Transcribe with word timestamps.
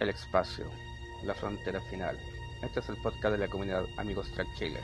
El 0.00 0.10
espacio, 0.10 0.66
la 1.24 1.34
frontera 1.34 1.80
final. 1.80 2.16
Este 2.62 2.78
es 2.78 2.88
el 2.88 2.96
podcast 2.98 3.32
de 3.32 3.38
la 3.38 3.48
comunidad 3.48 3.84
Amigos 3.96 4.30
Track 4.30 4.46
Chile. 4.56 4.78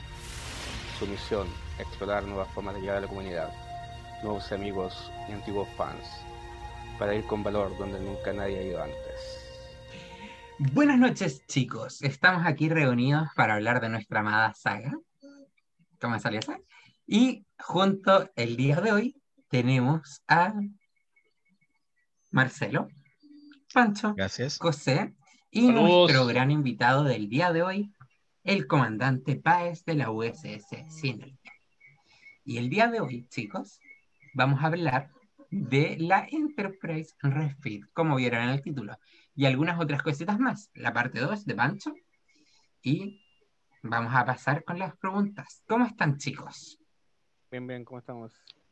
Su 0.99 1.07
misión, 1.07 1.47
explorar 1.79 2.23
nuevas 2.23 2.49
formas 2.49 2.75
de 2.75 2.81
llegar 2.81 2.97
a 2.97 3.01
la 3.01 3.07
comunidad, 3.07 3.53
nuevos 4.23 4.51
amigos 4.51 5.09
y 5.29 5.31
antiguos 5.31 5.69
fans, 5.77 6.05
para 6.99 7.15
ir 7.15 7.23
con 7.25 7.43
valor 7.43 7.77
donde 7.77 7.97
nunca 8.01 8.33
nadie 8.33 8.59
ha 8.59 8.63
ido 8.63 8.83
antes. 8.83 9.45
Buenas 10.59 10.99
noches, 10.99 11.45
chicos. 11.47 12.01
Estamos 12.01 12.45
aquí 12.45 12.67
reunidos 12.67 13.29
para 13.37 13.53
hablar 13.53 13.79
de 13.79 13.87
nuestra 13.87 14.19
amada 14.19 14.53
saga. 14.53 14.91
¿Cómo 16.01 16.19
salió 16.19 16.39
esa? 16.39 16.59
Y 17.07 17.45
junto 17.57 18.29
el 18.35 18.57
día 18.57 18.81
de 18.81 18.91
hoy 18.91 19.21
tenemos 19.47 20.21
a 20.27 20.53
Marcelo, 22.31 22.89
Pancho, 23.75 24.13
Gracias. 24.15 24.57
José 24.57 25.13
y 25.51 25.67
Saludos. 25.67 25.81
nuestro 26.11 26.25
gran 26.27 26.49
invitado 26.49 27.03
del 27.03 27.27
día 27.27 27.51
de 27.51 27.61
hoy, 27.61 27.91
el 28.45 28.67
comandante 28.67 29.35
Páez 29.35 29.83
de 29.83 29.95
la 29.95 30.09
USS 30.11 30.85
Synergy. 30.89 31.37
Y 32.45 32.57
el 32.57 32.69
día 32.69 32.87
de 32.87 33.01
hoy, 33.01 33.27
chicos, 33.27 33.81
vamos 34.33 34.63
a 34.63 34.67
hablar 34.67 35.11
de 35.51 35.97
la 35.99 36.25
Enterprise 36.31 37.15
Refit, 37.21 37.83
como 37.91 38.15
vieron 38.15 38.43
en 38.43 38.49
el 38.51 38.61
título, 38.61 38.97
y 39.35 39.45
algunas 39.45 39.77
otras 39.77 40.01
cositas 40.01 40.39
más, 40.39 40.69
la 40.73 40.93
parte 40.93 41.19
2 41.19 41.45
de 41.45 41.55
Pancho. 41.55 41.93
Y 42.81 43.21
vamos 43.83 44.13
a 44.15 44.23
pasar 44.25 44.63
con 44.63 44.79
las 44.79 44.95
preguntas. 44.95 45.63
¿Cómo 45.67 45.85
están, 45.85 46.17
chicos? 46.17 46.77
Bien, 47.51 47.67
bien, 47.67 47.83
¿cómo 47.83 47.99
estamos? 47.99 48.31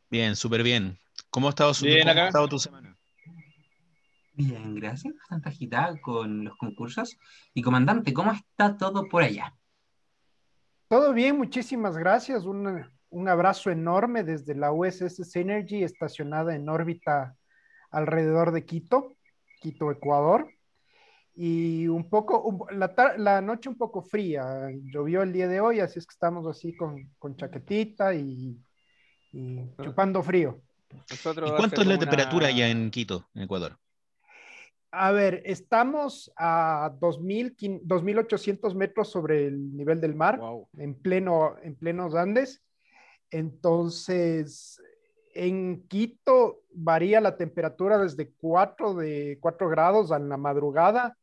Bien, 0.10 0.38
súper 0.38 0.64
bien. 0.64 0.98
¿Cómo 1.30 1.48
ha 1.48 1.50
estado, 1.50 1.74
su- 1.74 1.84
Bien, 1.84 2.08
cómo 2.08 2.22
ha 2.22 2.28
estado 2.28 2.48
tu 2.48 2.60
semana? 2.60 2.93
Bien, 4.34 4.76
gracias. 4.76 5.14
Bastante 5.16 5.50
agitada 5.50 6.00
con 6.02 6.44
los 6.46 6.58
concursos. 6.58 7.18
Y 7.54 7.62
comandante, 7.62 8.14
¿cómo 8.14 8.32
está 8.32 8.76
todo 8.78 9.08
por 9.08 9.24
allá? 9.24 9.56
Todo 10.88 11.14
bien, 11.14 11.38
muchísimas 11.38 11.98
gracias. 11.98 12.44
Un, 12.46 12.84
un 13.10 13.28
abrazo 13.30 13.70
enorme 13.70 14.24
desde 14.24 14.56
la 14.56 14.72
USS 14.72 15.24
Synergy, 15.24 15.84
estacionada 15.84 16.56
en 16.56 16.68
órbita 16.70 17.36
alrededor 17.92 18.52
de 18.52 18.66
Quito, 18.66 19.16
Quito, 19.62 19.92
Ecuador. 19.92 20.50
Y 21.36 21.88
un 21.88 22.10
poco, 22.10 22.42
un- 22.44 22.80
la, 22.80 22.94
tar- 22.94 23.20
la 23.20 23.42
noche 23.42 23.70
un 23.70 23.76
poco 23.78 24.02
fría. 24.04 24.70
Llovió 24.84 25.24
el 25.24 25.34
día 25.34 25.48
de 25.48 25.62
hoy, 25.62 25.80
así 25.80 25.98
es 26.00 26.06
que 26.06 26.14
estamos 26.14 26.46
así 26.48 26.76
con, 26.76 27.12
con 27.18 27.36
chaquetita 27.36 28.14
y, 28.14 28.60
y 29.32 29.60
chupando 29.82 30.22
frío. 30.22 30.62
Nosotros 31.10 31.50
¿Y 31.52 31.56
cuánto 31.56 31.82
es 31.82 31.88
la 31.88 31.96
hacemos 31.96 32.00
temperatura 32.00 32.46
una- 32.46 32.56
allá 32.56 32.68
en 32.70 32.92
Quito, 32.92 33.28
en 33.34 33.44
Ecuador? 33.44 33.80
A 34.96 35.12
ver, 35.12 35.42
estamos 35.46 36.32
a 36.38 36.94
2000, 37.00 37.58
2.800 37.58 38.76
metros 38.76 39.10
sobre 39.10 39.48
el 39.48 39.76
nivel 39.76 40.00
del 40.00 40.14
mar. 40.14 40.38
Wow. 40.38 40.70
en 40.78 40.94
pleno, 40.94 41.56
en 41.64 41.76
plenos 41.76 42.14
Andes. 42.14 42.64
Entonces, 43.32 44.80
en 45.34 45.88
Quito 45.88 46.62
varía 46.72 47.20
la 47.22 47.38
temperatura 47.38 47.98
desde 47.98 48.34
4, 48.34 48.94
de 48.94 49.40
4 49.42 49.68
grados 49.68 50.12
a 50.12 50.20
la 50.20 50.38
madrugada 50.38 51.18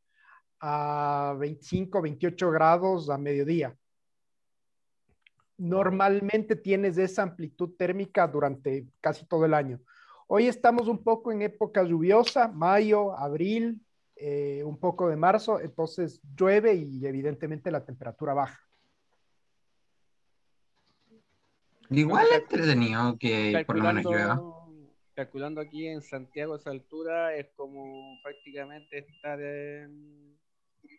a 0.58 1.36
25, 1.38 2.02
28 2.02 2.50
grados 2.50 3.08
a 3.08 3.18
mediodía. 3.18 3.76
Normalmente 5.58 6.56
tienes 6.56 6.98
esa 6.98 7.22
amplitud 7.22 7.76
térmica 7.78 8.26
durante 8.26 8.88
casi 9.00 9.24
todo 9.26 9.44
el 9.44 9.54
año. 9.54 9.78
Hoy 10.32 10.46
estamos 10.46 10.86
un 10.86 11.02
poco 11.02 11.32
en 11.32 11.42
época 11.42 11.82
lluviosa, 11.82 12.46
mayo, 12.46 13.18
abril, 13.18 13.84
eh, 14.14 14.62
un 14.64 14.78
poco 14.78 15.08
de 15.08 15.16
marzo, 15.16 15.58
entonces 15.58 16.20
llueve 16.36 16.72
y 16.72 17.04
evidentemente 17.04 17.72
la 17.72 17.84
temperatura 17.84 18.32
baja. 18.32 18.60
Igual 21.88 22.26
Calcul- 22.28 22.42
entretenido 22.42 23.18
que 23.18 23.64
por 23.66 23.76
lo 23.76 23.82
menos 23.82 24.04
llueva. 24.04 24.28
Calculando, 24.28 24.94
calculando 25.14 25.60
aquí 25.60 25.88
en 25.88 26.00
Santiago 26.00 26.54
esa 26.54 26.70
altura 26.70 27.34
es 27.34 27.48
como 27.56 28.16
prácticamente 28.22 28.98
estar 28.98 29.40
en 29.40 30.38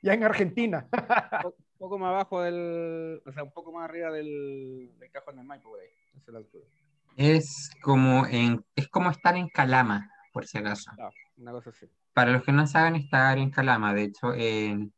Ya 0.01 0.13
en 0.13 0.25
Argentina. 0.25 0.89
un 1.45 1.77
poco 1.77 1.97
más 1.97 2.09
abajo 2.09 2.41
del, 2.41 3.21
o 3.25 3.31
sea, 3.31 3.43
un 3.43 3.53
poco 3.53 3.71
más 3.71 3.85
arriba 3.89 4.11
del, 4.11 4.91
del 4.99 5.09
cajón 5.09 5.37
del 5.37 5.45
Maipo 5.45 5.69
por 5.69 5.79
ahí, 5.79 5.87
esa 6.17 6.19
es 6.19 6.33
la 6.33 6.39
altura. 6.39 6.65
Es 7.17 7.71
como 7.81 8.25
en, 8.25 8.63
es 8.75 8.87
como 8.87 9.09
estar 9.09 9.35
en 9.35 9.49
Calama, 9.49 10.09
por 10.33 10.45
si 10.47 10.57
acaso. 10.57 10.91
Ah, 10.99 11.09
una 11.37 11.51
cosa 11.51 11.69
así. 11.71 11.85
Para 12.13 12.31
los 12.31 12.43
que 12.43 12.51
no 12.51 12.65
saben, 12.67 12.95
estar 12.95 13.37
en 13.37 13.51
Calama. 13.51 13.93
De 13.93 14.03
hecho, 14.03 14.33
en, 14.33 14.93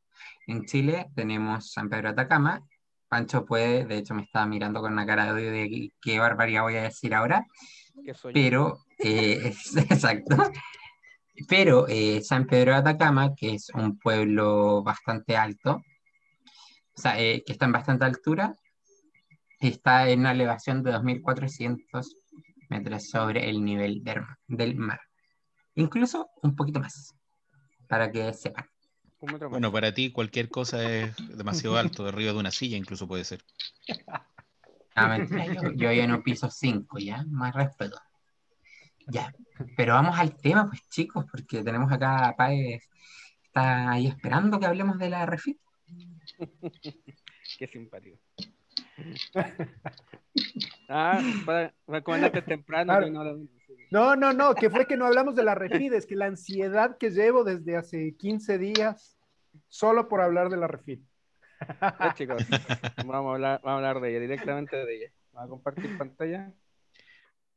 en 0.47 0.66
Chile 0.66 1.07
tenemos 1.16 1.72
San 1.72 1.90
Pedro 1.90 2.03
de 2.13 2.22
Atacama. 2.22 2.62
Pancho 3.07 3.46
puede, 3.46 3.85
de 3.85 3.97
hecho 3.97 4.16
me 4.16 4.24
estaba 4.24 4.46
mirando 4.47 4.81
con 4.81 4.91
una 4.94 5.06
cara 5.06 5.34
de, 5.34 5.51
de 5.51 5.91
qué 6.01 6.18
barbaridad 6.19 6.63
voy 6.63 6.78
a 6.78 6.84
decir 6.84 7.13
ahora, 7.13 7.46
pero, 8.34 8.80
eh, 9.00 9.40
es- 9.45 9.75
exacto. 9.78 10.35
Pero 11.47 11.85
eh, 11.88 12.22
San 12.24 12.45
Pedro 12.47 12.72
de 12.72 12.78
Atacama, 12.80 13.34
que 13.35 13.53
es 13.56 13.69
un 13.75 13.97
pueblo 14.00 14.81
bastante 14.84 15.35
alto, 15.38 15.81
o 16.95 17.01
sea, 17.01 17.19
eh, 17.19 17.44
que 17.45 17.53
está 17.53 17.66
en 17.66 17.72
bastante 17.72 18.06
altura, 18.06 18.56
está 19.68 20.09
en 20.09 20.22
una 20.22 20.31
elevación 20.31 20.84
de 20.84 20.91
2.400 20.91 22.16
metros 22.69 23.09
sobre 23.09 23.50
el 23.50 23.63
nivel 23.63 24.03
del, 24.03 24.22
del 24.47 24.75
mar. 24.75 25.00
Incluso 25.75 26.29
un 26.41 26.56
poquito 26.56 26.79
más, 26.79 27.16
para 27.88 28.12
que 28.12 28.34
sepan. 28.34 28.66
Bueno, 29.50 29.72
para 29.72 29.94
ti 29.94 30.12
cualquier 30.12 30.50
cosa 30.50 30.84
es 30.84 31.16
demasiado 31.38 31.78
alto, 31.78 32.06
arriba 32.06 32.34
de 32.34 32.40
una 32.40 32.51
silla 32.51 32.78
incluso 32.78 33.07
puede 33.07 33.24
ser. 33.24 33.41
Ah, 34.96 35.07
mentira, 35.07 35.47
yo, 35.47 35.72
yo 35.72 35.90
en 35.90 36.12
un 36.12 36.22
piso 36.22 36.51
5, 36.51 37.00
¿ya? 37.00 37.25
Más 37.28 37.51
respeto. 37.56 37.97
Ya, 39.07 39.34
pero 39.75 39.94
vamos 39.94 40.19
al 40.19 40.35
tema, 40.38 40.68
pues 40.68 40.88
chicos, 40.88 41.25
porque 41.31 41.63
tenemos 41.63 41.91
acá 41.91 42.28
a 42.28 42.35
Páez, 42.35 42.84
está 43.44 43.91
ahí 43.91 44.06
esperando 44.06 44.59
que 44.59 44.68
hablemos 44.68 45.00
de 45.00 45.09
la 45.09 45.25
refit. 45.25 45.57
Qué 47.57 47.68
simpático. 47.68 48.19
Ah, 50.90 51.22
para, 51.46 51.74
para 51.86 52.46
temprano. 52.46 52.94
Claro. 52.94 53.06
que 53.06 53.12
no 53.12 53.24
No, 53.91 54.16
no, 54.16 54.34
no, 54.34 54.56
que 54.56 54.69
fue 54.69 54.86
que 54.86 54.97
no 54.97 55.06
hablamos 55.06 55.36
de 55.36 55.44
la 55.44 55.56
refit, 55.56 55.94
es 55.94 56.06
que 56.06 56.16
la 56.16 56.25
ansiedad 56.25 56.97
que 56.97 57.12
llevo 57.12 57.44
desde 57.44 57.78
hace 57.78 58.16
15 58.16 58.58
días 58.58 59.18
solo 59.69 60.08
por 60.08 60.22
hablar 60.22 60.50
de 60.50 60.58
la 60.58 60.68
refit. 60.68 61.03
Ya, 61.81 62.13
chicos, 62.13 62.46
vamos 63.06 63.31
a 63.31 63.34
hablar, 63.36 63.62
vamos 63.63 63.84
a 63.84 63.90
hablar 63.90 64.02
de 64.02 64.09
ella, 64.09 64.19
directamente 64.19 64.75
de 64.75 64.96
ella. 64.96 65.12
Vamos 65.31 65.47
a 65.47 65.50
compartir 65.50 65.97
pantalla. 65.97 66.52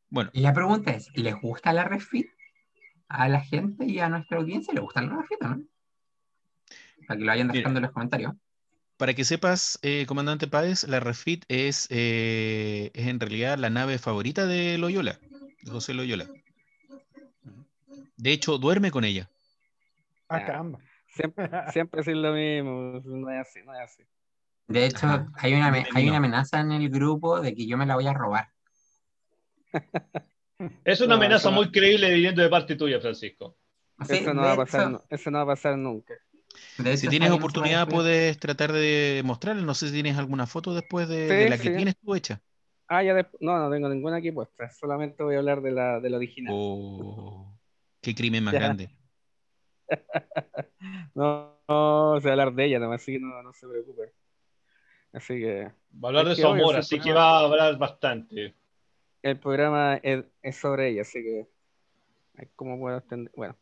Bueno, 0.08 0.30
Y 0.32 0.40
la 0.40 0.52
pregunta 0.52 0.92
es, 0.92 1.10
¿les 1.16 1.34
gusta 1.40 1.72
la 1.72 1.84
refit? 1.84 2.28
A 3.08 3.28
la 3.28 3.40
gente 3.40 3.84
y 3.84 3.98
a 3.98 4.08
nuestra 4.08 4.38
audiencia 4.38 4.72
le 4.74 4.80
gusta 4.80 5.02
la 5.02 5.16
refit, 5.16 5.42
o 5.42 5.48
¿no? 5.48 5.64
Para 7.06 7.18
que 7.18 7.24
lo 7.24 7.30
vayan 7.30 7.48
dejando 7.48 7.78
en 7.78 7.82
los 7.82 7.92
comentarios. 7.92 8.34
Para 8.96 9.14
que 9.14 9.24
sepas, 9.24 9.78
eh, 9.82 10.04
comandante 10.06 10.46
Páez, 10.46 10.84
la 10.84 11.00
Refit 11.00 11.44
es, 11.48 11.86
eh, 11.90 12.90
es 12.94 13.06
en 13.06 13.20
realidad 13.20 13.58
la 13.58 13.70
nave 13.70 13.98
favorita 13.98 14.46
de 14.46 14.78
Loyola, 14.78 15.18
de 15.62 15.70
José 15.70 15.94
Loyola. 15.94 16.26
De 18.16 18.32
hecho, 18.32 18.58
duerme 18.58 18.90
con 18.90 19.04
ella. 19.04 19.28
Ah, 20.28 20.44
caramba. 20.44 20.80
Siempre, 21.08 21.48
siempre 21.72 22.00
es 22.00 22.06
lo 22.08 22.32
mismo, 22.32 23.00
no 23.04 23.30
es 23.30 23.40
así, 23.40 23.60
no 23.64 23.74
es 23.74 23.80
así. 23.80 24.02
De 24.68 24.84
hecho, 24.86 25.06
Ajá. 25.06 25.32
hay 25.36 25.54
una, 25.54 25.72
hay 25.94 26.08
una 26.08 26.16
amenaza 26.16 26.60
en 26.60 26.72
el 26.72 26.88
grupo 26.90 27.40
de 27.40 27.54
que 27.54 27.66
yo 27.66 27.76
me 27.76 27.86
la 27.86 27.94
voy 27.94 28.06
a 28.06 28.12
robar. 28.14 28.48
Es 30.84 31.00
una 31.00 31.10
No, 31.10 31.14
amenaza 31.16 31.50
muy 31.50 31.70
creíble 31.70 32.12
viniendo 32.14 32.42
de 32.42 32.48
parte 32.48 32.76
tuya, 32.76 33.00
Francisco. 33.00 33.56
Sí, 34.04 34.14
eso, 34.14 34.34
no 34.34 34.42
va 34.42 34.52
a 34.52 34.56
pasar, 34.56 34.88
hecho- 34.88 35.04
eso 35.10 35.30
no 35.30 35.38
va 35.38 35.42
a 35.44 35.46
pasar 35.46 35.78
nunca. 35.78 36.14
De 36.78 36.96
Si 36.96 37.08
tienes 37.08 37.30
oportunidad, 37.30 37.88
puedes 37.88 38.38
tratar 38.38 38.72
de 38.72 39.22
mostrarle. 39.24 39.62
No 39.62 39.74
sé 39.74 39.88
si 39.88 39.92
tienes 39.94 40.16
alguna 40.18 40.46
foto 40.46 40.74
después 40.74 41.08
de, 41.08 41.28
Sí, 41.28 41.34
de 41.34 41.50
la 41.50 41.58
que 41.58 41.70
tienes 41.70 41.96
tú 41.98 42.14
hecha. 42.14 42.40
Ah, 42.88 43.02
ya 43.02 43.14
después. 43.14 43.40
No, 43.42 43.58
no 43.58 43.70
tengo 43.70 43.88
ninguna 43.88 44.16
aquí 44.16 44.30
puesta. 44.30 44.70
Solamente 44.70 45.22
voy 45.22 45.34
a 45.34 45.38
hablar 45.38 45.60
de 45.60 45.72
la, 45.72 46.00
de 46.00 46.10
la 46.10 46.16
original. 46.18 46.54
Oh, 46.54 47.58
qué 48.00 48.14
crimen 48.14 48.44
más 48.44 48.54
Ya. 48.54 48.60
grande. 48.60 48.90
No, 51.14 51.56
no, 51.68 52.20
se 52.20 52.26
va 52.28 52.30
a 52.30 52.32
hablar 52.32 52.52
de 52.54 52.64
ella 52.66 52.78
nomás, 52.78 53.00
así 53.02 53.12
que 53.12 53.18
no, 53.20 53.42
no 53.42 53.52
se 53.52 53.66
preocupe. 53.66 54.12
Así 55.12 55.40
que 55.40 55.64
Va 56.04 56.08
a 56.08 56.10
hablar 56.10 56.28
de 56.28 56.36
su 56.36 56.46
obvio, 56.46 56.62
amor, 56.62 56.74
sí, 56.74 56.96
así 56.96 57.00
que 57.00 57.12
va 57.12 57.38
a 57.38 57.44
hablar 57.44 57.78
bastante. 57.78 58.54
el 59.22 59.38
programa 59.38 59.96
es, 59.96 60.24
es 60.42 60.56
sobre 60.56 60.88
ella, 60.90 61.02
así 61.02 61.22
que. 61.22 61.46
¿Cómo 62.54 62.78
puedo 62.78 62.98
extender? 62.98 63.32
Bueno. 63.36 63.56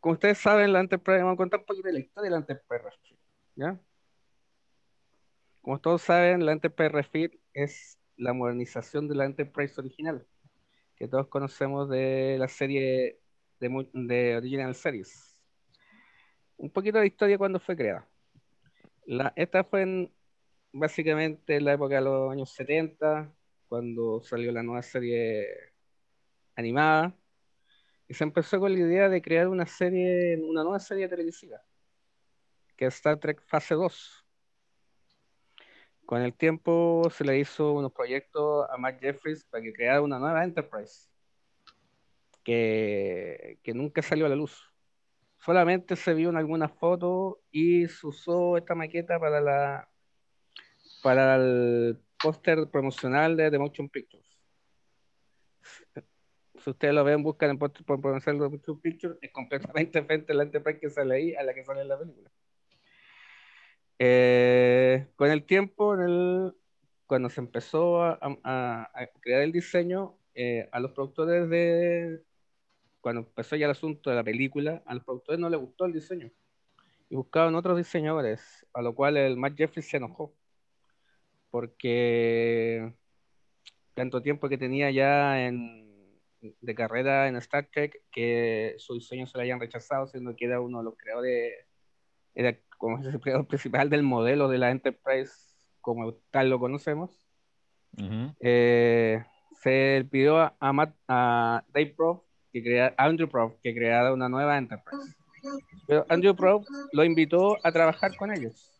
Como 0.00 0.14
ustedes 0.14 0.38
saben, 0.38 0.72
la 0.72 0.80
Enterprise, 0.80 1.18
vamos 1.22 1.34
a 1.34 1.36
contar 1.36 1.60
un 1.60 1.66
poquito 1.66 1.88
de 1.88 1.94
la 1.94 2.00
historia 2.00 2.24
de 2.24 2.30
la 2.30 2.36
Enterprise 2.38 2.84
Refit, 2.84 3.18
¿ya? 3.56 3.80
Como 5.60 5.80
todos 5.80 6.02
saben, 6.02 6.46
la 6.46 6.52
Enterprise 6.52 6.90
Refit 6.90 7.34
es 7.52 7.98
la 8.16 8.32
modernización 8.32 9.08
de 9.08 9.14
la 9.16 9.24
Enterprise 9.26 9.80
original, 9.80 10.26
que 10.96 11.08
todos 11.08 11.28
conocemos 11.28 11.88
de 11.88 12.36
la 12.38 12.48
serie 12.48 13.20
de, 13.60 13.88
de 13.92 14.36
Original 14.36 14.74
Series. 14.74 15.36
un 16.56 16.70
poquito 16.70 16.98
de 16.98 17.06
historia 17.06 17.38
cuando 17.38 17.60
fue 17.60 17.76
creada. 17.76 18.08
La, 19.06 19.32
esta 19.36 19.64
fue 19.64 19.82
en, 19.82 20.14
básicamente 20.72 21.56
en 21.56 21.64
la 21.64 21.74
época 21.74 21.96
de 21.96 22.02
los 22.02 22.32
años 22.32 22.52
70, 22.52 23.32
cuando 23.68 24.20
salió 24.22 24.52
la 24.52 24.62
nueva 24.62 24.82
serie 24.82 25.46
animada, 26.56 27.14
y 28.08 28.14
se 28.14 28.24
empezó 28.24 28.58
con 28.58 28.72
la 28.72 28.78
idea 28.78 29.08
de 29.08 29.20
crear 29.20 29.48
una 29.48 29.66
serie, 29.66 30.40
una 30.42 30.62
nueva 30.62 30.80
serie 30.80 31.08
televisiva, 31.08 31.60
que 32.76 32.86
es 32.86 32.94
Star 32.94 33.18
Trek 33.18 33.42
Fase 33.46 33.74
2. 33.74 34.24
Con 36.06 36.22
el 36.22 36.32
tiempo 36.32 37.08
se 37.10 37.22
le 37.24 37.38
hizo 37.38 37.72
unos 37.72 37.92
proyectos 37.92 38.66
a 38.70 38.78
Matt 38.78 39.00
Jeffries 39.00 39.44
para 39.44 39.62
que 39.62 39.74
creara 39.74 40.00
una 40.00 40.18
nueva 40.18 40.42
Enterprise, 40.42 41.06
que, 42.42 43.58
que 43.62 43.74
nunca 43.74 44.00
salió 44.00 44.24
a 44.24 44.30
la 44.30 44.36
luz. 44.36 44.72
Solamente 45.36 45.94
se 45.94 46.14
vio 46.14 46.30
en 46.30 46.36
algunas 46.36 46.72
fotos 46.72 47.36
y 47.50 47.86
se 47.88 48.06
usó 48.06 48.56
esta 48.56 48.74
maqueta 48.74 49.20
para 49.20 49.40
la 49.40 49.88
para 51.02 51.36
el 51.36 51.98
póster 52.20 52.68
promocional 52.70 53.36
de 53.36 53.50
The 53.50 53.58
Motion 53.58 53.88
Pictures. 53.88 54.27
Si 56.64 56.70
ustedes 56.70 56.94
lo 56.94 57.04
ven, 57.04 57.22
buscan 57.22 57.50
en 57.50 57.58
de 57.58 57.68
The 57.68 58.48
Motion 58.48 58.80
Pictures, 58.80 59.18
es 59.22 59.30
completamente 59.30 60.00
diferente 60.00 60.32
a 60.32 60.36
la 60.36 60.42
Enterprise 60.44 60.80
que 60.80 60.90
sale 60.90 61.14
ahí 61.14 61.34
a 61.34 61.42
la 61.42 61.54
que 61.54 61.64
sale 61.64 61.82
en 61.82 61.88
la 61.88 61.98
película. 61.98 62.30
Eh, 63.98 65.08
con 65.16 65.30
el 65.30 65.44
tiempo, 65.44 65.94
en 65.94 66.00
el, 66.02 66.54
cuando 67.06 67.30
se 67.30 67.40
empezó 67.40 68.02
a, 68.02 68.18
a- 68.44 68.90
a 68.94 69.06
crear 69.20 69.42
el 69.42 69.52
diseño, 69.52 70.16
eh, 70.34 70.68
a 70.72 70.80
los 70.80 70.92
productores 70.92 71.48
de, 71.48 72.22
cuando 73.00 73.22
empezó 73.22 73.56
ya 73.56 73.66
el 73.66 73.72
asunto 73.72 74.10
de 74.10 74.16
la 74.16 74.24
película, 74.24 74.82
a 74.86 74.94
los 74.94 75.04
productores 75.04 75.40
no 75.40 75.50
les 75.50 75.60
gustó 75.60 75.84
el 75.86 75.92
diseño 75.92 76.30
y 77.10 77.16
buscaban 77.16 77.54
otros 77.54 77.76
diseñadores, 77.78 78.66
a 78.72 78.82
lo 78.82 78.94
cual 78.94 79.16
el 79.16 79.36
Matt 79.36 79.56
Jeffries 79.56 79.88
se 79.88 79.96
enojó 79.96 80.34
porque 81.50 82.92
tanto 83.94 84.22
tiempo 84.22 84.48
que 84.48 84.58
tenía 84.58 84.90
ya 84.90 85.46
en, 85.46 85.87
de 86.40 86.74
carrera 86.74 87.28
en 87.28 87.36
Star 87.36 87.68
Trek 87.72 88.00
que 88.12 88.74
su 88.78 88.94
diseño 88.94 89.26
se 89.26 89.36
lo 89.36 89.42
hayan 89.42 89.60
rechazado, 89.60 90.06
siendo 90.06 90.36
que 90.36 90.44
era 90.44 90.60
uno 90.60 90.78
de 90.78 90.84
los 90.84 90.96
creadores, 90.96 91.54
era 92.34 92.56
como 92.76 93.02
el 93.02 93.20
creador 93.20 93.46
principal 93.46 93.90
del 93.90 94.02
modelo 94.02 94.48
de 94.48 94.58
la 94.58 94.70
Enterprise 94.70 95.32
como 95.80 96.14
tal 96.30 96.50
lo 96.50 96.58
conocemos. 96.58 97.26
Ujú. 97.96 98.34
Eh, 98.40 99.24
se 99.60 100.06
pidió 100.10 100.38
a, 100.38 100.56
a 100.60 100.72
Matt- 100.72 100.96
a 101.08 101.64
Dave 101.72 101.94
Prof 101.96 102.22
que 102.52 102.62
crea, 102.62 102.94
a 102.96 103.04
Andrew 103.06 103.28
Prof 103.28 103.54
que 103.62 103.74
creara 103.74 104.12
una 104.12 104.28
nueva 104.28 104.56
Enterprise. 104.56 105.14
Pero 105.86 106.06
Andrew 106.08 106.36
Prof 106.36 106.66
lo 106.92 107.04
invitó 107.04 107.56
a 107.64 107.72
trabajar 107.72 108.16
con 108.16 108.32
ellos. 108.32 108.72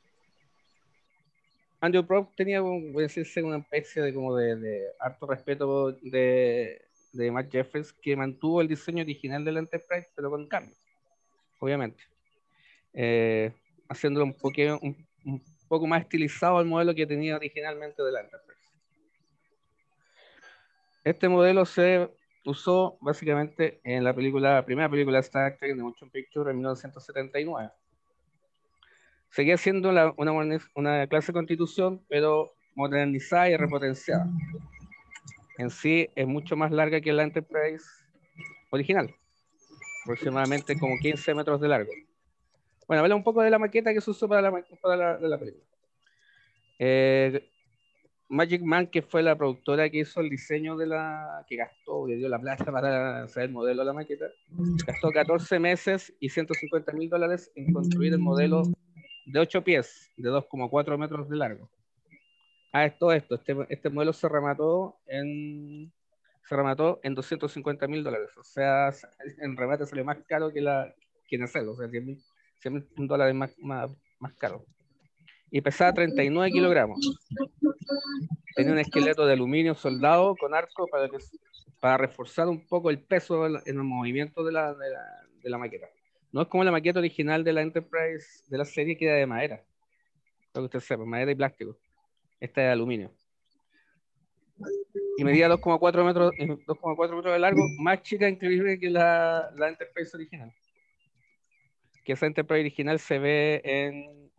Andrew 1.80 2.04
Prof 2.04 2.28
tenía, 2.36 2.60
voy 2.60 2.92
a 2.96 3.02
decirse, 3.02 3.42
una 3.42 3.58
especie 3.58 4.02
de 4.02 4.12
como 4.12 4.36
de, 4.36 4.56
de 4.56 4.84
harto 4.98 5.26
respeto 5.26 5.92
de, 5.92 6.82
de 7.12 7.30
Matt 7.30 7.50
Jeffries, 7.50 7.92
que 7.92 8.16
mantuvo 8.16 8.60
el 8.60 8.68
diseño 8.68 9.02
original 9.02 9.44
de 9.44 9.52
la 9.52 9.58
Enterprise, 9.60 10.08
pero 10.14 10.30
con 10.30 10.46
cambios, 10.48 10.78
obviamente. 11.60 12.02
Eh, 12.92 13.52
haciéndolo 13.88 14.26
un, 14.26 14.34
poquito, 14.34 14.78
un, 14.82 15.06
un 15.24 15.42
poco 15.68 15.86
más 15.86 16.02
estilizado 16.02 16.58
al 16.58 16.66
modelo 16.66 16.94
que 16.94 17.06
tenía 17.06 17.36
originalmente 17.36 18.02
de 18.02 18.12
la 18.12 18.20
Enterprise. 18.20 18.58
Este 21.04 21.28
modelo 21.28 21.64
se 21.64 22.10
usó 22.44 22.98
básicamente 23.00 23.80
en 23.84 24.04
la 24.04 24.14
película, 24.14 24.54
la 24.54 24.64
primera 24.64 24.88
película 24.88 25.18
de 25.18 25.22
Star 25.22 25.56
Trek 25.58 25.74
de 25.76 25.82
Motion 25.82 26.10
Picture 26.10 26.50
en 26.50 26.56
1979. 26.58 27.70
Seguía 29.30 29.56
siendo 29.56 29.92
la- 29.92 30.12
una, 30.16 30.32
una 30.74 31.06
clase 31.06 31.28
de 31.28 31.32
constitución, 31.34 32.04
pero 32.08 32.52
modernizada 32.74 33.48
y 33.50 33.56
repotenciada. 33.56 34.26
En 35.58 35.70
sí 35.70 36.08
es 36.14 36.26
mucho 36.26 36.56
más 36.56 36.70
larga 36.70 37.00
que 37.00 37.12
la 37.12 37.24
Enterprise 37.24 37.84
original, 38.70 39.14
aproximadamente 40.04 40.78
como 40.78 40.96
15 40.98 41.34
metros 41.34 41.60
de 41.60 41.68
largo. 41.68 41.90
Bueno, 42.86 43.02
habla 43.02 43.16
un 43.16 43.24
poco 43.24 43.42
de 43.42 43.50
la 43.50 43.58
maqueta 43.58 43.92
que 43.92 44.00
se 44.00 44.10
usó 44.10 44.28
para 44.28 44.40
la, 44.40 44.64
para 44.80 44.96
la, 44.96 45.16
de 45.18 45.28
la 45.28 45.38
película. 45.38 45.64
Eh, 46.78 47.50
Magic 48.28 48.62
Man, 48.62 48.86
que 48.86 49.02
fue 49.02 49.22
la 49.22 49.36
productora 49.36 49.88
que 49.90 49.98
hizo 50.00 50.20
el 50.20 50.28
diseño 50.28 50.76
de 50.76 50.86
la. 50.86 51.44
que 51.48 51.56
gastó, 51.56 52.06
que 52.06 52.16
dio 52.16 52.28
la 52.28 52.38
plata 52.38 52.70
para 52.70 53.24
hacer 53.24 53.44
el 53.44 53.50
modelo 53.50 53.82
de 53.82 53.86
la 53.86 53.92
maqueta, 53.92 54.26
gastó 54.86 55.10
14 55.10 55.58
meses 55.58 56.14
y 56.20 56.28
150 56.28 56.92
mil 56.92 57.08
dólares 57.08 57.50
en 57.56 57.72
construir 57.72 58.12
el 58.12 58.18
modelo 58.18 58.62
de 59.26 59.40
8 59.40 59.64
pies, 59.64 60.10
de 60.16 60.30
2,4 60.30 60.98
metros 60.98 61.28
de 61.28 61.36
largo. 61.36 61.70
Ah, 62.72 62.84
es 62.84 62.98
todo 62.98 63.12
esto. 63.12 63.34
Este, 63.34 63.56
este 63.68 63.90
modelo 63.90 64.12
se 64.12 64.28
remató 64.28 64.98
en. 65.06 65.92
Se 66.48 66.56
remató 66.56 67.00
en 67.02 67.14
250 67.14 67.86
mil 67.88 68.02
dólares. 68.02 68.30
O 68.36 68.44
sea, 68.44 68.90
en 69.38 69.56
remate 69.56 69.86
salió 69.86 70.04
más 70.04 70.18
caro 70.26 70.52
que, 70.52 70.60
la, 70.60 70.94
que 71.26 71.36
en. 71.36 71.44
O 71.44 71.46
sea, 71.46 71.88
100 71.88 72.04
mil 72.96 73.08
dólares 73.08 73.34
más, 73.34 73.54
más, 73.58 73.90
más 74.18 74.32
caro. 74.34 74.64
Y 75.50 75.60
pesaba 75.60 75.92
39 75.94 76.50
kilogramos. 76.52 76.98
Tenía 78.54 78.72
un 78.72 78.78
esqueleto 78.78 79.24
de 79.24 79.32
aluminio 79.32 79.74
soldado 79.74 80.36
con 80.36 80.54
arco 80.54 80.86
para, 80.88 81.08
que, 81.08 81.18
para 81.80 81.96
reforzar 81.96 82.48
un 82.48 82.66
poco 82.66 82.90
el 82.90 83.00
peso 83.00 83.46
en 83.46 83.62
el 83.66 83.82
movimiento 83.82 84.44
de 84.44 84.52
la, 84.52 84.74
de, 84.74 84.90
la, 84.90 85.22
de 85.42 85.50
la 85.50 85.58
maqueta. 85.58 85.86
No 86.32 86.42
es 86.42 86.48
como 86.48 86.64
la 86.64 86.72
maqueta 86.72 86.98
original 86.98 87.44
de 87.44 87.52
la 87.52 87.62
Enterprise 87.62 88.42
de 88.48 88.58
la 88.58 88.64
serie 88.66 88.96
que 88.98 89.06
era 89.06 89.14
de 89.14 89.26
madera. 89.26 89.64
Para 90.52 90.62
que 90.62 90.76
usted 90.76 90.80
sepa, 90.80 91.04
madera 91.04 91.32
y 91.32 91.34
plástico. 91.34 91.78
Esta 92.40 92.60
es 92.62 92.66
de 92.66 92.72
aluminio. 92.72 93.12
Y 95.16 95.24
medía 95.24 95.48
2,4 95.48 96.04
metros, 96.04 96.32
2,4 96.32 97.16
metros 97.16 97.32
de 97.32 97.38
largo, 97.38 97.62
más 97.78 98.02
chica 98.02 98.28
increíble 98.28 98.78
que 98.78 98.90
la, 98.90 99.50
la 99.56 99.68
Enterprise 99.68 100.16
original. 100.16 100.52
Que 102.04 102.12
esa 102.12 102.26
Enterprise 102.26 102.60
original 102.60 102.98
se 102.98 103.18
ve 103.18 103.60
en. 103.64 104.30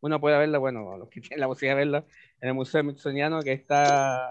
Uno 0.00 0.20
puede 0.20 0.38
verla, 0.38 0.58
bueno, 0.58 0.96
los 0.98 1.08
que 1.08 1.20
tienen 1.20 1.40
la 1.40 1.46
posibilidad 1.46 1.74
de 1.74 1.84
verla, 1.84 2.04
en 2.40 2.48
el 2.48 2.54
Museo 2.54 2.82
Smithsoniano 2.82 3.42
que 3.42 3.52
está, 3.52 4.30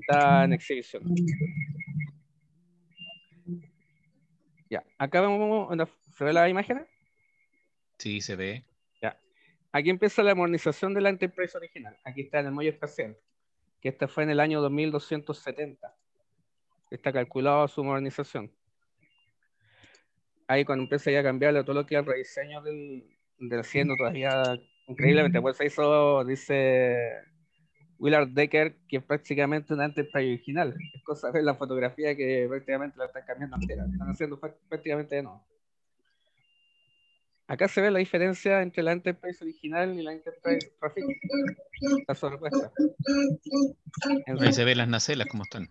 está 0.00 0.44
en 0.44 0.52
exhibición. 0.52 1.02
Ya, 4.70 4.84
acá 4.96 5.20
vemos, 5.20 5.88
¿se 6.16 6.24
ve 6.24 6.32
la 6.32 6.48
imagen? 6.48 6.86
Sí, 7.98 8.20
se 8.20 8.36
ve. 8.36 8.64
Aquí 9.72 9.88
empieza 9.88 10.22
la 10.22 10.34
modernización 10.34 10.92
de 10.92 11.00
la 11.00 11.08
Enterprise 11.08 11.56
original. 11.56 11.96
Aquí 12.04 12.20
está 12.20 12.40
en 12.40 12.46
el 12.46 12.52
muelle 12.52 12.70
espacial, 12.70 13.16
que 13.80 13.88
esta 13.88 14.06
fue 14.06 14.24
en 14.24 14.30
el 14.30 14.40
año 14.40 14.60
2270. 14.60 15.96
Está 16.90 17.10
calculado 17.10 17.66
su 17.68 17.82
modernización. 17.82 18.52
Ahí 20.46 20.66
cuando 20.66 20.82
empieza 20.82 21.10
ya 21.10 21.20
a 21.20 21.22
cambiarle 21.22 21.64
todo 21.64 21.74
lo 21.74 21.86
que 21.86 21.94
es 21.94 22.00
el 22.00 22.06
rediseño 22.06 22.60
del, 22.60 23.04
del 23.38 23.62
todavía 23.96 24.60
increíblemente, 24.88 25.40
pues 25.40 25.56
se 25.56 25.64
hizo, 25.64 26.22
dice 26.26 26.98
Willard 27.98 28.28
Decker, 28.28 28.76
que 28.86 28.98
es 28.98 29.02
prácticamente 29.04 29.72
una 29.72 29.86
Enterprise 29.86 30.28
original. 30.28 30.76
Es 30.94 31.02
cosa 31.02 31.28
de 31.28 31.32
ver 31.32 31.44
la 31.44 31.54
fotografía 31.54 32.14
que 32.14 32.44
prácticamente 32.46 32.98
la 32.98 33.06
están 33.06 33.24
cambiando 33.24 33.56
entera. 33.56 33.86
Están 33.90 34.10
haciendo 34.10 34.38
prácticamente 34.38 35.16
de 35.16 35.22
nuevo. 35.22 35.46
Acá 37.52 37.68
se 37.68 37.82
ve 37.82 37.90
la 37.90 37.98
diferencia 37.98 38.62
entre 38.62 38.82
la 38.82 38.92
Enterprise 38.92 39.44
original 39.44 39.92
y 39.98 40.02
la 40.02 40.12
Enterprise 40.14 40.72
Traffic. 40.80 41.04
Está 42.00 42.14
sobrepuesta. 42.14 42.72
En 44.26 44.42
Ahí 44.42 44.54
se 44.54 44.64
ven 44.64 44.78
las 44.78 44.88
nacelas 44.88 45.28
como 45.28 45.42
están. 45.42 45.68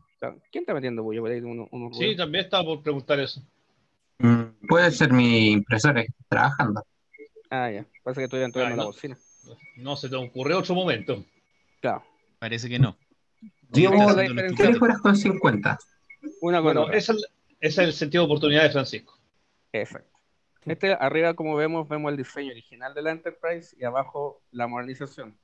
¿Quién 0.51 0.61
está 0.61 0.75
metiendo 0.75 1.01
bullo 1.01 1.21
por 1.21 1.31
ahí? 1.31 1.39
Uno, 1.39 1.67
uno 1.71 1.91
sí, 1.91 2.15
también 2.15 2.43
estaba 2.45 2.65
por 2.65 2.83
preguntar 2.83 3.19
eso. 3.19 3.41
Mm, 4.19 4.67
Puede 4.67 4.91
ser 4.91 5.11
mi 5.11 5.53
impresora 5.53 6.05
trabajando. 6.29 6.85
Ah, 7.49 7.71
ya. 7.71 7.83
Parece 8.03 8.21
que 8.21 8.25
estoy 8.25 8.39
de 8.41 8.45
Ah, 8.45 8.69
la 8.69 8.75
no. 8.75 8.85
bocina. 8.85 9.17
No 9.77 9.95
se 9.95 10.07
te 10.07 10.15
ocurrió 10.15 10.59
otro 10.59 10.75
momento. 10.75 11.25
Claro. 11.81 12.03
Parece 12.37 12.69
que 12.69 12.77
no. 12.77 12.95
Llevo 13.73 14.11
la 14.11 14.53
tres 14.55 14.79
horas 14.79 14.99
con 14.99 15.17
50. 15.17 15.79
Una 16.41 16.57
con 16.57 16.63
Bueno, 16.63 16.81
otra. 16.83 16.95
ese 16.95 17.13
es, 17.13 17.25
ese 17.59 17.81
es 17.81 17.87
el 17.87 17.93
sentido 17.93 18.21
de 18.21 18.25
oportunidad 18.27 18.61
de 18.65 18.69
Francisco. 18.69 19.17
Exacto. 19.73 20.10
Este 20.65 20.93
arriba, 20.93 21.33
como 21.33 21.55
vemos, 21.55 21.89
vemos 21.89 22.11
el 22.11 22.17
diseño 22.17 22.51
original 22.51 22.93
de 22.93 23.01
la 23.01 23.11
Enterprise 23.11 23.75
y 23.79 23.83
abajo 23.83 24.43
la 24.51 24.67
modernización. 24.67 25.39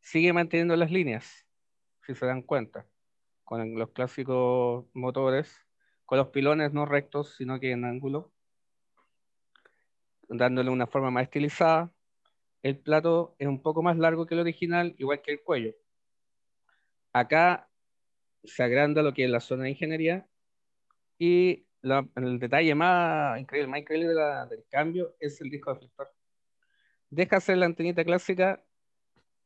Sigue 0.00 0.32
manteniendo 0.32 0.74
las 0.74 0.90
líneas, 0.90 1.46
si 2.04 2.14
se 2.16 2.26
dan 2.26 2.42
cuenta, 2.42 2.84
con 3.44 3.78
los 3.78 3.90
clásicos 3.90 4.84
motores, 4.94 5.64
con 6.06 6.18
los 6.18 6.28
pilones 6.28 6.72
no 6.72 6.86
rectos, 6.86 7.36
sino 7.36 7.60
que 7.60 7.70
en 7.70 7.84
ángulo, 7.84 8.32
dándole 10.28 10.70
una 10.70 10.88
forma 10.88 11.12
más 11.12 11.22
estilizada. 11.22 11.92
El 12.64 12.78
plato 12.78 13.36
es 13.38 13.46
un 13.46 13.62
poco 13.62 13.84
más 13.84 13.96
largo 13.96 14.26
que 14.26 14.34
el 14.34 14.40
original, 14.40 14.96
igual 14.98 15.22
que 15.22 15.32
el 15.32 15.40
cuello. 15.40 15.76
Acá 17.12 17.68
se 18.42 18.64
agranda 18.64 19.02
lo 19.02 19.14
que 19.14 19.24
es 19.24 19.30
la 19.30 19.38
zona 19.38 19.64
de 19.64 19.70
ingeniería 19.70 20.26
y 21.16 21.67
la- 21.82 22.06
el 22.16 22.38
detalle 22.38 22.74
más 22.74 23.38
increíble, 23.40 23.68
más 23.70 23.80
increíble 23.80 24.08
de 24.08 24.14
la- 24.14 24.46
del 24.46 24.64
cambio 24.70 25.14
es 25.20 25.40
el 25.40 25.50
disco 25.50 25.72
deflector. 25.72 26.12
Deja 27.10 27.36
hacer 27.36 27.56
la 27.58 27.66
antenita 27.66 28.04
clásica 28.04 28.62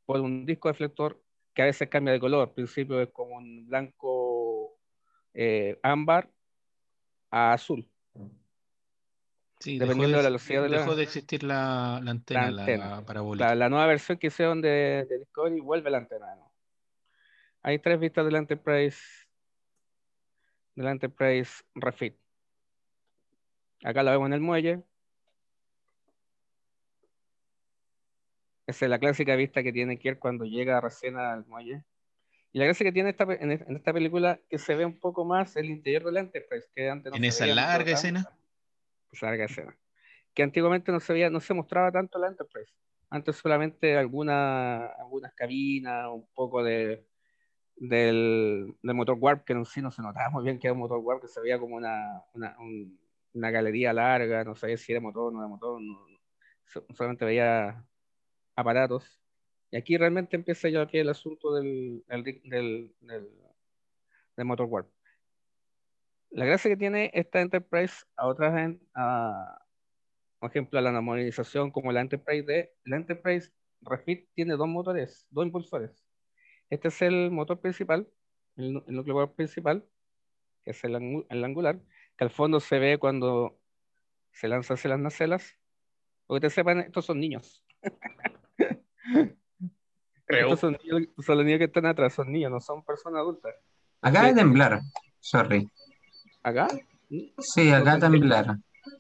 por 0.05 0.21
un 0.21 0.45
disco 0.47 0.69
deflector 0.69 1.23
que 1.55 1.63
a 1.63 1.67
veces 1.67 1.89
cambia 1.89 2.13
de 2.13 2.21
color. 2.21 2.49
Al 2.49 2.55
principio 2.55 3.01
es 3.01 3.11
como 3.11 3.37
un 3.37 3.67
blanco 3.69 4.79
eh, 5.35 5.79
ámbar 5.83 6.29
a 7.31 7.53
azul. 7.55 7.89
Sí, 9.61 9.79
Dependiendo 9.79 10.17
de, 10.17 10.17
de 10.17 10.23
la 10.25 10.29
velocidad 10.29 10.63
de 10.63 10.69
la- 10.69 10.79
dejó 10.79 10.97
de 10.97 11.03
existir 11.05 11.43
la, 11.45 12.01
la 12.03 12.11
antena, 12.11 12.51
la, 12.51 12.63
antena. 12.63 13.07
parabólica. 13.07 13.55
La, 13.55 13.69
nueva 13.69 13.87
versión 13.87 14.19
que 14.19 14.27
hicieron 14.27 14.61
de, 14.61 15.07
de 15.09 15.19
Discovery 15.21 15.61
vuelve 15.61 15.89
la 15.89 15.99
antena. 15.99 16.27
nuevo. 16.35 16.53
Hay 17.63 17.79
tres 17.79 18.01
vistas 18.01 18.25
del 18.25 18.35
Enterprise 18.35 18.99
del 20.75 20.87
Enterprise 20.89 21.63
Refit. 21.75 22.17
Acá 23.85 24.03
la 24.03 24.13
vemos 24.13 24.27
en 24.27 24.33
el 24.35 24.41
muelle. 24.41 24.83
Esa 28.67 28.85
es 28.87 28.91
la 28.91 28.99
clásica 28.99 29.35
vista 29.37 29.63
que 29.63 29.73
tiene 29.73 29.99
Kirk 29.99 30.19
cuando 30.19 30.45
llega 30.45 30.81
recién 30.81 31.17
al 31.17 31.45
muelle. 31.47 31.85
Y 32.53 32.59
la 32.59 32.67
gracia 32.67 32.85
que 32.85 32.93
tiene 32.93 33.11
esta, 33.11 33.25
en, 33.25 33.51
en 33.51 33.77
esta 33.77 33.93
película 33.93 34.39
que 34.49 34.59
se 34.59 34.75
ve 34.75 34.85
un 34.85 34.99
poco 34.99 35.25
más 35.25 35.57
el 35.57 35.67
interior 35.67 36.05
del 36.05 36.19
Enterprise, 36.19 36.69
que 36.75 36.89
antes 36.89 37.11
no 37.11 37.17
En 37.17 37.23
se 37.23 37.29
esa 37.29 37.45
veía 37.45 37.55
larga 37.55 37.77
tanto, 37.77 37.93
escena. 37.93 38.31
Esa 39.11 39.27
larga 39.27 39.45
escena. 39.47 39.77
Que 40.35 40.43
antiguamente 40.43 40.93
no 40.93 41.01
se 41.01 41.13
veía, 41.13 41.31
no 41.31 41.41
se 41.41 41.55
mostraba 41.55 41.91
tanto 41.91 42.19
la 42.19 42.29
Enterprise. 42.29 42.73
Antes 43.11 43.37
solamente 43.37 43.97
alguna, 43.97 44.87
algunas 44.87 45.33
cabinas, 45.35 46.09
un 46.11 46.27
poco 46.35 46.63
de, 46.63 47.05
del, 47.77 48.75
del 48.83 48.95
motor 48.95 49.17
warp, 49.19 49.45
que 49.45 49.55
en 49.55 49.65
sí 49.65 49.83
no 49.83 49.91
se 49.91 50.03
notaba 50.03 50.31
muy 50.31 50.45
bien 50.45 50.59
que 50.59 50.67
era 50.69 50.73
un 50.75 50.81
motor 50.81 50.99
warp, 50.99 51.23
que 51.23 51.29
se 51.29 51.41
veía 51.41 51.59
como 51.59 51.77
una, 51.77 52.23
una, 52.35 52.57
un- 52.59 52.99
una 53.35 53.51
galería 53.51 53.93
larga, 53.93 54.45
no 54.45 54.55
sabía 54.55 54.77
si 54.77 54.93
era 54.93 55.01
motor 55.01 55.33
no 55.33 55.41
era 55.41 55.49
motor, 55.49 55.81
no- 55.81 56.07
so- 56.67 56.87
solamente 56.95 57.25
veía 57.25 57.85
aparatos. 58.57 59.21
Y 59.71 59.77
aquí 59.79 59.97
realmente 59.97 60.37
empieza 60.37 60.69
ya 60.69 60.83
aquí 60.83 60.99
el 60.99 61.09
asunto 61.09 61.55
del, 61.55 62.05
del, 62.45 62.95
del, 63.01 63.31
motor 64.45 64.67
warp. 64.67 64.91
La 66.31 66.45
gracia 66.47 66.71
que 66.71 66.77
tiene 66.77 67.11
esta 67.15 67.41
Enterprise 67.41 68.05
a 68.17 68.27
otras, 68.27 68.53
por 70.39 70.51
ejemplo, 70.51 70.79
a 70.79 70.83
la 70.83 71.01
modernización 71.01 71.71
como 71.71 71.93
la 71.93 72.01
Enterprise 72.01 72.43
D, 72.45 72.73
la 72.85 72.97
Enterprise 72.97 73.53
Refit 73.83 74.29
tiene 74.35 74.55
dos 74.57 74.69
motores, 74.69 75.27
dos 75.31 75.47
impulsores. 75.47 76.05
Este 76.71 76.89
es 76.89 77.03
el 77.03 77.31
motor 77.31 77.61
principal, 77.61 78.09
el, 78.57 78.83
el 78.87 78.95
núcleo 78.97 79.35
principal, 79.35 79.85
que 80.65 80.73
es 80.73 80.85
el, 80.85 81.25
el 81.29 81.45
angular, 81.45 81.81
que 82.17 82.25
al 82.25 82.31
fondo 82.31 82.61
se 82.61 82.79
ve 82.79 82.99
cuando 82.99 83.59
se 84.33 84.49
lanza 84.49 84.75
hacia 84.75 84.91
las 84.91 85.01
nacelas. 85.01 85.57
Porque 86.27 86.49
te 86.49 86.51
sepan, 86.51 86.81
estos 86.81 87.05
son 87.05 87.21
niños. 87.21 87.63
Creo. 90.27 90.47
Estos 90.55 90.61
son, 90.61 90.79
niños, 90.83 91.09
son 91.25 91.37
los 91.37 91.45
niños 91.45 91.59
que 91.59 91.65
están 91.67 91.87
atrás, 91.87 92.15
son 92.15 92.33
niños, 92.33 92.51
no 92.51 92.61
son 92.61 92.85
personas 92.85 93.21
adultas. 93.21 93.55
Acaba 94.01 94.29
de 94.29 94.35
temblar. 94.35 94.81
Sorry. 95.21 95.69
¿Acá? 96.43 96.69
Sí, 97.39 97.71
acá 97.71 97.99
temblar. 97.99 98.57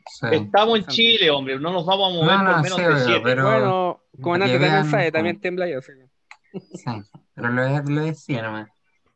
Sí. 0.06 0.26
Estamos 0.30 0.80
en 0.80 0.86
Chile, 0.86 1.30
hombre. 1.30 1.58
No 1.58 1.72
nos 1.72 1.86
vamos 1.86 2.12
a 2.12 2.14
mover 2.14 2.36
No, 2.36 2.42
no, 2.44 2.52
por 2.52 2.62
menos 2.62 2.78
sí, 2.78 2.84
de 2.84 2.98
7. 3.14 3.20
pero, 3.24 3.44
bueno, 3.44 4.02
comandante 4.20 4.52
que 4.54 4.58
también 4.58 4.72
vean, 4.82 4.90
sabe, 4.90 5.02
como- 5.04 5.12
también 5.12 5.40
tembla 5.40 5.68
yo. 5.68 5.80
sí. 5.80 5.92
sí, 6.74 6.84
pero 7.34 7.48
lo, 7.48 7.82
lo 7.82 8.00
decía 8.02 8.42
nomás. 8.42 8.68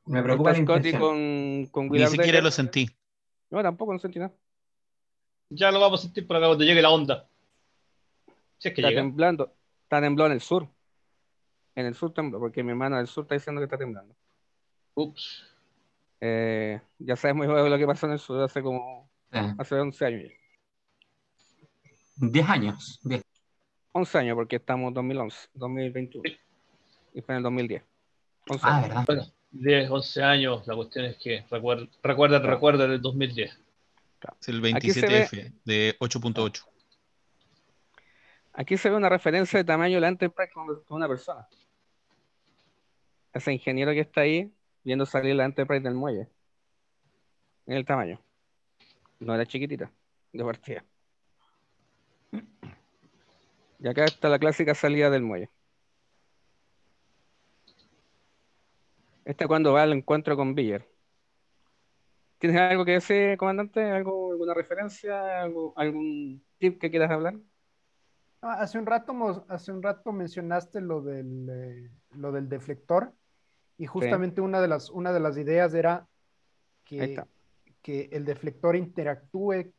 Me 0.06 0.22
preocupa 0.22 0.52
la 0.52 0.58
Scotty 0.58 0.92
con, 0.92 1.66
con 1.66 1.88
Ni 1.88 2.06
siquiera 2.06 2.40
lo 2.40 2.50
sentí. 2.50 2.88
No, 3.50 3.62
tampoco, 3.62 3.92
no 3.92 3.98
sentí 3.98 4.18
nada. 4.18 4.32
Ya 5.50 5.70
lo 5.70 5.78
vamos 5.80 6.00
a 6.00 6.02
sentir 6.04 6.26
por 6.26 6.36
acá 6.36 6.46
cuando 6.46 6.64
llegue 6.64 6.82
la 6.82 6.90
onda. 6.90 7.28
Si 8.58 8.68
es 8.68 8.74
que 8.74 8.80
Está 8.80 8.88
llega. 8.90 9.02
temblando. 9.02 9.52
Está 9.84 10.00
temblando 10.00 10.26
en 10.26 10.32
el 10.32 10.40
sur. 10.40 10.68
En 11.74 11.86
el 11.86 11.94
sur 11.94 12.12
tembló, 12.12 12.38
porque 12.40 12.62
mi 12.64 12.70
hermano 12.70 12.96
del 12.96 13.06
sur 13.06 13.24
está 13.24 13.34
diciendo 13.34 13.60
que 13.60 13.64
está 13.66 13.78
temblando. 13.78 14.14
Ups. 14.94 15.44
Eh, 16.20 16.80
ya 16.98 17.14
sabes 17.16 17.36
muy 17.36 17.46
bien 17.46 17.70
lo 17.70 17.78
que 17.78 17.86
pasó 17.86 18.06
en 18.06 18.12
el 18.12 18.18
sur 18.18 18.42
hace 18.42 18.62
como 18.62 19.08
Sí. 19.30 19.38
hace 19.58 19.74
11 19.74 20.04
años 20.06 20.22
ya. 20.22 20.30
10 22.16 22.48
años. 22.48 23.00
10. 23.04 23.22
11 23.92 24.18
años, 24.18 24.34
porque 24.34 24.56
estamos 24.56 24.88
en 24.88 24.94
2011, 24.94 25.48
2021. 25.54 26.24
Y 27.14 27.20
fue 27.20 27.34
en 27.34 27.36
el 27.38 27.42
2010. 27.42 27.82
11 28.48 28.64
Ah, 28.66 28.76
años. 28.78 29.06
¿verdad? 29.06 29.32
Bueno, 29.56 29.80
10, 29.80 29.90
11 29.90 30.22
años. 30.22 30.66
La 30.66 30.74
cuestión 30.74 31.04
es 31.06 31.16
que 31.16 31.44
recuerda, 31.50 31.86
recuerda, 32.02 32.38
Claro. 32.40 32.54
recuerda 32.54 32.86
del 32.86 33.00
2010. 33.00 33.58
Es 34.40 34.48
el 34.48 34.74
Aquí 34.74 34.90
se 34.90 35.06
27F 35.06 35.52
de 35.64 35.96
8.8. 36.00 36.64
Aquí 38.54 38.76
se 38.76 38.88
ve 38.90 38.96
una 38.96 39.08
referencia 39.08 39.58
de 39.58 39.64
tamaño 39.64 39.96
de 39.96 40.00
la 40.00 40.08
Enterprise 40.08 40.50
con, 40.52 40.66
con 40.84 40.96
una 40.96 41.06
persona. 41.08 41.46
Ese 43.32 43.52
ingeniero 43.52 43.92
que 43.92 44.00
está 44.00 44.22
ahí 44.22 44.50
viendo 44.82 45.04
salir 45.04 45.34
la 45.36 45.44
Enterprise 45.44 45.82
del 45.82 45.94
muelle. 45.94 46.28
En 47.66 47.76
el 47.76 47.84
tamaño. 47.84 48.20
No 49.20 49.34
era 49.34 49.44
chiquitita, 49.46 49.90
de 50.32 50.44
partida. 50.44 50.84
Y 53.78 53.88
acá 53.88 54.04
está 54.04 54.28
la 54.28 54.38
clásica 54.38 54.74
salida 54.74 55.10
del 55.10 55.22
muelle. 55.22 55.50
Esta 59.26 59.46
cuando 59.46 59.74
va 59.74 59.82
al 59.82 59.92
encuentro 59.92 60.36
con 60.38 60.54
Biller. 60.54 60.88
¿Tienes 62.38 62.60
algo 62.60 62.84
que 62.84 62.92
decir, 62.92 63.36
comandante? 63.38 63.82
¿Algo, 63.82 64.32
¿Alguna 64.32 64.54
referencia? 64.54 65.42
¿Algo, 65.42 65.72
¿Algún 65.76 66.44
tip 66.58 66.78
que 66.80 66.90
quieras 66.90 67.10
hablar? 67.10 67.36
Ah, 68.42 68.60
Hace 68.60 68.78
un 68.78 68.86
rato, 68.86 69.46
hace 69.48 69.72
un 69.72 69.82
rato 69.82 70.12
mencionaste 70.12 70.80
lo 70.80 71.02
del, 71.02 71.48
eh, 71.50 71.90
lo 72.16 72.30
del 72.32 72.48
deflector 72.48 73.12
y 73.78 73.86
justamente 73.86 74.40
una 74.40 74.60
de 74.60 74.68
las, 74.68 74.90
una 74.90 75.12
de 75.12 75.20
las 75.20 75.36
ideas 75.38 75.74
era 75.74 76.06
que, 76.84 77.22
que 77.82 78.08
el 78.12 78.24
deflector 78.24 78.76
interactúe 78.76 79.72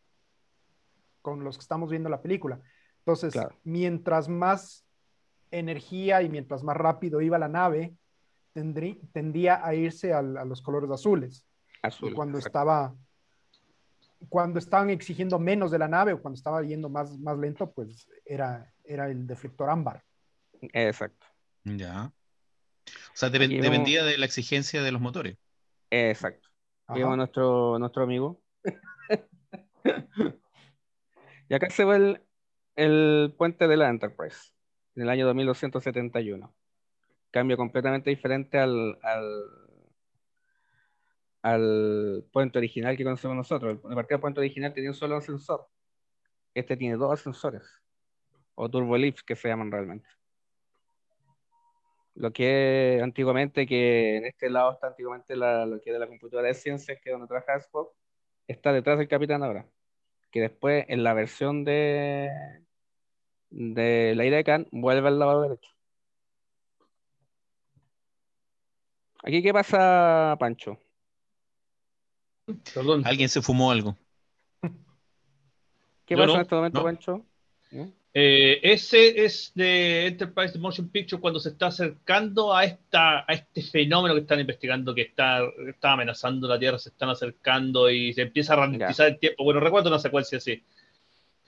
con 1.22 1.44
los 1.44 1.58
que 1.58 1.62
estamos 1.62 1.90
viendo 1.90 2.10
la 2.10 2.22
película. 2.22 2.62
Entonces, 3.00 3.34
Claro. 3.34 3.56
mientras 3.64 4.28
más 4.30 4.86
energía 5.52 6.22
y 6.22 6.30
mientras 6.30 6.64
más 6.64 6.76
rápido 6.78 7.22
iba 7.22 7.38
la 7.40 7.48
nave, 7.48 7.96
tendrí- 8.58 9.00
tendía 9.14 9.64
a 9.64 9.76
irse 9.76 10.12
al- 10.14 10.36
a 10.38 10.44
los 10.44 10.62
colores 10.64 10.90
azules. 10.90 11.46
Azul. 11.84 12.16
cuando 12.16 12.40
exacto. 12.40 12.58
estaba 12.60 12.96
cuando 14.30 14.58
estaban 14.58 14.90
exigiendo 14.90 15.38
menos 15.38 15.70
de 15.70 15.78
la 15.78 15.88
nave 15.88 16.14
o 16.14 16.22
cuando 16.22 16.38
estaba 16.38 16.64
yendo 16.64 16.90
más, 16.90 17.20
más 17.20 17.38
lento, 17.38 17.72
pues 17.72 18.10
era, 18.26 18.74
era 18.84 19.08
el 19.12 19.28
deflector 19.28 19.70
ámbar. 19.70 20.04
Exacto. 20.74 21.28
Ya. 21.64 22.12
O 22.88 23.14
sea, 23.14 23.30
dependía 23.30 24.04
de 24.04 24.18
la 24.18 24.26
exigencia 24.26 24.82
de 24.82 24.92
los 24.92 25.02
motores. 25.02 25.38
Exacto. 25.92 26.50
A 26.88 26.98
nuestro, 26.98 27.78
nuestro 27.78 28.04
amigo. 28.04 28.42
y 31.50 31.54
acá 31.54 31.70
se 31.70 31.86
ve 31.86 31.96
el, 31.96 32.22
el 32.76 33.36
puente 33.38 33.68
de 33.68 33.78
la 33.78 33.90
Enterprise, 33.90 34.52
en 34.96 35.04
el 35.04 35.10
año 35.10 35.28
2271. 35.28 36.54
Cambio 37.32 37.58
completamente 37.58 38.10
diferente 38.10 38.58
al, 38.58 38.98
al, 41.44 42.26
puente 42.32 42.58
original 42.58 42.96
que 42.98 43.04
conocemos 43.04 43.38
nosotros. 43.38 43.80
El 43.90 43.96
partida 43.96 44.20
puente 44.20 44.40
original 44.40 44.74
tenía 44.74 44.90
un 44.90 44.96
solo 44.96 45.18
ascensor. 45.18 45.68
Este 46.54 46.76
tiene 46.78 46.96
dos 46.96 47.12
ascensores, 47.14 47.64
o 48.56 48.70
turbolifts 48.70 49.24
que 49.24 49.36
se 49.36 49.48
llaman 49.48 49.72
realmente. 49.72 50.08
Lo 52.16 52.34
que 52.34 53.00
antiguamente, 53.04 53.68
que 53.68 54.18
en 54.18 54.26
este 54.26 54.50
lado 54.50 54.72
está 54.74 54.88
antiguamente 54.88 55.36
la- 55.36 55.68
lo 55.68 55.80
que 55.80 55.92
era 55.92 56.00
la 56.00 56.08
computadora 56.08 56.48
de 56.48 56.56
ciencias, 56.56 57.00
que 57.00 57.10
es 57.10 57.14
donde 57.14 57.28
trabaja 57.28 57.58
Spock, 57.58 57.94
está 58.48 58.74
detrás 58.74 58.98
del 58.98 59.08
capitán 59.08 59.44
ahora. 59.44 59.68
Que 60.32 60.42
después 60.42 60.86
en 60.90 61.04
la 61.04 61.14
versión 61.14 61.64
de, 61.64 62.30
de 63.50 64.14
la 64.16 64.26
IDECAN 64.26 64.68
vuelve 64.72 65.08
al 65.10 65.20
lado 65.20 65.42
derecho. 65.44 65.77
Aquí, 69.28 69.44
¿qué 69.44 69.52
pasa, 69.52 70.38
Pancho? 70.40 70.80
Perdón. 72.74 73.06
Alguien 73.06 73.28
se 73.28 73.42
fumó 73.42 73.72
algo. 73.72 73.98
¿Qué 76.06 76.16
Yo 76.16 76.18
pasa 76.18 76.28
no, 76.28 76.36
en 76.36 76.42
este 76.44 76.56
momento, 76.56 76.80
no. 76.80 76.84
Pancho? 76.86 77.26
Eh, 78.14 78.62
ese 78.64 79.26
es 79.26 79.52
de 79.54 80.08
Enterprise 80.08 80.58
Motion 80.58 80.88
Picture 80.88 81.20
cuando 81.20 81.42
se 81.42 81.50
está 81.50 81.68
acercando 81.68 82.56
a, 82.56 82.64
esta, 82.64 83.26
a 83.30 83.34
este 83.34 83.64
fenómeno 83.64 84.16
que 84.16 84.22
están 84.22 84.40
investigando, 84.40 84.96
que 84.96 85.02
está, 85.02 85.42
está 85.68 85.92
amenazando 85.92 86.48
la 86.48 86.58
Tierra, 86.58 86.80
se 86.80 86.88
están 86.88 87.10
acercando 87.10 87.90
y 87.90 88.14
se 88.14 88.22
empieza 88.22 88.54
a 88.54 88.56
ralentizar 88.56 89.08
el 89.08 89.20
tiempo. 89.20 89.44
Bueno, 89.44 89.60
recuerdo 89.60 89.90
una 89.90 90.00
secuencia 90.00 90.38
así. 90.38 90.64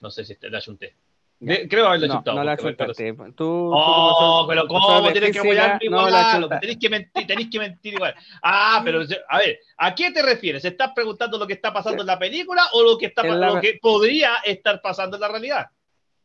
No 0.01 0.11
sé 0.11 0.25
si 0.25 0.35
te 0.35 0.49
la 0.49 0.57
ayunté. 0.57 0.95
De- 1.41 1.69
creo 1.69 1.87
haberlo 1.87 2.07
No, 2.07 2.17
chutado. 2.17 2.37
no 2.37 2.43
la 2.43 2.57
chuntaste. 2.57 3.13
Tú, 3.13 3.31
tú 3.33 3.71
Oh, 3.73 4.45
pero 4.47 4.67
¿cómo 4.67 5.01
de 5.03 5.11
tienes 5.13 5.31
que 5.31 5.39
apoyarme 5.39 5.79
no 5.89 6.07
igual? 6.07 6.25
chuntaste. 6.33 6.59
Tenéis 6.59 6.79
que 6.79 6.89
mentir, 6.89 7.27
tenéis 7.27 7.49
que 7.49 7.59
mentir 7.59 7.93
igual. 7.93 8.13
Ah, 8.43 8.81
pero 8.83 9.01
a 9.29 9.37
ver, 9.37 9.59
¿a 9.77 9.95
qué 9.95 10.11
te 10.11 10.21
refieres? 10.21 10.65
¿Estás 10.65 10.91
preguntando 10.93 11.37
lo 11.37 11.47
que 11.47 11.53
está 11.53 11.71
pasando 11.71 12.01
en 12.03 12.07
la 12.07 12.19
película 12.19 12.63
o 12.73 12.83
lo 12.83 12.97
que 12.97 13.05
está 13.05 13.23
la- 13.23 13.53
lo 13.53 13.61
que 13.61 13.79
podría 13.81 14.35
estar 14.43 14.81
pasando 14.81 15.15
en 15.15 15.21
la 15.21 15.27
realidad? 15.29 15.67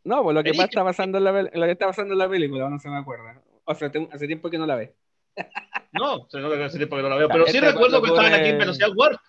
No, 0.03 0.23
pues 0.25 0.35
lo 0.35 0.41
que 0.43 0.51
Tenéis 0.51 0.59
pasa 0.59 0.69
que- 0.69 0.73
está 0.73 0.85
pasando 0.85 1.19
en 1.19 1.25
la, 1.25 1.43
lo 1.43 1.65
que 1.67 1.71
está 1.71 1.87
pasando 1.87 2.13
en 2.13 2.19
la 2.19 2.29
película, 2.29 2.69
no 2.69 2.79
se 2.81 2.89
me 2.89 2.99
acuerda. 2.99 3.41
O 3.67 3.75
sea, 3.75 3.91
te- 3.91 4.09
hace 4.13 4.27
tiempo 4.27 4.51
que 4.51 4.59
no 4.59 4.67
la 4.67 4.75
ve. 4.77 4.95
No, 5.93 6.27
hace 6.27 6.77
tiempo 6.77 6.97
que 6.97 7.03
no 7.03 7.09
la 7.09 7.15
veo, 7.15 7.29
pero 7.29 7.47
sí 7.47 7.57
este 7.57 7.71
recuerdo 7.71 8.03
que 8.03 8.09
estaban 8.09 8.35
aquí 8.35 8.49
en 8.49 8.59
velocidad 8.59 8.89
warp. 8.97 9.21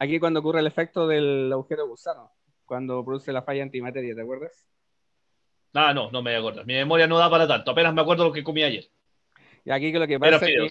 Aquí 0.00 0.18
cuando 0.18 0.40
ocurre 0.40 0.58
el 0.58 0.66
efecto 0.66 1.06
del 1.06 1.48
agujero 1.52 1.86
gusano, 1.86 2.32
cuando 2.64 3.04
produce 3.04 3.32
la 3.32 3.42
falla 3.42 3.62
antimateria, 3.62 4.12
¿te 4.16 4.22
acuerdas? 4.22 4.66
Ah, 5.74 5.92
no, 5.92 6.10
no 6.10 6.22
me 6.22 6.36
acuerdo. 6.36 6.64
Mi 6.64 6.74
memoria 6.74 7.06
no 7.06 7.18
da 7.18 7.28
para 7.28 7.48
tanto. 7.48 7.72
Apenas 7.72 7.92
me 7.92 8.00
acuerdo 8.00 8.24
lo 8.24 8.32
que 8.32 8.44
comí 8.44 8.62
ayer. 8.62 8.88
Y 9.64 9.70
aquí 9.70 9.92
que 9.92 9.98
lo 9.98 10.06
que 10.06 10.20
Pero 10.20 10.38
pasa 10.38 10.46
es 10.46 10.52
que 10.52 10.70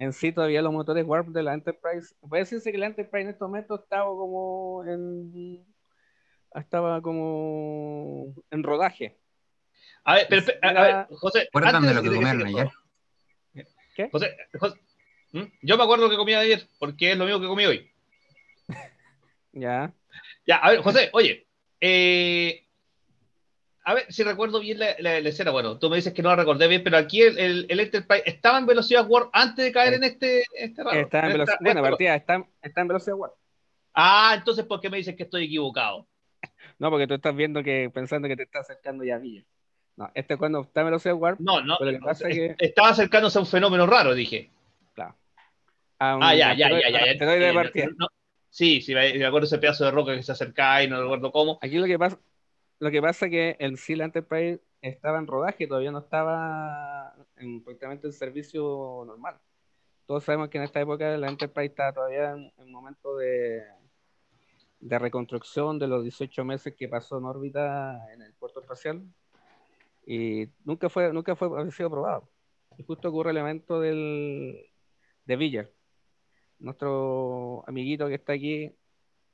en 0.00 0.12
sí 0.12 0.32
todavía 0.32 0.62
los 0.62 0.72
motores 0.72 1.04
Warp 1.06 1.28
de 1.28 1.42
la 1.42 1.54
Enterprise, 1.54 2.14
puede 2.20 2.42
decirse 2.42 2.72
que 2.72 2.78
la 2.78 2.86
Enterprise 2.86 3.22
en 3.22 3.30
este 3.30 3.44
momento 3.44 3.76
estaba 3.76 4.06
como 4.06 4.84
en 4.86 5.64
estaba 6.54 7.00
como 7.02 8.34
en 8.50 8.62
rodaje. 8.62 9.18
A 10.04 10.14
ver, 10.14 10.26
pero, 10.28 10.42
a, 10.62 10.68
a 10.68 10.82
ver, 10.82 11.06
José, 11.10 11.40
¿Recuerdan 11.44 11.76
antes 11.76 11.88
de 11.88 11.94
lo 11.94 12.02
que 12.02 12.16
comieron 12.16 12.46
ayer? 12.46 12.68
¿Qué? 13.94 14.08
José, 14.10 14.36
José, 14.58 14.80
¿Mm? 15.32 15.42
yo 15.62 15.76
me 15.76 15.82
acuerdo 15.82 16.04
lo 16.04 16.10
que 16.10 16.16
comí 16.16 16.34
ayer, 16.34 16.66
porque 16.78 17.12
es 17.12 17.18
lo 17.18 17.24
mismo 17.24 17.40
que 17.40 17.46
comí 17.46 17.66
hoy. 17.66 17.90
Ya. 19.52 19.92
Ya, 20.46 20.56
a 20.56 20.70
ver, 20.70 20.82
José, 20.82 21.08
oye, 21.14 21.48
eh, 21.80 22.67
a 23.90 23.94
ver 23.94 24.12
si 24.12 24.22
recuerdo 24.22 24.60
bien 24.60 24.78
la, 24.78 24.94
la- 24.98 25.20
la 25.20 25.28
escena. 25.28 25.50
Bueno, 25.50 25.78
tú 25.78 25.88
me 25.88 25.96
dices 25.96 26.12
que 26.12 26.22
no 26.22 26.28
la 26.28 26.36
recordé 26.36 26.68
bien, 26.68 26.82
pero 26.84 26.98
aquí 26.98 27.22
el, 27.22 27.38
el, 27.38 27.66
el 27.68 27.80
Enterprise 27.80 28.22
estaba 28.26 28.58
en 28.58 28.66
velocidad 28.66 29.06
warp 29.08 29.30
antes 29.32 29.64
de 29.64 29.72
caer 29.72 29.94
en 29.94 30.04
este, 30.04 30.44
este 30.54 30.84
raro. 30.84 31.00
Está 31.00 31.20
en 31.26 31.32
velocidad, 31.32 31.56
bueno, 31.60 31.82
partida, 31.82 32.14
está, 32.14 32.44
está 32.62 32.80
en 32.82 32.88
velocidad 32.88 33.16
Warp. 33.16 33.34
Ah, 33.94 34.34
entonces, 34.36 34.64
¿por 34.66 34.80
qué 34.80 34.90
me 34.90 34.98
dices 34.98 35.16
que 35.16 35.22
estoy 35.22 35.44
equivocado? 35.46 36.06
No, 36.78 36.90
porque 36.90 37.06
tú 37.08 37.14
estás 37.14 37.34
viendo 37.34 37.62
que 37.64 37.90
pensando 37.92 38.28
que 38.28 38.36
te 38.36 38.44
está 38.44 38.60
acercando 38.60 39.02
ya 39.04 39.16
a 39.16 39.18
Villa. 39.18 39.42
No, 39.96 40.08
este 40.14 40.36
cuando 40.36 40.60
está 40.60 40.80
en 40.82 40.86
velocidad 40.86 41.14
Warp, 41.14 41.40
No, 41.40 41.60
no, 41.62 41.76
Pero 41.78 41.90
lo 41.92 41.98
que 41.98 42.04
pasa 42.04 42.28
es 42.28 42.34
que- 42.36 42.54
estaba 42.58 42.90
acercándose 42.90 43.38
a 43.38 43.40
un 43.40 43.46
fenómeno 43.48 43.86
raro, 43.86 44.14
dije. 44.14 44.50
claro. 44.94 45.16
Un 46.00 46.22
Ah, 46.22 46.34
ya, 46.36 46.54
ya, 46.54 46.70
ya, 46.70 46.78
ya. 46.90 47.04
ya. 47.06 47.10
asteroide 47.12 47.46
de 47.46 47.52
partida. 47.54 47.86
no- 47.86 47.94
no- 47.98 48.08
sí, 48.50 48.80
sí, 48.82 48.94
me 48.94 49.14
me 49.14 49.24
acuerdo 49.26 49.46
ese 49.46 49.58
pedazo 49.58 49.84
de 49.86 49.90
roca 49.90 50.14
que 50.14 50.22
se 50.22 50.30
acercaba 50.32 50.82
y 50.82 50.88
no 50.88 51.00
recuerdo 51.02 51.32
cómo. 51.32 51.58
Aquí 51.62 51.78
lo 51.78 51.86
que 51.86 51.98
pasa, 51.98 52.18
lo 52.80 52.90
que 52.90 53.02
pasa 53.02 53.26
es 53.26 53.30
que 53.30 53.56
el 53.58 53.78
SEAL 53.78 54.02
Enterprise 54.02 54.60
estaba 54.82 55.18
en 55.18 55.26
rodaje, 55.26 55.66
todavía 55.66 55.90
no 55.90 55.98
estaba 55.98 57.14
en, 57.36 57.62
prácticamente 57.64 58.06
en 58.06 58.12
servicio 58.12 59.04
normal. 59.06 59.38
Todos 60.06 60.24
sabemos 60.24 60.48
que 60.48 60.58
en 60.58 60.64
esta 60.64 60.80
época 60.80 61.16
la 61.16 61.28
Enterprise 61.28 61.70
está 61.70 61.92
todavía 61.92 62.30
en 62.32 62.52
un 62.56 62.72
momento 62.72 63.16
de, 63.16 63.62
de 64.80 64.98
reconstrucción 64.98 65.78
de 65.78 65.88
los 65.88 66.02
18 66.02 66.44
meses 66.44 66.74
que 66.76 66.88
pasó 66.88 67.18
en 67.18 67.24
órbita 67.24 68.12
en 68.12 68.22
el 68.22 68.32
puerto 68.34 68.60
espacial 68.60 69.02
y 70.06 70.48
nunca 70.64 70.88
fue, 70.88 71.12
nunca 71.12 71.36
fue 71.36 71.48
había 71.48 71.70
sido 71.72 71.90
probado. 71.90 72.28
Y 72.78 72.82
justo 72.84 73.08
ocurre 73.08 73.32
el 73.32 73.36
evento 73.38 73.80
del, 73.80 74.70
de 75.26 75.36
Villar. 75.36 75.70
Nuestro 76.58 77.64
amiguito 77.68 78.08
que 78.08 78.14
está 78.14 78.32
aquí 78.32 78.74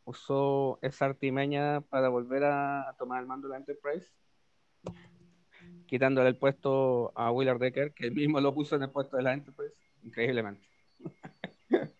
usó 0.05 0.79
esa 0.83 1.07
artimaña 1.07 1.81
para 1.83 2.09
volver 2.09 2.45
a, 2.45 2.95
tomar 2.99 3.21
el 3.21 3.27
mando 3.27 3.49
de 3.49 3.53
la 3.53 3.59
Enterprise, 3.59 4.07
quitándole 5.87 6.29
el 6.29 6.37
puesto 6.37 7.13
a 7.15 7.31
Willard 7.31 7.59
Decker, 7.59 7.93
que 7.93 8.07
él 8.07 8.15
mismo 8.15 8.41
lo 8.41 8.55
puso 8.55 8.77
en 8.77 8.83
el 8.83 8.91
puesto 8.91 9.17
de 9.17 9.23
la 9.23 9.33
Enterprise, 9.33 9.75
increíblemente. 10.03 10.67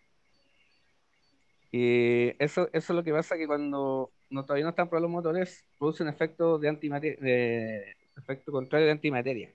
y 1.73 2.33
eso, 2.43 2.69
eso 2.73 2.93
es 2.93 2.97
lo 2.97 3.05
que 3.05 3.13
pasa 3.13 3.37
que 3.37 3.47
cuando 3.47 4.11
no, 4.31 4.45
todavía 4.45 4.65
no 4.65 4.71
están 4.71 4.89
probados 4.89 5.11
los 5.11 5.11
motores, 5.11 5.65
producen 5.79 6.09
efecto 6.09 6.59
de 6.59 6.69
antimateria, 6.69 7.19
de 7.21 7.97
efecto 8.17 8.53
contrario 8.53 8.87
de 8.87 8.93
antimateria, 8.93 9.53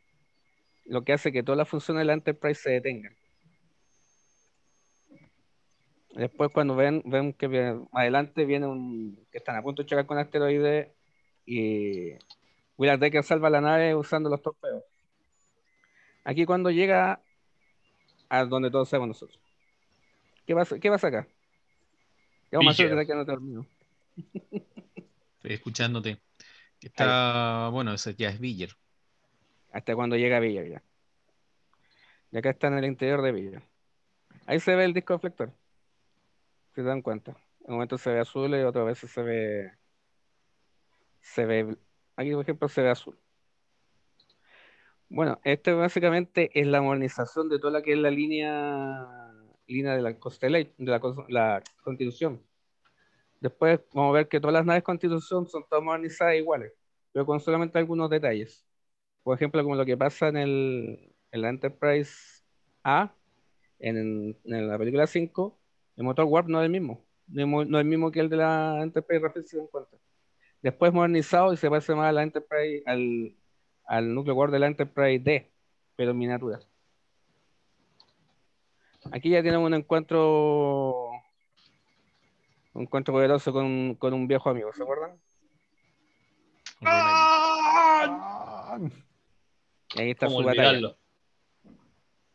lo 0.86 1.04
que 1.04 1.14
hace 1.14 1.32
que 1.32 1.44
todas 1.44 1.58
las 1.58 1.70
funciones 1.70 2.02
de 2.02 2.06
la 2.06 2.14
Enterprise 2.14 2.62
se 2.62 2.72
detengan. 2.72 3.16
Después 6.20 6.52
cuando 6.52 6.76
ven, 6.76 7.02
ven 7.06 7.32
que 7.32 7.48
más 7.48 7.88
adelante 7.94 8.44
viene 8.44 8.68
un 8.68 9.26
que 9.32 9.38
están 9.38 9.56
a 9.56 9.62
punto 9.62 9.84
de 9.84 9.88
chocar 9.88 10.06
con 10.06 10.18
asteroides 10.18 10.90
y 11.46 12.12
Willard 12.78 13.00
Decker 13.00 13.24
salva 13.24 13.50
la 13.50 13.62
nave 13.62 13.96
usando 13.96 14.30
los 14.30 14.42
torpedos. 14.42 14.84
Aquí 16.26 16.46
cuando 16.46 16.72
llega 16.72 17.22
a 18.28 18.44
donde 18.44 18.70
todos 18.70 18.90
sabemos 18.90 19.08
nosotros. 19.08 19.40
¿Qué 20.46 20.54
pasa, 20.54 20.78
qué 20.78 20.90
pasa 20.90 21.08
acá? 21.08 21.28
¿Qué 22.50 22.58
vamos 22.58 22.72
a 22.72 22.74
hacer 22.74 22.88
Villar. 22.88 22.98
desde 22.98 23.08
que 23.08 23.18
no 23.18 23.26
te 23.26 23.32
dormido? 23.32 23.66
Estoy 25.38 25.54
escuchándote. 25.54 26.18
Está, 26.82 27.70
bueno, 27.72 27.94
ese 27.94 28.14
ya 28.16 28.28
es 28.28 28.42
Villar. 28.42 28.72
Hasta 29.72 29.96
cuando 29.96 30.18
llega 30.18 30.42
Villa 30.42 30.66
ya. 30.66 30.84
Y 32.34 32.38
acá 32.38 32.50
está 32.50 32.68
en 32.68 32.80
el 32.80 32.86
interior 32.86 33.22
de 33.22 33.32
Villa. 33.32 33.64
Ahí 34.48 34.60
se 34.60 34.76
ve 34.76 34.84
el 34.84 34.94
disco 34.94 35.14
deflector. 35.14 35.54
Si 36.70 36.82
se 36.82 36.84
dan 36.84 37.02
cuenta. 37.02 37.32
En 37.62 37.72
un 37.72 37.74
momento 37.76 37.98
se 37.98 38.12
ve 38.12 38.20
azul 38.20 38.54
y 38.56 38.64
otras 38.64 38.86
veces 38.86 39.12
se 39.12 39.22
ve. 39.22 39.72
Se 41.22 41.46
ve. 41.46 41.78
Aquí, 42.16 42.32
por 42.32 42.42
ejemplo, 42.44 42.70
se 42.70 42.82
ve 42.82 42.90
azul. 42.90 43.18
Bueno, 45.10 45.40
este 45.44 45.74
básicamente 45.74 46.52
es 46.54 46.68
la 46.68 46.82
modernización 46.82 47.50
de 47.50 47.60
toda 47.60 47.74
la 47.74 47.82
que 47.82 47.94
es 47.94 48.00
la 48.00 48.12
línea 48.12 49.30
línea 49.70 49.96
de 49.96 50.02
la 50.02 50.20
Constellation, 50.20 50.74
de 50.78 50.92
la, 50.92 51.02
la 51.30 51.64
Constitución. 51.84 52.44
Después 53.40 53.80
vamos 53.94 54.12
a 54.12 54.18
ver 54.18 54.28
que 54.28 54.40
todas 54.40 54.54
las 54.54 54.66
naves 54.66 54.84
Constitución 54.84 55.48
son 55.48 55.64
todas 55.70 55.84
modernizadas 55.84 56.36
iguales, 56.36 56.74
pero 57.12 57.26
con 57.26 57.40
solamente 57.40 57.78
algunos 57.80 58.10
detalles. 58.10 58.66
Por 59.24 59.36
ejemplo, 59.36 59.64
como 59.64 59.76
lo 59.76 59.86
que 59.86 59.98
pasa 59.98 60.28
en, 60.30 60.38
el, 60.38 61.16
en 61.32 61.42
la 61.42 61.50
Enterprise 61.50 62.44
A, 62.84 63.14
en, 63.80 64.38
en 64.44 64.68
la 64.68 64.78
película 64.78 65.08
5, 65.08 65.59
el 66.00 66.06
motor 66.06 66.26
Warp 66.26 66.48
no 66.48 66.62
es 66.62 66.66
el 66.66 66.72
mismo. 66.72 67.06
No 67.28 67.62
es 67.62 67.68
el 67.68 67.86
mismo 67.86 68.10
que 68.10 68.22
el 68.22 68.30
de 68.30 68.38
la 68.38 68.80
Enterprise 68.82 69.22
Rapid, 69.22 69.42
si 69.42 69.50
se 69.50 69.58
dan 69.58 69.68
cuenta. 69.68 69.98
Después 70.62 70.94
modernizado 70.94 71.52
y 71.52 71.58
se 71.58 71.70
parece 71.70 71.94
más 71.94 72.08
a 72.08 72.14
la 72.14 72.24
Enterprise, 72.24 72.84
al, 72.86 73.36
al 73.86 74.16
núcleo 74.16 74.34
Warp 74.34 74.54
de 74.54 74.60
la 74.60 74.68
Enterprise 74.68 75.22
D, 75.22 75.52
pero 75.98 76.12
en 76.12 76.18
miniatura. 76.18 76.62
Aquí 79.12 79.30
ya 79.30 79.44
tenemos 79.44 79.68
un 79.68 79.74
encuentro 79.74 81.10
un 82.76 82.82
encuentro 82.84 83.14
poderoso 83.14 83.52
con, 83.52 83.96
con 83.96 84.14
un 84.14 84.26
viejo 84.26 84.50
amigo, 84.50 84.72
¿se 84.72 84.84
acuerdan? 84.84 85.20
Ah, 86.86 88.80
Y 89.96 90.02
ahí 90.02 90.12
está 90.12 90.28
¿Cómo 90.28 90.40
su 90.40 90.46
batalla. 90.46 90.96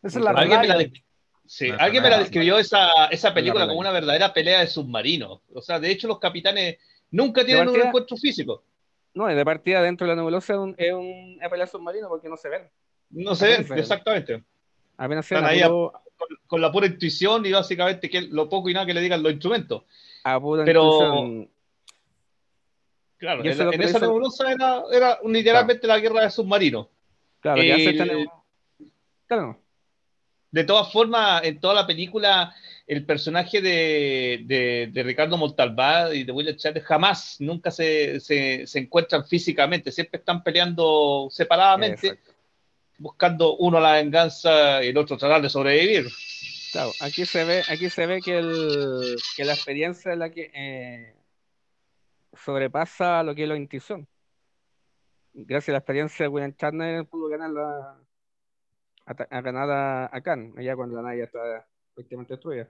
Esa 0.02 0.18
es 0.18 0.24
la 0.24 0.32
Alguien 0.32 1.03
sí, 1.46 1.68
La 1.68 1.76
alguien 1.76 2.02
me 2.02 2.10
la 2.10 2.18
describió 2.18 2.58
esa, 2.58 3.06
esa 3.10 3.32
película 3.34 3.66
como 3.66 3.80
una 3.80 3.90
verdadera 3.90 4.32
pelea 4.32 4.60
de 4.60 4.66
submarinos. 4.66 5.40
O 5.54 5.60
sea, 5.62 5.78
de 5.80 5.90
hecho, 5.90 6.08
los 6.08 6.18
capitanes 6.18 6.78
nunca 7.10 7.44
tienen 7.44 7.68
un 7.68 7.80
encuentro 7.80 8.16
físico. 8.16 8.62
No, 9.14 9.30
y 9.30 9.34
de 9.34 9.44
partida 9.44 9.80
dentro 9.82 10.06
de 10.06 10.12
la 10.12 10.16
nebulosa 10.16 10.54
es 10.54 10.58
un, 10.58 10.74
es 10.76 10.92
un 10.92 11.38
es 11.40 11.48
pelea 11.48 11.66
submarino 11.66 12.08
porque 12.08 12.28
no 12.28 12.36
se 12.36 12.48
ven. 12.48 12.62
No 13.10 13.34
se 13.36 13.46
ven, 13.46 13.64
se- 13.66 13.78
exactamente. 13.78 14.42
Apenas 14.96 15.26
se 15.26 15.34
Están 15.36 15.48
ven 15.50 15.56
ahí 15.58 15.62
a- 15.62 15.68
Con, 15.68 16.28
con 16.46 16.60
la 16.60 16.70
pura 16.72 16.86
intuición 16.86 17.44
y 17.46 17.52
básicamente 17.52 18.08
que 18.10 18.22
lo 18.22 18.48
poco 18.48 18.68
y 18.70 18.74
nada 18.74 18.86
que 18.86 18.94
le 18.94 19.00
digan 19.00 19.22
los 19.22 19.32
instrumentos. 19.32 19.82
a 20.24 20.40
pura 20.40 20.64
Pero- 20.64 20.82
intuición. 20.84 21.50
Claro, 23.18 23.44
Y 23.44 23.48
en, 23.48 23.52
esa 23.52 23.70
hizo- 23.98 24.00
nebulosa 24.00 24.52
era, 24.52 24.82
era 24.92 25.18
literalmente 25.24 25.86
la 25.86 25.98
guerra 25.98 26.22
de 26.22 26.30
submarinos. 26.30 26.88
Claro, 27.40 27.60
que 27.62 27.72
hace 27.72 27.90
esta 27.90 28.04
nebulosa. 28.04 28.42
Claro, 29.26 29.58
De 30.54 30.62
todas 30.62 30.92
formas, 30.92 31.42
en 31.42 31.58
toda 31.58 31.74
la 31.74 31.84
película, 31.84 32.54
el 32.86 33.04
personaje 33.04 33.60
de, 33.60 34.44
de- 34.46 34.88
de 34.92 35.02
Ricardo 35.02 35.36
Montalbán 35.36 36.14
y 36.14 36.22
de 36.22 36.30
William 36.30 36.54
Shatner 36.54 36.84
jamás, 36.84 37.40
nunca 37.40 37.72
se, 37.72 38.20
se- 38.20 38.64
se 38.64 38.78
encuentran 38.78 39.26
físicamente, 39.26 39.90
siempre 39.90 40.20
están 40.20 40.44
peleando 40.44 41.26
separadamente, 41.28 42.06
Exacto. 42.06 42.32
buscando 42.98 43.56
uno 43.56 43.80
la 43.80 43.94
venganza 43.94 44.80
y 44.84 44.90
el 44.90 44.96
otro 44.96 45.16
tratar 45.16 45.42
de 45.42 45.48
sobrevivir. 45.50 46.06
claro. 46.70 46.92
Aquí 47.00 47.26
se 47.26 47.42
ve, 47.44 47.64
aquí 47.68 47.90
se 47.90 48.06
ve 48.06 48.20
que, 48.22 48.38
el, 48.38 49.16
que 49.36 49.44
la 49.44 49.54
experiencia 49.54 50.12
es 50.12 50.18
la 50.18 50.30
que 50.30 50.52
eh, 50.54 51.14
sobrepasa 52.44 53.24
lo 53.24 53.34
que 53.34 53.42
es 53.42 53.48
la 53.48 53.56
intuición. 53.56 54.06
Gracias 55.32 55.70
a 55.70 55.72
la 55.72 55.78
experiencia 55.78 56.24
de 56.26 56.28
William 56.28 56.54
Shatner 56.56 57.06
pudo 57.06 57.26
ganar 57.28 57.50
la 57.50 57.96
a, 59.06 59.40
ganar 59.40 59.70
a, 59.70 60.16
a 60.16 60.20
Khan, 60.22 60.52
allá 60.56 60.76
cuando 60.76 60.96
la 60.96 61.02
nave 61.02 61.18
ya 61.18 61.24
está 61.24 61.66
prácticamente 61.94 62.34
destruida. 62.34 62.68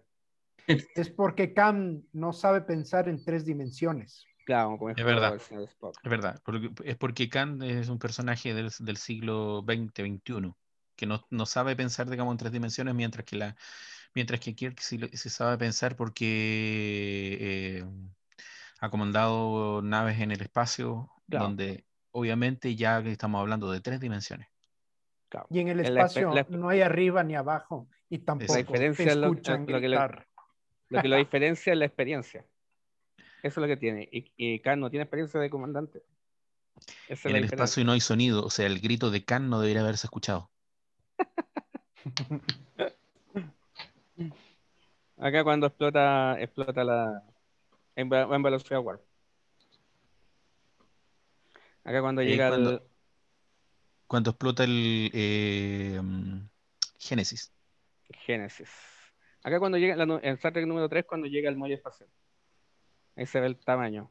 Es 0.95 1.11
porque 1.11 1.53
Cam 1.53 2.05
no 2.13 2.33
sabe 2.33 2.63
pensar 2.63 3.09
en 3.09 3.23
tres 3.23 3.45
dimensiones. 3.45 4.25
Claro, 4.47 4.79
como 4.79 4.91
Es 4.91 5.05
verdad. 5.05 5.35
Es 5.37 6.11
verdad, 6.11 6.41
es 6.85 6.97
porque 6.97 7.29
Khan 7.29 7.63
es 7.63 7.89
un 7.89 7.99
personaje 7.99 8.55
del, 8.55 8.71
del 8.79 8.97
siglo 8.97 9.63
XX-XXI, 9.63 10.53
que 10.97 11.07
no, 11.07 11.27
no 11.31 11.47
sabe 11.47 11.77
pensar, 11.77 12.09
digamos, 12.09 12.33
en 12.33 12.39
tres 12.39 12.53
dimensiones, 12.53 12.95
mientras 12.95 13.25
que 13.25 13.37
la, 13.37 13.57
mientras 14.15 14.41
que 14.41 14.55
Kirk 14.55 14.81
sí, 14.81 14.99
sabe 15.17 15.59
pensar 15.59 15.97
porque 15.97 17.39
eh, 17.41 17.85
ha 18.81 18.91
comandado 18.91 19.83
naves 19.83 20.21
en 20.21 20.31
el 20.31 20.41
espacio, 20.41 21.11
Claro. 21.29 21.47
donde 21.47 21.87
obviamente 22.11 22.77
ya 22.77 22.99
estamos 23.01 23.41
hablando 23.41 23.71
de 23.71 23.81
tres 23.81 23.99
dimensiones. 23.99 24.49
Claro. 25.35 25.49
Y 25.51 25.59
en 25.59 25.67
el 25.69 25.81
En 25.81 25.95
la 25.95 26.03
espe- 26.03 26.05
espacio 26.21 26.33
la- 26.33 26.47
no 26.57 26.69
hay 26.69 26.81
arriba 26.81 27.25
ni 27.25 27.35
abajo 27.35 27.89
y 28.09 28.19
tampoco 28.19 28.55
diferencia 28.57 29.05
te 29.05 29.11
es 29.11 29.17
lo- 29.17 29.27
escuchan 29.27 29.61
lo 29.63 29.67
que 29.67 29.73
le- 29.89 29.97
gritar. 29.97 30.29
Lo 30.91 31.03
que 31.03 31.09
lo 31.09 31.17
diferencia 31.17 31.73
es 31.73 31.79
la 31.81 31.87
experiencia. 31.87 32.45
Eso 33.19 33.27
es 33.43 33.57
lo 33.57 33.67
que 33.67 33.77
tiene. 33.77 34.09
Y, 34.13 34.31
y 34.37 34.61
Khan 34.61 34.79
no 34.79 34.91
tiene 34.91 35.03
experiencia 35.03 35.41
de 35.41 35.51
comandante. 35.51 36.03
Esa 37.09 37.29
En 37.29 37.35
el 37.37 37.43
diferencia. 37.43 37.55
espacio 37.65 37.85
no 37.85 37.93
hay 37.93 38.01
sonido, 38.01 38.45
o 38.45 38.51
sea, 38.51 38.67
el 38.67 38.79
grito 38.81 39.11
de 39.11 39.25
Khan 39.25 39.51
no 39.51 39.61
debería 39.61 39.83
haberse 39.83 40.07
escuchado. 40.07 40.51
Acá 45.19 45.43
cuando 45.45 45.67
explota, 45.67 46.41
explota 46.41 46.85
la. 46.85 47.23
En, 47.97 48.13
en 48.13 48.43
velocidad 48.43 48.81
warp. 48.81 49.01
Acá 51.85 52.01
cuando 52.01 52.23
llega 52.23 52.49
cuando- 52.49 52.71
el. 52.71 52.83
Cuando 54.15 54.31
explota 54.31 54.63
el 54.63 55.11
eh, 55.13 56.01
mm, 56.01 56.49
Génesis. 57.01 57.53
Génesis. 58.25 58.71
Acá 59.43 59.59
cuando 59.59 59.77
llega, 59.77 59.97
la 59.97 60.19
Star 60.19 60.53
Trek 60.53 60.69
número 60.69 60.89
3, 60.89 61.05
cuando 61.05 61.27
llega 61.27 61.51
el 61.51 61.57
muelle 61.57 61.75
espacial. 61.75 62.09
Ahí 63.17 63.27
se 63.27 63.41
ve 63.41 63.49
el 63.49 63.57
tamaño. 63.57 64.09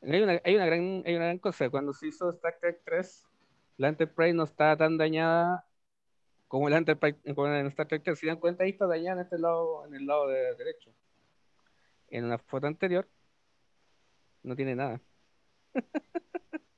Hay 0.00 0.22
una, 0.22 0.40
hay 0.44 0.54
una, 0.54 0.66
gran, 0.66 1.02
hay 1.04 1.16
una 1.16 1.24
gran 1.24 1.38
cosa. 1.40 1.68
Cuando 1.70 1.92
se 1.92 2.06
hizo 2.06 2.30
Star 2.30 2.56
Trek 2.60 2.82
3, 2.84 3.26
la 3.78 3.88
Enterprise 3.88 4.32
no 4.32 4.44
estaba 4.44 4.76
tan 4.76 4.96
dañada 4.96 5.66
como 6.46 6.70
la 6.70 6.76
Enterprise 6.76 7.18
como 7.34 7.48
en 7.48 7.66
Star 7.66 7.88
Trek 7.88 8.04
3. 8.04 8.16
Si 8.16 8.28
dan 8.28 8.38
cuenta, 8.38 8.62
ahí 8.62 8.70
está 8.70 8.86
dañada 8.86 9.22
en 9.22 9.24
este 9.24 9.40
lado, 9.40 9.84
en 9.86 9.96
el 9.96 10.06
lado 10.06 10.28
de- 10.28 10.54
derecho. 10.54 10.94
En 12.10 12.26
una 12.26 12.38
foto 12.38 12.68
anterior, 12.68 13.08
no 14.44 14.54
tiene 14.54 14.76
nada. 14.76 15.00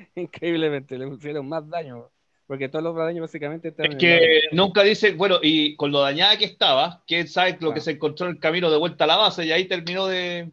Increíblemente, 0.14 0.98
le 0.98 1.06
pusieron 1.06 1.48
más 1.48 1.68
daño. 1.68 2.10
Porque 2.46 2.68
todos 2.68 2.82
los 2.82 2.96
daños 2.96 3.22
básicamente 3.22 3.68
están 3.68 3.86
Es 3.86 3.94
que 3.96 4.42
nunca 4.50 4.82
dice, 4.82 5.12
bueno, 5.12 5.38
y 5.40 5.76
con 5.76 5.92
lo 5.92 6.00
dañada 6.00 6.36
que 6.36 6.46
estaba, 6.46 7.00
quién 7.06 7.28
sabe 7.28 7.56
lo 7.60 7.72
que 7.72 7.80
se 7.80 7.92
encontró 7.92 8.26
en 8.26 8.32
el 8.32 8.40
camino 8.40 8.70
de 8.70 8.76
vuelta 8.76 9.04
a 9.04 9.06
la 9.06 9.16
base 9.16 9.46
y 9.46 9.52
ahí 9.52 9.68
terminó 9.68 10.06
de 10.06 10.50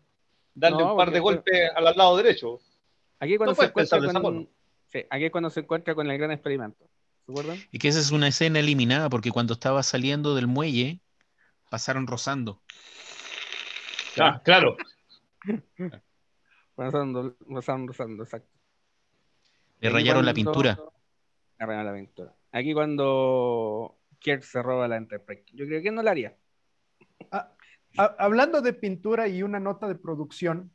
darle 0.53 0.77
No, 0.77 0.91
un 0.91 0.97
par 0.97 1.09
de 1.09 1.19
golpes 1.19 1.71
al 1.75 1.83
lado 1.83 2.15
derecho. 2.17 2.59
Aquí 3.19 3.37
cuando 3.37 3.53
No 3.53 3.55
se 3.55 3.65
encuentra 3.65 3.99
con... 3.99 4.21
forma. 4.21 4.45
Sí, 4.91 5.05
aquí 5.09 5.25
es 5.25 5.31
cuando 5.31 5.49
se 5.49 5.61
encuentra 5.61 5.95
con 5.95 6.09
el 6.09 6.17
gran 6.19 6.31
experimento. 6.31 6.87
¿Se 7.25 7.31
acuerdan? 7.31 7.57
Y 7.71 7.79
que 7.79 7.87
esa 7.87 7.99
es 7.99 8.11
una 8.11 8.27
escena 8.27 8.59
eliminada 8.59 9.09
porque 9.09 9.31
cuando 9.31 9.53
estaba 9.53 9.81
saliendo 9.81 10.35
del 10.35 10.45
muelle 10.45 10.99
pasaron 11.69 12.05
rozando. 12.05 12.61
Ah, 14.19 14.39
claro. 14.43 14.77
Pasando, 16.75 17.35
pasando, 17.51 17.91
pasando, 17.91 18.23
exacto. 18.23 18.56
Le 19.79 19.89
rayaron 19.89 20.25
la 20.25 20.33
pintura. 20.33 20.79
Le 21.59 21.65
rayaron 21.65 21.85
la 21.85 21.93
pintura. 21.93 22.33
Aquí 22.51 22.73
cuando 22.73 23.97
Kirk 24.19 24.43
se 24.43 24.61
roba 24.61 24.87
la 24.87 24.97
Enterprise. 24.97 25.43
Yo 25.53 25.65
creo 25.65 25.81
que 25.81 25.91
no 25.91 26.01
la 26.01 26.11
haría. 26.11 26.35
Ah, 27.31 27.53
hablando 28.17 28.61
de 28.61 28.73
pintura 28.73 29.27
y 29.27 29.43
una 29.43 29.59
nota 29.59 29.87
de 29.87 29.95
producción, 29.95 30.71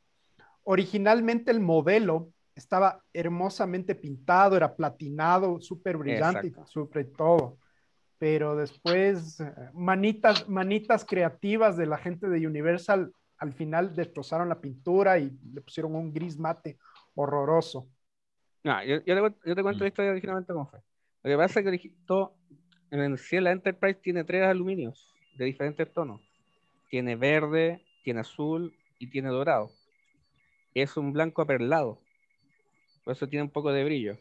originalmente 0.64 1.50
el 1.50 1.60
modelo 1.60 2.30
estaba 2.54 3.02
hermosamente 3.12 3.94
pintado, 3.94 4.56
era 4.56 4.74
platinado, 4.74 5.60
súper 5.60 5.96
brillante, 5.96 6.52
súper 6.66 7.10
todo. 7.12 7.58
Pero 8.18 8.54
después, 8.54 9.42
manitas, 9.72 10.48
manitas 10.48 11.04
creativas 11.04 11.76
de 11.76 11.86
la 11.86 11.98
gente 11.98 12.28
de 12.28 12.46
Universal 12.46 13.12
al 13.38 13.52
final 13.52 13.96
destrozaron 13.96 14.48
la 14.48 14.60
pintura 14.60 15.18
y 15.18 15.36
le 15.52 15.60
pusieron 15.60 15.96
un 15.96 16.12
gris 16.12 16.38
mate 16.38 16.78
horroroso. 17.16 17.88
No, 18.64 18.84
yo, 18.84 18.96
yo 19.04 19.30
te, 19.30 19.48
yo 19.48 19.54
te 19.56 19.62
cuento 19.62 19.78
Mm. 19.78 19.82
la 19.82 19.88
historia 19.88 20.10
originalmente 20.12 20.52
cómo 20.52 20.66
fue. 20.70 20.80
Lo 21.24 21.30
que 21.30 21.36
pasa 21.36 21.60
es 21.60 21.80
que 21.80 21.92
todo- 22.06 22.36
en 22.90 23.16
sí 23.18 23.40
la 23.40 23.52
Enterprise 23.52 24.00
tiene 24.00 24.24
tres 24.24 24.44
aluminios 24.44 25.14
de 25.34 25.46
diferentes 25.46 25.92
tonos. 25.92 26.20
Tiene 26.88 27.16
verde, 27.16 27.80
tiene 28.02 28.20
azul 28.20 28.76
y 28.98 29.08
tiene 29.08 29.30
dorado. 29.30 29.72
Es 30.74 30.96
un 30.96 31.12
blanco 31.12 31.42
aperlado. 31.42 32.00
Por 33.04 33.12
eso 33.14 33.28
tiene 33.28 33.44
un 33.44 33.50
poco 33.50 33.72
de 33.72 33.84
brillo. 33.84 34.18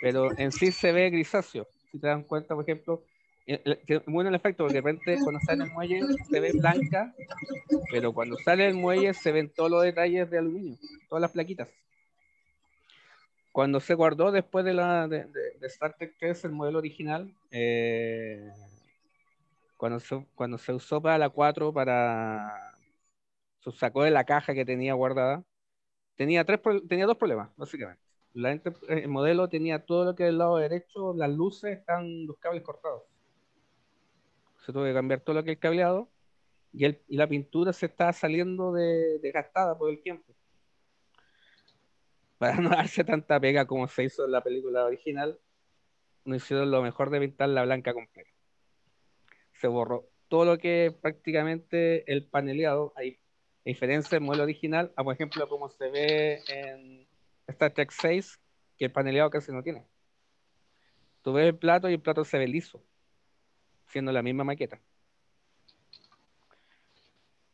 Pero 0.00 0.36
en 0.38 0.52
sí 0.52 0.72
se 0.72 0.92
ve 0.92 1.10
grisáceo. 1.10 1.66
Si 1.92 1.98
te 1.98 2.08
dan 2.08 2.24
cuenta, 2.24 2.54
por 2.54 2.64
ejemplo, 2.64 3.04
tiene 3.44 4.02
muy 4.06 4.14
bueno 4.14 4.28
el 4.30 4.34
efecto, 4.36 4.64
porque 4.64 4.74
de 4.74 4.80
repente 4.80 5.18
cuando 5.22 5.40
sale 5.40 5.64
el 5.64 5.70
muelle 5.70 6.00
se 6.30 6.40
ve 6.40 6.52
blanca, 6.52 7.14
pero 7.90 8.12
cuando 8.12 8.36
sale 8.38 8.66
el 8.68 8.74
muelle 8.74 9.14
se 9.14 9.32
ven 9.32 9.50
todos 9.52 9.70
los 9.70 9.82
detalles 9.82 10.28
de 10.30 10.38
aluminio, 10.38 10.76
todas 11.08 11.22
las 11.22 11.32
plaquitas 11.32 11.68
cuando 13.60 13.78
se 13.78 13.92
guardó 13.92 14.32
después 14.32 14.64
de 14.64 14.72
la 14.72 15.06
de, 15.06 15.26
de- 15.26 15.58
de 15.60 15.66
Star 15.66 15.94
Trek 15.94 16.14
3, 16.18 16.46
el 16.46 16.52
modelo 16.52 16.78
original, 16.78 17.30
eh, 17.50 18.50
cuando, 19.76 20.00
se, 20.00 20.24
cuando 20.34 20.56
se 20.56 20.72
usó 20.72 21.02
para 21.02 21.18
la 21.18 21.28
4, 21.28 21.70
para 21.70 22.72
se 23.62 23.70
sacó 23.72 24.02
de 24.02 24.12
la 24.12 24.24
caja 24.24 24.54
que 24.54 24.64
tenía 24.64 24.94
guardada, 24.94 25.44
tenía, 26.16 26.42
tres, 26.46 26.60
tenía 26.88 27.04
dos 27.04 27.18
problemas, 27.18 27.50
básicamente. 27.54 28.02
La 28.32 28.50
enter- 28.50 28.78
el 28.88 29.08
modelo 29.08 29.46
tenía 29.50 29.84
todo 29.84 30.06
lo 30.06 30.14
que 30.14 30.22
es 30.22 30.30
el 30.30 30.38
lado 30.38 30.56
derecho, 30.56 31.12
las 31.12 31.28
luces, 31.28 31.76
están 31.80 32.26
los 32.26 32.38
cables 32.38 32.62
cortados. 32.62 33.02
Se 34.64 34.72
tuvo 34.72 34.84
que 34.84 34.94
cambiar 34.94 35.20
todo 35.20 35.34
lo 35.34 35.44
que 35.44 35.52
es 35.52 35.58
cableado 35.58 36.08
y, 36.72 36.96
la 37.14 37.26
pintura 37.28 37.74
se 37.74 37.84
estaba 37.84 38.14
saliendo 38.14 38.72
de, 38.72 39.18
desgastada 39.18 39.76
por 39.76 39.90
el 39.90 40.00
tiempo 40.02 40.32
para 42.40 42.56
no 42.60 42.70
darse 42.70 43.04
tanta 43.04 43.38
pega 43.38 43.66
como 43.66 43.86
se 43.86 44.04
hizo 44.04 44.24
en 44.24 44.32
la 44.32 44.42
película 44.42 44.86
original, 44.86 45.38
no 46.24 46.34
hicieron 46.34 46.70
lo 46.70 46.80
mejor 46.80 47.10
de 47.10 47.20
pintar 47.20 47.50
la 47.50 47.64
blanca 47.64 47.92
completa. 47.92 48.30
Se 49.52 49.68
borró 49.68 50.08
todo 50.28 50.46
lo 50.46 50.56
que 50.56 50.96
prácticamente 51.02 52.10
el 52.10 52.26
paneleado, 52.26 52.94
hay 52.96 53.20
diferencia 53.62 54.16
del 54.16 54.24
modelo 54.24 54.44
original 54.44 54.90
a, 54.96 55.04
por 55.04 55.14
ejemplo, 55.14 55.46
como 55.50 55.68
se 55.68 55.90
ve 55.90 56.40
en 56.48 57.06
Star 57.46 57.74
Trek 57.74 57.90
6, 57.90 58.40
que 58.78 58.86
el 58.86 58.92
paneleado 58.92 59.28
casi 59.28 59.52
no 59.52 59.62
tiene. 59.62 59.86
Tú 61.20 61.34
ves 61.34 61.44
el 61.44 61.58
plato 61.58 61.90
y 61.90 61.94
el 61.94 62.00
plato 62.00 62.24
se 62.24 62.38
ve 62.38 62.48
liso, 62.48 62.82
siendo 63.88 64.12
la 64.12 64.22
misma 64.22 64.44
maqueta. 64.44 64.80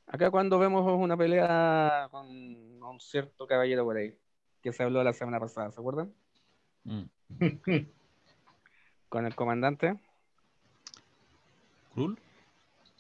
Acá 0.07 0.31
cuando 0.31 0.61
vemos 0.61 0.87
una 0.87 1.17
pelea 1.17 2.07
con 2.13 2.29
un 2.29 3.01
cierto 3.01 3.49
caballero 3.49 3.85
por 3.85 3.97
ahí, 3.97 4.17
que 4.67 4.73
se 4.73 4.83
habló 4.83 5.05
la 5.05 5.13
semana 5.13 5.39
pasada, 5.39 5.71
¿se 5.71 5.79
acuerdan? 5.79 6.13
Mm. 6.83 7.05
Con 9.09 9.25
el 9.25 9.33
comandante, 9.37 9.97
¿Krul? 11.95 12.19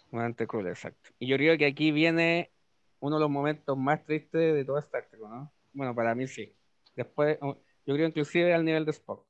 comandante 0.08 0.46
Krull, 0.46 0.68
exacto. 0.68 1.10
Y 1.18 1.26
yo 1.26 1.36
creo 1.36 1.58
que 1.58 1.66
aquí 1.66 1.90
viene 1.90 2.52
uno 3.00 3.16
de 3.16 3.20
los 3.20 3.30
momentos 3.30 3.76
más 3.76 4.04
tristes 4.04 4.54
de 4.54 4.64
toda 4.64 4.78
Star 4.78 5.08
Trek, 5.10 5.20
¿no? 5.22 5.52
Bueno, 5.72 5.92
para 5.92 6.14
mí 6.14 6.28
sí. 6.28 6.54
Después, 6.94 7.36
oh, 7.40 7.58
yo 7.84 7.94
creo 7.94 8.06
inclusive 8.06 8.54
al 8.54 8.64
nivel 8.64 8.84
de 8.84 8.92
Spock. 8.92 9.26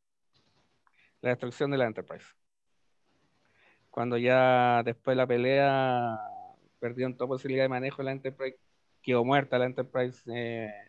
La 1.23 1.31
destrucción 1.31 1.71
de 1.71 1.79
la 1.79 1.87
Enterprise. 1.87 2.27
Cuando 3.89 4.19
ya 4.19 4.83
después 4.85 5.15
de 5.15 5.17
la 5.17 5.27
pelea 5.27 6.19
perdieron 6.81 7.17
toda 7.17 7.29
posibilidad 7.29 7.65
de 7.65 7.71
manejo 7.71 8.03
de 8.03 8.05
la 8.05 8.13
Enterprise, 8.13 8.59
quedó 9.01 9.25
muerta 9.25 9.59
la 9.59 9.65
Enterprise 9.65 10.23
eh, 10.27 10.86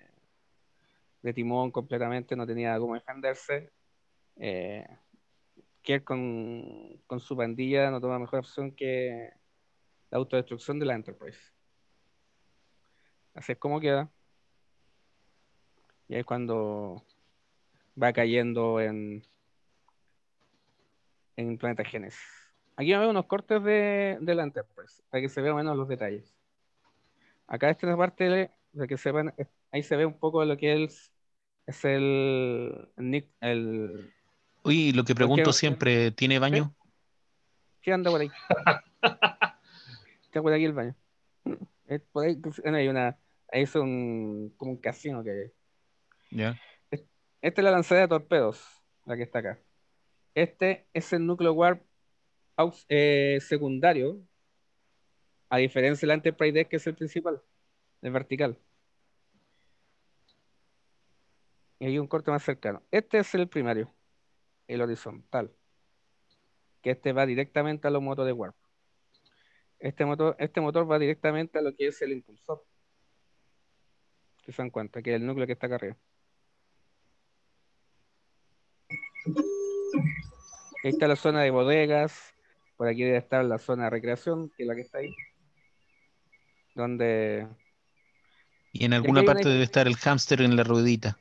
de 1.21 1.33
timón 1.33 1.71
completamente, 1.71 2.35
no 2.35 2.45
tenía 2.45 2.77
cómo 2.79 2.93
defenderse. 2.93 3.71
Eh, 4.35 4.85
Kirk 5.81 6.03
con, 6.03 7.01
con 7.07 7.19
su 7.19 7.35
pandilla 7.35 7.89
no 7.89 8.01
toma 8.01 8.19
mejor 8.19 8.39
opción 8.39 8.71
que 8.71 9.31
la 10.09 10.17
autodestrucción 10.17 10.79
de 10.79 10.85
la 10.85 10.95
Enterprise. 10.95 11.39
Así 13.33 13.51
es 13.53 13.57
como 13.57 13.79
queda. 13.79 14.09
Y 16.07 16.15
ahí 16.15 16.19
es 16.21 16.25
cuando 16.25 17.03
va 18.01 18.13
cayendo 18.13 18.79
en, 18.79 19.25
en 21.35 21.57
Planeta 21.57 21.83
Genesis. 21.83 22.21
Aquí 22.75 22.89
veo 22.89 23.09
unos 23.09 23.25
cortes 23.25 23.63
de, 23.63 24.17
de 24.21 24.35
la 24.35 24.43
Enterprise, 24.43 25.01
para 25.09 25.21
que 25.21 25.29
se 25.29 25.41
vean 25.41 25.55
menos 25.55 25.75
los 25.75 25.87
detalles. 25.87 26.35
Acá 27.47 27.69
esta 27.69 27.97
parte 27.97 28.29
de, 28.29 28.51
de 28.73 28.87
que 28.87 28.97
se 28.97 29.11
ven, 29.11 29.33
ahí 29.71 29.83
se 29.83 29.95
ve 29.95 30.05
un 30.05 30.17
poco 30.17 30.43
lo 30.45 30.57
que 30.57 30.83
es, 30.83 31.11
es 31.65 31.85
el, 31.85 32.89
Nick- 32.97 33.31
el 33.41 34.13
Oye, 34.63 34.91
lo 34.93 35.03
que 35.03 35.15
pregunto 35.15 35.53
siempre, 35.53 36.11
¿tiene 36.11 36.39
baño? 36.39 36.73
¿Qué 37.81 37.93
anda 37.93 38.11
por 38.11 38.21
ahí? 38.21 38.29
Está 40.23 40.41
por 40.41 40.51
aquí 40.53 40.65
el 40.65 40.73
baño. 40.73 40.95
Es 41.87 42.01
por 42.11 42.25
ahí, 42.25 42.37
hay 42.65 42.87
una, 42.89 43.17
Ahí 43.51 43.63
es 43.63 43.75
un, 43.75 44.53
como 44.57 44.71
un 44.71 44.77
casino 44.77 45.23
que 45.23 45.31
hay. 45.31 45.51
Ya. 46.31 46.59
Esta 46.91 47.61
es 47.61 47.63
la 47.63 47.71
lanzadera 47.71 48.07
de 48.07 48.09
torpedos, 48.09 48.61
la 49.05 49.15
que 49.15 49.23
está 49.23 49.39
acá. 49.39 49.59
Este 50.35 50.85
es 50.93 51.13
el 51.13 51.25
núcleo 51.25 51.53
warp 51.53 51.81
eh, 52.89 53.37
secundario, 53.41 54.19
a 55.49 55.57
diferencia 55.57 56.05
del 56.05 56.15
Enterprise 56.15 56.51
D, 56.51 56.65
que 56.65 56.75
es 56.75 56.87
el 56.87 56.95
principal, 56.95 57.41
el 58.01 58.11
vertical. 58.11 58.57
Y 61.79 61.85
hay 61.85 61.99
un 61.99 62.07
corte 62.07 62.31
más 62.31 62.43
cercano. 62.43 62.81
Este 62.91 63.19
es 63.19 63.33
el 63.35 63.47
primario, 63.47 63.93
el 64.67 64.81
horizontal, 64.81 65.51
que 66.81 66.91
este 66.91 67.13
va 67.13 67.25
directamente 67.25 67.87
a 67.87 67.91
los 67.91 68.01
motores 68.01 68.27
de 68.27 68.33
warp. 68.33 68.55
Este 69.79 70.05
motor, 70.05 70.35
este 70.39 70.59
motor 70.59 70.89
va 70.89 70.97
directamente 70.97 71.59
a 71.59 71.61
lo 71.61 71.75
que 71.75 71.87
es 71.87 72.01
el 72.01 72.13
impulsor. 72.13 72.65
Que 74.43 74.51
se 74.51 74.61
dan 74.61 74.71
cuenta, 74.71 75.01
que 75.03 75.11
es 75.11 75.17
el 75.17 75.25
núcleo 75.27 75.45
que 75.45 75.53
está 75.53 75.67
acá 75.67 75.75
arriba. 75.75 75.97
Ahí 80.83 80.91
está 80.91 81.07
la 81.07 81.15
zona 81.15 81.41
de 81.41 81.51
bodegas. 81.51 82.33
Por 82.75 82.87
aquí 82.87 83.03
debe 83.03 83.17
estar 83.17 83.43
la 83.45 83.57
zona 83.57 83.85
de 83.85 83.89
recreación, 83.91 84.49
que 84.55 84.63
es 84.63 84.67
la 84.67 84.75
que 84.75 84.81
está 84.81 84.99
ahí. 84.99 85.13
Donde, 86.75 87.47
Y 88.71 88.85
en 88.85 88.93
alguna 88.93 89.19
hay 89.21 89.25
una- 89.25 89.33
parte 89.33 89.49
debe 89.49 89.63
estar 89.63 89.87
el 89.87 89.95
hámster 89.95 90.41
en 90.41 90.55
la 90.55 90.63
ruedita. 90.63 91.19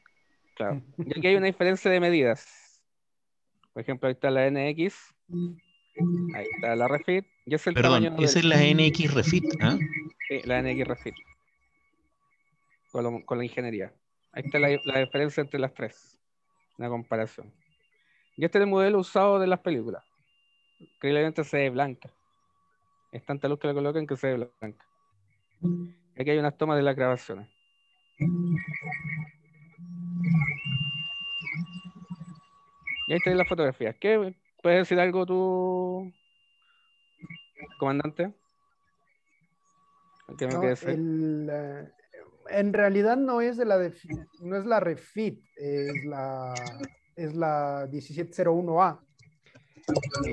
Claro. 0.56 0.82
Y 0.98 1.18
aquí 1.18 1.26
hay 1.28 1.36
una 1.36 1.46
diferencia 1.46 1.90
de 1.90 2.00
medidas. 2.00 2.82
Por 3.72 3.82
ejemplo, 3.82 4.08
ahí 4.08 4.14
está 4.14 4.30
la 4.30 4.50
NX. 4.50 5.14
Ahí 6.34 6.46
está 6.56 6.74
la 6.74 6.88
Refit. 6.88 7.24
Y 7.44 7.54
es 7.54 7.66
el 7.66 7.74
Perdón, 7.74 8.04
esa 8.18 8.24
es 8.24 8.34
del- 8.34 8.48
la 8.48 8.62
NX 8.64 9.14
Refit, 9.14 9.44
¿ah? 9.60 9.78
Sí, 10.28 10.40
la 10.44 10.58
NX 10.62 10.86
Refit. 10.88 11.14
Con, 12.90 13.04
lo- 13.04 13.24
con 13.24 13.38
la 13.38 13.44
ingeniería. 13.44 13.92
Ahí 14.32 14.42
está 14.44 14.58
la, 14.58 14.68
la 14.84 14.98
diferencia 15.00 15.40
entre 15.42 15.60
las 15.60 15.72
tres. 15.74 16.18
Una 16.78 16.88
comparación. 16.88 17.52
Y 18.36 18.44
este 18.44 18.58
es 18.58 18.64
el 18.64 18.70
modelo 18.70 18.98
usado 18.98 19.38
de 19.38 19.46
las 19.46 19.60
películas. 19.60 20.02
Increíblemente 20.78 21.44
se 21.44 21.56
ve 21.58 21.70
blanca. 21.70 22.10
Es 23.12 23.24
tanta 23.24 23.48
luz 23.48 23.58
que 23.58 23.68
le 23.68 23.74
colocan 23.74 24.06
que 24.06 24.16
se 24.16 24.26
ve 24.34 24.48
blanca. 24.60 24.84
Aquí 26.18 26.30
hay 26.30 26.38
unas 26.38 26.56
tomas 26.58 26.76
de 26.76 26.82
las 26.82 26.96
grabaciones. 26.96 27.48
Y 33.06 33.12
ahí 33.12 33.18
están 33.18 33.38
las 33.38 33.48
fotografías. 33.48 33.96
¿Qué 34.00 34.34
puedes 34.62 34.80
decir 34.80 34.98
algo 34.98 35.24
tú, 35.26 36.12
comandante? 37.78 38.32
¿Qué 40.36 40.46
me 40.46 40.54
No, 40.54 40.60
quieres 40.60 40.80
decir? 40.80 40.98
el, 40.98 41.48
eh, 41.50 41.88
en 42.50 42.72
realidad 42.72 43.16
no 43.16 43.40
es 43.40 43.56
de 43.56 43.64
la 43.64 43.78
de, 43.78 43.94
no 44.40 44.56
es 44.56 44.66
la 44.66 44.80
refit, 44.80 45.40
es 45.56 46.04
la 46.04 46.54
es 47.14 47.34
la 47.34 47.86
1701A. 47.90 49.00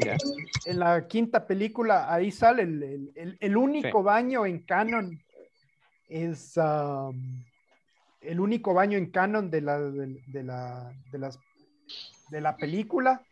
Ya. 0.04 0.18
En 0.66 0.80
la 0.80 1.08
quinta 1.08 1.46
película 1.46 2.12
ahí 2.12 2.32
sale 2.32 2.64
el, 2.64 2.82
el- 2.84 3.12
el- 3.16 3.38
el 3.40 3.56
único 3.58 4.00
Sí. 4.00 4.04
baño 4.04 4.46
en 4.48 4.64
canon 4.66 5.20
es 6.10 6.58
um, 6.58 7.44
el 8.22 8.40
único 8.40 8.74
baño 8.74 8.98
en 8.98 9.12
canon 9.12 9.50
de 9.52 9.62
la 9.62 9.80
de, 9.80 10.18
de 10.28 10.44
la 10.44 10.92
de 11.12 11.18
las 11.20 11.38
de 12.30 12.42
la 12.42 12.56
película 12.58 13.26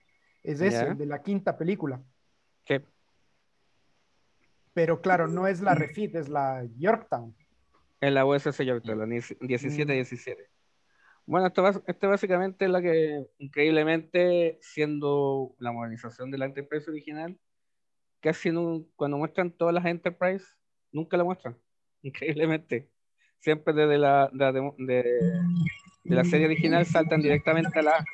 es 0.43 0.61
ese, 0.61 0.95
de 0.95 1.05
la 1.05 1.21
quinta 1.21 1.57
película. 1.57 2.01
Sí. 2.67 2.75
Pero 4.73 5.01
claro, 5.01 5.27
no 5.27 5.47
es 5.47 5.61
la 5.61 5.75
refit, 5.75 6.15
es 6.15 6.29
la 6.29 6.65
Yorktown. 6.77 7.35
En 7.99 8.13
la 8.13 8.25
USS 8.25 8.65
Yorktown, 8.65 8.99
la 8.99 9.05
1717. 9.05 10.49
Bueno, 11.25 11.47
esto, 11.47 11.83
esto 11.85 12.09
básicamente 12.09 12.65
es 12.65 12.71
la 12.71 12.81
que, 12.81 13.27
increíblemente, 13.37 14.57
siendo 14.61 15.55
la 15.59 15.71
modernización 15.71 16.31
de 16.31 16.37
la 16.37 16.45
Enterprise 16.45 16.89
original, 16.89 17.37
casi 18.21 18.49
no, 18.51 18.83
cuando 18.95 19.17
muestran 19.17 19.51
todas 19.51 19.73
las 19.73 19.85
Enterprise, 19.85 20.45
nunca 20.91 21.17
la 21.17 21.23
muestran. 21.23 21.57
Increíblemente. 22.01 22.89
Siempre 23.39 23.73
desde 23.73 23.97
la, 23.97 24.29
de, 24.31 24.37
la 24.37 24.51
demo- 24.51 24.75
de- 24.77 25.21
de 26.03 26.15
la 26.15 26.23
serie 26.23 26.47
original 26.47 26.85
saltan 26.85 27.21
directamente 27.21 27.77
a 27.77 27.81
la. 27.83 28.05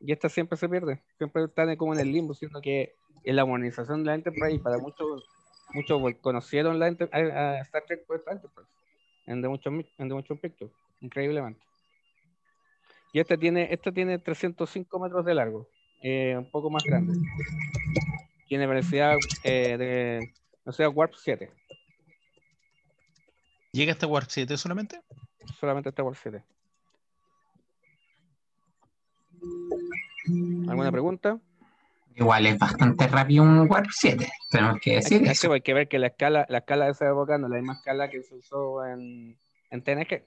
Y 0.00 0.12
esta 0.12 0.28
siempre 0.28 0.56
se 0.56 0.68
pierde. 0.68 1.02
Siempre 1.18 1.44
están 1.44 1.74
como 1.76 1.92
en 1.94 2.00
el 2.00 2.10
limbo, 2.10 2.34
siendo 2.34 2.60
que 2.60 2.94
en 3.24 3.36
la 3.36 3.44
modernización 3.44 4.02
de 4.02 4.06
la 4.06 4.14
Enterprise, 4.14 4.58
para 4.60 4.78
muchos, 4.78 5.28
muchos 5.74 6.00
conocieron 6.22 6.78
la 6.78 6.88
Enter- 6.88 7.10
a, 7.12 7.18
a 7.58 7.60
Star 7.60 7.84
Trek 7.86 8.06
por 8.06 8.16
esta 8.16 8.32
Enterprise 8.32 8.68
en 9.26 9.42
The 9.42 9.48
Motion, 9.48 9.76
Mi- 9.76 9.86
en 9.98 10.08
The 10.08 10.14
Motion 10.14 10.38
Picture, 10.38 10.70
increíblemente. 11.00 11.60
Y 13.12 13.20
este 13.20 13.36
tiene, 13.36 13.68
este 13.72 13.92
tiene 13.92 14.18
305 14.18 14.98
metros 14.98 15.24
de 15.24 15.34
largo, 15.34 15.68
eh, 16.02 16.34
un 16.36 16.50
poco 16.50 16.70
más 16.70 16.84
grande. 16.84 17.12
Tiene 18.48 18.66
velocidad 18.66 19.16
eh, 19.44 19.76
de, 19.76 20.28
no 20.64 20.72
sé, 20.72 20.86
Warp 20.88 21.12
7, 21.16 21.50
¿Llega 23.72 23.92
hasta 23.92 24.06
Warp 24.06 24.28
7 24.28 24.56
solamente? 24.56 25.00
solamente 25.60 25.90
está 25.90 26.02
Warp 26.02 26.16
7. 26.20 26.42
¿Alguna 30.70 30.92
pregunta? 30.92 31.40
Igual 32.14 32.46
es 32.46 32.58
bastante 32.58 33.08
rápido 33.08 33.42
un 33.42 33.68
Warp 33.70 33.86
7, 33.90 34.30
tenemos 34.50 34.78
que 34.80 34.96
decir 34.96 35.22
hay 35.22 35.32
eso. 35.32 35.48
que, 35.48 35.54
hay 35.54 35.60
que 35.62 35.74
ver 35.74 35.88
que 35.88 35.98
la 35.98 36.08
escala, 36.08 36.46
la 36.48 36.58
escala 36.58 36.84
de 36.86 36.92
esa 36.92 37.08
época 37.08 37.38
no 37.38 37.46
es 37.46 37.50
la 37.50 37.56
misma 37.58 37.74
escala 37.74 38.08
que 38.10 38.22
se 38.22 38.34
usó 38.36 38.84
en, 38.86 39.36
en 39.70 39.82
TNG 39.82 40.24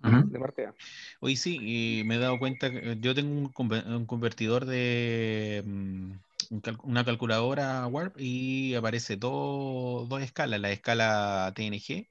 de 0.00 0.38
partida. 0.38 0.74
Hoy 1.20 1.36
sí, 1.36 1.58
y 1.60 2.04
me 2.04 2.16
he 2.16 2.18
dado 2.18 2.38
cuenta 2.38 2.70
que 2.70 2.96
yo 3.00 3.14
tengo 3.14 3.32
un, 3.36 3.52
conver- 3.52 3.86
un 3.86 4.06
convertidor 4.06 4.64
de 4.64 5.62
mm, 5.64 6.12
un 6.50 6.60
cal- 6.60 6.78
una 6.82 7.04
calculadora 7.04 7.86
Warp 7.86 8.16
y 8.18 8.74
aparece 8.74 9.16
dos, 9.16 10.08
dos 10.08 10.22
escalas, 10.22 10.60
la 10.60 10.70
escala 10.70 11.52
TNG 11.56 12.06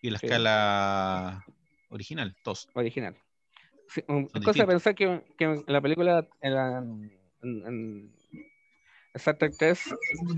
y 0.00 0.10
la 0.10 0.18
Sí. 0.18 0.26
escala 0.26 1.44
original, 1.90 2.36
dos. 2.44 2.68
original. 2.74 3.16
Sí, 3.88 4.02
es 4.06 4.44
cosa 4.44 4.62
de 4.62 4.66
pensar 4.66 4.94
que, 4.94 5.24
que 5.36 5.44
en 5.44 5.64
la 5.66 5.80
película, 5.80 6.26
en, 6.40 6.54
la- 6.54 6.78
en- 6.78 7.18
en 7.42 8.14
Star 9.14 9.36
Trek 9.36 9.54
3, 9.58 9.78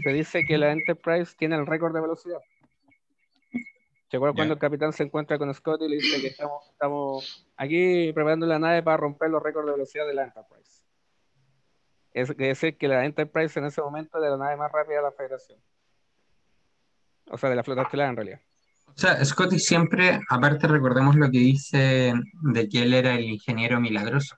se 0.03 0.13
dice 0.13 0.45
que 0.45 0.57
la 0.57 0.73
Enterprise 0.73 1.35
tiene 1.37 1.57
el 1.57 1.67
récord 1.67 1.93
de 1.95 2.01
velocidad. 2.01 2.39
¿Se 4.09 4.17
acuerdan 4.17 4.35
Ya. 4.35 4.39
cuando 4.39 4.55
el 4.55 4.61
capitán 4.61 4.93
se 4.93 5.03
encuentra 5.05 5.39
con 5.39 5.53
Scott 5.55 5.83
y 5.83 5.89
le 5.89 5.97
dice 5.97 6.21
que 6.21 6.29
estamos, 6.29 6.69
estamos 6.71 7.47
aquí 7.57 8.13
preparando 8.13 8.47
la 8.47 8.59
nave 8.59 8.83
para 8.83 8.97
romper 8.97 9.31
los 9.31 9.43
récords 9.43 9.67
de 9.67 9.73
velocidad 9.73 10.07
de 10.07 10.15
la 10.15 10.25
Enterprise? 10.25 10.85
Es 12.13 12.37
decir, 12.37 12.77
que 12.77 12.89
la 12.89 13.05
Enterprise 13.05 13.57
en 13.59 13.67
ese 13.67 13.81
momento 13.83 14.19
era 14.19 14.31
la 14.31 14.37
nave 14.37 14.57
más 14.57 14.73
rápida 14.73 14.97
de 14.97 15.03
la 15.03 15.13
Federación. 15.13 15.61
O 17.27 17.39
sea, 17.39 17.51
de 17.51 17.55
la 17.57 17.63
flota 17.63 17.83
estelar 17.83 18.09
en 18.11 18.17
realidad. 18.17 18.41
O 18.97 18.99
sea, 19.01 19.25
Scotty 19.25 19.59
siempre, 19.59 20.21
aparte 20.29 20.67
recordemos 20.67 21.17
lo 21.17 21.31
que 21.31 21.39
dice 21.39 22.13
de 22.43 22.69
que 22.69 22.83
él 22.83 22.93
era 22.93 23.15
el 23.15 23.25
ingeniero 23.25 23.81
milagroso, 23.81 24.37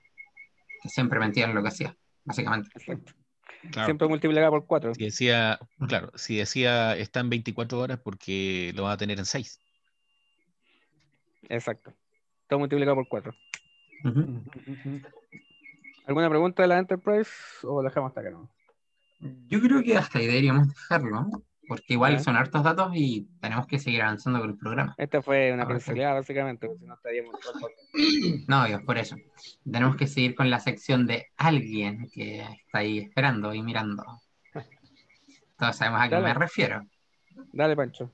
que 0.81 0.89
siempre 0.89 1.19
mentía 1.19 1.45
en 1.45 1.55
lo 1.55 1.61
que 1.61 1.69
hacía, 1.69 1.95
básicamente. 2.23 2.69
Exacto. 2.75 3.13
Claro, 3.71 3.85
Siempre 3.85 4.07
multiplicada 4.09 4.49
por 4.49 4.65
4. 4.65 4.93
si 4.93 5.05
decía, 5.05 5.57
claro, 5.87 6.11
si 6.15 6.35
decía 6.35 6.97
está 6.97 7.21
en 7.21 7.29
24 7.29 7.79
horas 7.79 7.99
porque 8.03 8.73
lo 8.75 8.83
va 8.83 8.91
a 8.93 8.97
tener 8.97 9.19
en 9.19 9.25
6. 9.25 9.59
Exacto. 11.49 11.93
Todo 12.47 12.59
multiplicado 12.59 12.95
por 12.95 13.07
4. 13.07 13.33
Ujú. 14.03 14.43
¿Alguna 16.05 16.29
pregunta 16.29 16.61
de 16.61 16.67
la 16.67 16.77
Enterprise 16.77 17.31
o 17.63 17.81
la 17.81 17.89
dejamos 17.89 18.09
hasta 18.09 18.21
acá? 18.21 18.31
No? 18.31 18.49
Yo 19.47 19.61
creo 19.61 19.81
que 19.81 19.95
hasta 19.95 20.19
ahí 20.19 20.27
deberíamos 20.27 20.67
dejarlo, 20.67 21.27
porque 21.67 21.93
igual 21.93 22.19
son 22.19 22.35
hartos 22.35 22.63
datos 22.63 22.91
y 22.95 23.27
tenemos 23.39 23.67
que 23.67 23.79
seguir 23.79 24.01
avanzando 24.01 24.39
con 24.39 24.49
el 24.49 24.57
programa. 24.57 24.93
Esta 24.97 25.21
fue 25.21 25.51
una 25.53 25.63
Ah, 25.63 25.67
pincelada, 25.67 26.13
básicamente, 26.15 26.67
porque 26.67 26.81
si 26.81 26.85
no 26.87 26.93
estaríamos. 26.95 27.35
No, 28.47 28.65
Dios, 28.65 28.81
por 28.83 28.97
eso. 28.97 29.15
Tenemos 29.69 29.95
que 29.95 30.07
seguir 30.07 30.35
con 30.35 30.49
la 30.49 30.59
sección 30.59 31.07
de 31.07 31.27
alguien 31.37 32.09
que 32.13 32.41
está 32.41 32.79
ahí 32.79 32.99
esperando 32.99 33.53
y 33.53 33.61
mirando. 33.61 34.03
Todos 35.57 35.75
sabemos 35.75 36.01
a 36.01 36.09
qué 36.09 36.15
Dale. 36.15 36.27
me 36.27 36.33
refiero. 36.33 36.85
Dale, 37.53 37.75
Pancho. 37.75 38.11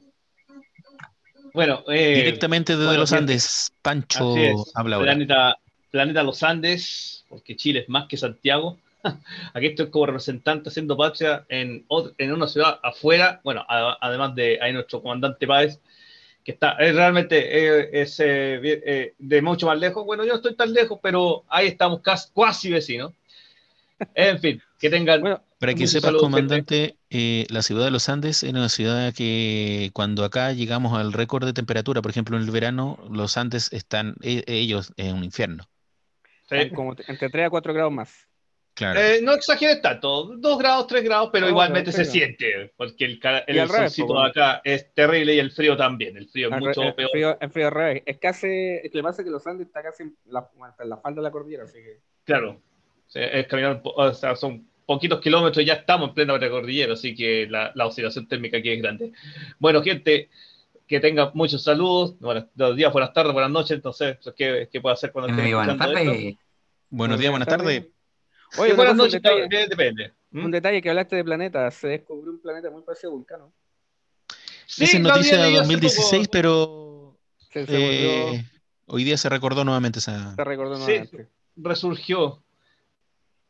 Bueno, 1.54 1.84
eh, 1.88 2.16
Directamente 2.16 2.74
desde 2.74 2.86
bueno, 2.86 3.00
los 3.02 3.12
Andes, 3.14 3.74
Pancho 3.82 4.36
habla 4.76 4.98
ahora. 4.98 5.12
Planeta, 5.14 5.56
planeta 5.90 6.22
Los 6.24 6.44
Andes, 6.44 7.26
porque 7.28 7.56
Chile 7.56 7.80
es 7.80 7.90
más 7.90 8.08
que 8.08 8.18
Santiago. 8.18 8.78
Aquí 9.54 9.68
estoy 9.68 9.90
como 9.90 10.06
representante 10.08 10.70
haciendo 10.70 10.98
patria 10.98 11.46
en, 11.50 11.86
en 12.18 12.32
una 12.32 12.48
ciudad 12.48 12.80
afuera, 12.84 13.40
bueno, 13.44 13.66
a- 13.68 13.98
además 14.02 14.36
de 14.36 14.60
ahí 14.62 14.74
nuestro 14.74 15.02
comandante 15.02 15.48
Páez, 15.48 15.80
que 16.44 16.54
está 16.54 16.72
es 16.74 16.96
realmente 16.96 17.38
eh, 17.40 17.90
es, 18.02 18.20
eh, 18.20 18.60
eh, 18.64 19.14
de 19.18 19.42
mucho 19.42 19.68
más 19.68 19.80
lejos. 19.80 20.06
Bueno, 20.06 20.24
yo 20.24 20.32
no 20.32 20.38
estoy 20.38 20.56
tan 20.56 20.74
lejos, 20.74 21.00
pero 21.02 21.44
ahí 21.50 21.68
estamos 21.68 22.02
casi, 22.02 22.32
cuasi 22.34 22.72
vecinos. 22.72 23.14
En 24.16 24.40
fin, 24.40 24.62
que 24.80 24.90
tengan 24.90 25.22
Bueno, 25.22 25.42
Para 25.60 25.74
que 25.76 25.88
sepas, 25.88 26.14
comandante, 26.14 26.98
eh, 27.10 27.46
la 27.50 27.62
ciudad 27.62 27.86
de 27.86 27.92
los 27.92 28.08
Andes 28.10 28.44
es 28.44 28.52
una 28.54 28.70
ciudad 28.70 29.14
que 29.14 29.92
cuando 29.94 30.24
acá 30.24 30.54
llegamos 30.54 30.98
al 30.98 31.12
récord 31.14 31.46
de 31.46 31.54
temperatura, 31.54 32.02
por 32.02 32.12
ejemplo, 32.12 32.38
en 32.38 32.44
el 32.44 32.52
verano, 32.52 32.98
los 33.12 33.38
Andes 33.38 33.72
están, 33.74 34.16
e- 34.22 34.44
ellos, 34.48 34.94
en 34.98 35.16
un 35.16 35.24
infierno. 35.24 35.66
Sí. 36.50 36.70
Como 36.76 36.96
entre 37.08 37.30
3 37.30 37.48
a 37.48 37.50
4 37.50 37.74
grados 37.74 37.92
más. 37.94 38.29
Claro. 38.80 39.00
Eh, 39.00 39.20
no 39.22 39.34
exageres 39.34 39.82
tanto, 39.82 40.38
dos 40.38 40.58
grados, 40.58 40.88
tres 40.88 41.04
grados, 41.04 41.30
pero 41.34 41.46
No, 41.46 41.50
igualmente 41.50 41.92
se 41.92 42.06
siente, 42.06 42.72
porque 42.78 43.04
el, 43.06 43.20
el 43.48 43.68
revés, 43.68 43.92
solcito 43.92 44.14
po, 44.14 44.14
bueno. 44.14 44.30
acá 44.30 44.62
es 44.64 44.94
terrible 44.94 45.36
y 45.36 45.40
el 45.40 45.52
frío 45.52 45.76
también. 45.76 46.16
El 46.16 46.30
frío 46.30 46.48
es 46.50 46.56
mucho 46.56 46.82
el 46.84 46.96
peor. 46.96 47.10
frío, 47.12 47.38
el 47.42 47.52
frío 47.52 47.68
al 47.68 47.74
revés. 47.74 48.04
Es 48.06 48.18
casi, 48.20 48.48
es 48.48 48.84
que 48.84 48.98
lo 48.98 49.02
que 49.02 49.04
pasa 49.04 49.22
es 49.22 49.26
que 49.26 49.32
los 49.32 49.46
Andes 49.48 49.68
está 49.68 49.84
casi 49.84 50.04
en 50.04 50.16
la, 50.28 50.50
en 50.80 50.90
la 50.90 50.98
falda 50.98 51.18
de 51.22 51.24
la 51.24 51.32
cordillera, 51.32 51.64
así 51.66 51.80
que 51.80 52.00
Claro, 52.24 52.62
es 53.14 53.48
caminar, 53.48 53.82
o 53.84 54.14
sea, 54.14 54.36
son 54.36 54.66
poquitos 54.86 55.20
kilómetros 55.20 55.62
y 55.64 55.68
ya 55.68 55.74
estamos 55.74 56.10
en 56.10 56.16
plena 56.16 56.40
cordillera, 56.50 56.94
así 56.94 57.14
que 57.16 57.48
la, 57.50 57.72
la 57.76 57.86
oscilación 57.88 58.28
térmica 58.28 58.58
aquí 58.58 58.70
es 58.70 58.82
grande. 58.82 59.12
Bueno, 59.60 59.84
gente, 59.84 60.30
que 60.88 61.00
tenga 61.00 61.32
muchos 61.34 61.64
saludos, 61.64 62.18
buenos 62.20 62.48
días, 62.76 62.92
buenas 62.94 63.14
tardes, 63.14 63.34
buenas 63.34 63.52
noches, 63.52 63.72
entonces, 63.72 64.18
¿qué, 64.38 64.70
qué 64.72 64.82
puedo 64.82 64.94
hacer 64.94 65.12
cuando 65.12 65.30
estén 65.30 65.46
Muy 65.46 65.54
buenas 65.54 65.76
escuchando 65.76 66.00
esto? 66.00 66.12
tardes. 66.12 66.36
Buenos 66.90 67.20
días, 67.20 67.32
buenas 67.32 67.48
tardes. 67.48 67.99
Oye, 68.58 68.74
buenas 68.74 68.96
noches, 68.96 69.22
detalle, 69.22 69.68
depende. 69.68 70.14
¿Mm? 70.32 70.46
un 70.46 70.52
detalle 70.52 70.82
que 70.82 70.90
hablaste 70.90 71.16
de 71.16 71.24
planetas. 71.24 71.74
Se 71.76 71.88
descubrió 71.88 72.32
un 72.32 72.42
planeta 72.42 72.70
muy 72.70 72.84
parecido 72.84 73.12
a 73.12 73.16
Vulcano. 73.16 73.54
Sí, 74.66 74.84
Esa 74.84 74.98
es 74.98 75.04
noticia 75.04 75.38
de 75.38 75.44
leído 75.44 75.62
hace 75.62 75.68
2016, 75.74 76.28
poco. 76.28 76.32
pero 76.32 77.18
Se, 77.52 77.66
se 77.66 77.72
volvió- 77.72 78.34
eh, 78.34 78.46
hoy 78.88 79.04
día 79.04 79.18
se 79.18 79.30
recordó 79.30 79.64
nuevamente 79.64 80.00
esa. 80.00 80.36
se 80.36 80.44
recordó 80.44 80.76
sí. 80.76 80.82
nuevamente. 80.84 81.28
resurgió. 81.56 82.44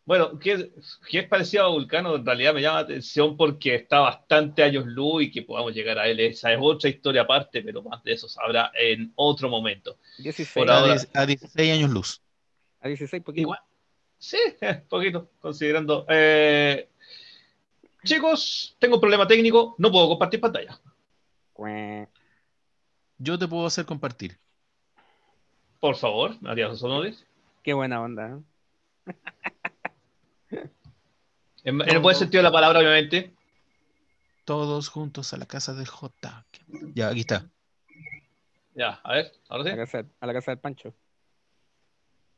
Bueno, 0.05 0.39
que, 0.39 0.71
que 1.09 1.19
es 1.19 1.27
parecido 1.27 1.65
a 1.65 1.67
Vulcano, 1.69 2.15
en 2.15 2.25
realidad 2.25 2.53
me 2.53 2.61
llama 2.61 2.77
la 2.79 2.83
atención 2.85 3.37
porque 3.37 3.75
está 3.75 3.99
bastante 3.99 4.63
años 4.63 4.85
luz 4.87 5.23
y 5.23 5.31
que 5.31 5.43
podamos 5.43 5.73
llegar 5.75 5.99
a 5.99 6.07
él. 6.07 6.19
Esa 6.19 6.51
es 6.51 6.57
otra 6.59 6.89
historia 6.89 7.21
aparte, 7.23 7.61
pero 7.61 7.83
más 7.83 8.01
de 8.03 8.13
eso 8.13 8.27
sabrá 8.27 8.71
en 8.73 9.11
otro 9.15 9.49
momento. 9.49 9.97
16. 10.17 10.51
Por 10.53 10.71
A 10.71 10.79
ahora. 10.79 10.93
10 10.93 11.09
a 11.13 11.25
16 11.27 11.73
años 11.73 11.91
luz. 11.91 12.21
A 12.79 12.87
16 12.87 13.21
poquito. 13.21 13.41
Igual. 13.41 13.59
Sí, 14.19 14.37
poquito, 14.89 15.31
considerando. 15.39 16.05
Eh, 16.09 16.87
chicos, 18.03 18.75
tengo 18.79 18.95
un 18.95 19.01
problema 19.01 19.25
técnico, 19.27 19.75
no 19.79 19.91
puedo 19.91 20.09
compartir 20.09 20.39
pantalla. 20.39 20.79
Yo 23.17 23.37
te 23.37 23.47
puedo 23.47 23.65
hacer 23.65 23.85
compartir. 23.85 24.37
Por 25.79 25.95
favor, 25.95 26.35
María 26.41 26.69
José 26.69 26.85
Honores. 26.85 27.25
Qué 27.63 27.73
buena 27.73 28.01
onda. 28.01 28.37
¿eh? 29.07 29.13
En, 31.65 31.81
en 31.81 31.89
el 31.89 31.99
buen 31.99 32.15
sentido 32.15 32.39
de 32.39 32.43
la 32.43 32.53
palabra, 32.53 32.79
obviamente. 32.79 33.33
Todos 34.45 34.87
juntos 34.87 35.33
a 35.33 35.37
la 35.37 35.45
casa 35.45 35.73
del 35.73 35.87
J. 35.87 36.45
Ya, 36.95 37.09
aquí 37.09 37.19
está. 37.19 37.49
Ya, 38.73 39.01
a 39.03 39.13
ver, 39.15 39.33
ahora 39.49 39.63
A 39.63 39.65
sí. 39.65 39.69
la 39.71 39.75
casa, 39.85 40.05
a 40.21 40.25
la 40.25 40.33
casa 40.33 40.51
del 40.51 40.59
Pancho. 40.59 40.93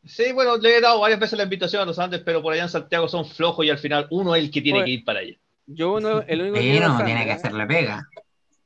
Sí, 0.03 0.31
bueno, 0.31 0.57
le 0.57 0.77
he 0.77 0.81
dado 0.81 0.99
varias 0.99 1.19
veces 1.19 1.37
la 1.37 1.43
invitación 1.43 1.81
a 1.81 1.85
los 1.85 1.99
Andes, 1.99 2.21
pero 2.25 2.41
por 2.41 2.53
allá 2.53 2.63
en 2.63 2.69
Santiago 2.69 3.07
son 3.07 3.25
flojos 3.25 3.65
y 3.65 3.69
al 3.69 3.77
final 3.77 4.07
uno 4.09 4.35
es 4.35 4.43
el 4.43 4.51
que 4.51 4.61
tiene 4.61 4.79
Oye. 4.79 4.85
que 4.85 4.91
ir 4.91 5.05
para 5.05 5.19
allá. 5.19 5.35
Yo 5.67 5.99
no, 5.99 6.21
el 6.21 6.41
único 6.41 6.55
que 6.55 6.63
iba 6.63 6.73
a 6.73 6.79
Bueno, 6.79 6.97
los 6.97 7.05
tiene 7.05 7.25
que 7.25 7.47
¿eh? 7.47 7.51
la 7.53 7.67
pega. 7.67 8.09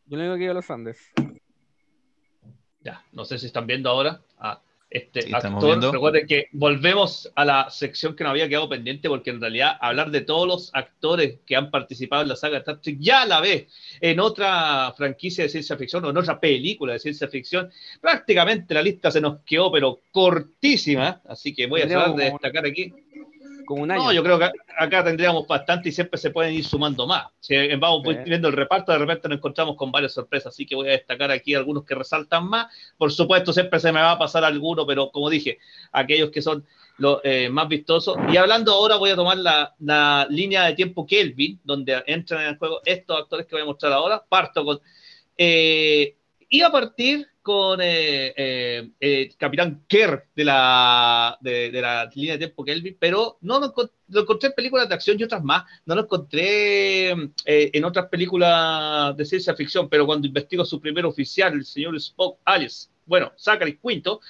Yo 0.05 0.15
el 0.15 0.21
único 0.21 0.35
que 0.37 0.43
iba 0.43 0.51
a 0.51 0.55
los 0.55 0.71
Andes. 0.71 0.97
Ya, 2.81 3.03
no 3.11 3.25
sé 3.25 3.37
si 3.37 3.47
están 3.47 3.67
viendo 3.67 3.89
ahora 3.89 4.21
a 4.37 4.61
este 4.95 5.23
Sí, 5.23 5.33
actor. 5.33 5.63
viendo. 5.65 5.91
Recuerden 5.91 6.25
que 6.25 6.47
volvemos 6.51 7.31
a 7.35 7.43
la 7.43 7.69
sección 7.69 8.15
que 8.15 8.23
nos 8.23 8.31
había 8.31 8.47
quedado 8.47 8.69
pendiente, 8.69 9.09
porque 9.09 9.29
en 9.29 9.41
realidad 9.41 9.77
hablar 9.81 10.09
de 10.11 10.21
todos 10.21 10.47
los 10.47 10.71
actores 10.73 11.39
que 11.45 11.55
han 11.55 11.69
participado 11.69 12.21
en 12.21 12.29
la 12.29 12.35
saga 12.35 12.53
de 12.53 12.59
Star 12.59 12.81
Trek 12.81 12.97
ya 12.99 13.23
a 13.23 13.25
la 13.25 13.41
vez 13.41 13.67
en 13.99 14.19
otra 14.19 14.93
franquicia 14.95 15.43
de 15.43 15.49
ciencia 15.49 15.75
ficción 15.75 16.05
o 16.05 16.09
en 16.09 16.17
otra 16.17 16.39
película 16.39 16.93
de 16.93 16.99
ciencia 16.99 17.27
ficción, 17.27 17.69
prácticamente 17.99 18.73
la 18.73 18.81
lista 18.81 19.11
se 19.11 19.21
nos 19.21 19.39
quedó, 19.45 19.71
pero 19.71 19.99
cortísima. 20.11 21.21
Así 21.27 21.53
que 21.53 21.67
voy 21.67 21.81
a 21.81 21.87
tratar 21.87 22.15
de 22.15 22.23
destacar 22.25 22.65
aquí. 22.65 22.93
Como 23.65 23.83
un 23.83 23.91
año. 23.91 24.03
No, 24.03 24.11
yo 24.13 24.23
creo 24.23 24.39
que 24.39 24.49
acá 24.77 25.03
tendríamos 25.03 25.47
bastante 25.47 25.89
y 25.89 25.91
siempre 25.91 26.17
se 26.19 26.31
pueden 26.31 26.53
ir 26.53 26.63
sumando 26.65 27.05
más. 27.07 27.27
Si 27.39 27.55
vamos 27.75 28.03
Sí. 28.05 28.17
viendo 28.25 28.47
el 28.47 28.53
reparto, 28.53 28.91
de 28.91 28.97
repente 28.97 29.27
nos 29.27 29.37
encontramos 29.37 29.75
con 29.75 29.91
varias 29.91 30.13
sorpresas, 30.13 30.53
así 30.53 30.65
que 30.65 30.75
voy 30.75 30.87
a 30.89 30.91
destacar 30.91 31.31
aquí 31.31 31.53
algunos 31.55 31.83
que 31.85 31.95
resaltan 31.95 32.47
más. 32.47 32.67
Por 32.97 33.11
supuesto, 33.11 33.51
siempre 33.53 33.79
se 33.79 33.91
me 33.91 33.99
va 33.99 34.11
a 34.11 34.19
pasar 34.19 34.43
alguno, 34.43 34.85
pero 34.85 35.09
como 35.11 35.29
dije, 35.29 35.57
aquellos 35.91 36.31
que 36.31 36.41
son 36.41 36.65
los 36.97 37.19
eh, 37.23 37.49
más 37.49 37.67
vistosos. 37.67 38.17
Y 38.31 38.37
hablando 38.37 38.71
ahora, 38.71 38.95
voy 38.95 39.09
a 39.09 39.15
tomar 39.15 39.37
la, 39.37 39.75
la 39.79 40.27
línea 40.29 40.63
de 40.63 40.73
tiempo 40.73 41.05
Kelvin, 41.05 41.59
donde 41.63 42.01
entran 42.07 42.41
en 42.43 42.47
el 42.49 42.57
juego 42.57 42.79
estos 42.85 43.19
actores 43.19 43.45
que 43.45 43.55
voy 43.55 43.63
a 43.63 43.65
mostrar 43.65 43.91
ahora. 43.91 44.23
Parto 44.27 44.63
con. 44.63 44.79
Eh, 45.37 46.15
y 46.49 46.61
a 46.61 46.69
partir 46.69 47.27
con 47.45 47.79
eh, 47.79 48.33
eh, 48.35 48.89
eh, 48.99 49.29
Capitán 49.37 49.85
Kerr 49.87 50.29
de 50.35 50.43
la, 50.43 51.37
de, 51.39 51.69
de 51.69 51.79
la 51.79 52.09
línea 52.15 52.33
de 52.33 52.39
tiempo 52.39 52.65
Kelvin, 52.65 52.97
pero 52.99 53.37
no 53.41 53.59
lo, 53.59 53.71
lo 54.07 54.21
encontré 54.21 54.49
en 54.49 54.55
películas 54.55 54.89
de 54.89 54.95
acción 54.95 55.19
y 55.19 55.25
otras 55.25 55.43
más. 55.43 55.63
No 55.85 55.93
lo 55.93 56.01
encontré 56.01 57.11
en 57.45 57.85
otras 57.85 58.07
películas 58.07 59.15
de 59.15 59.25
ciencia 59.25 59.53
ficción, 59.53 59.87
pero 59.87 60.07
cuando 60.07 60.25
investigo 60.25 60.65
su 60.65 60.81
primer 60.81 61.05
oficial, 61.05 61.53
el 61.53 61.65
señor 61.65 61.95
Spock 61.97 62.39
Alice, 62.45 62.87
bueno, 63.05 63.31
Zachary 63.37 63.77
Quinto, 63.77 64.21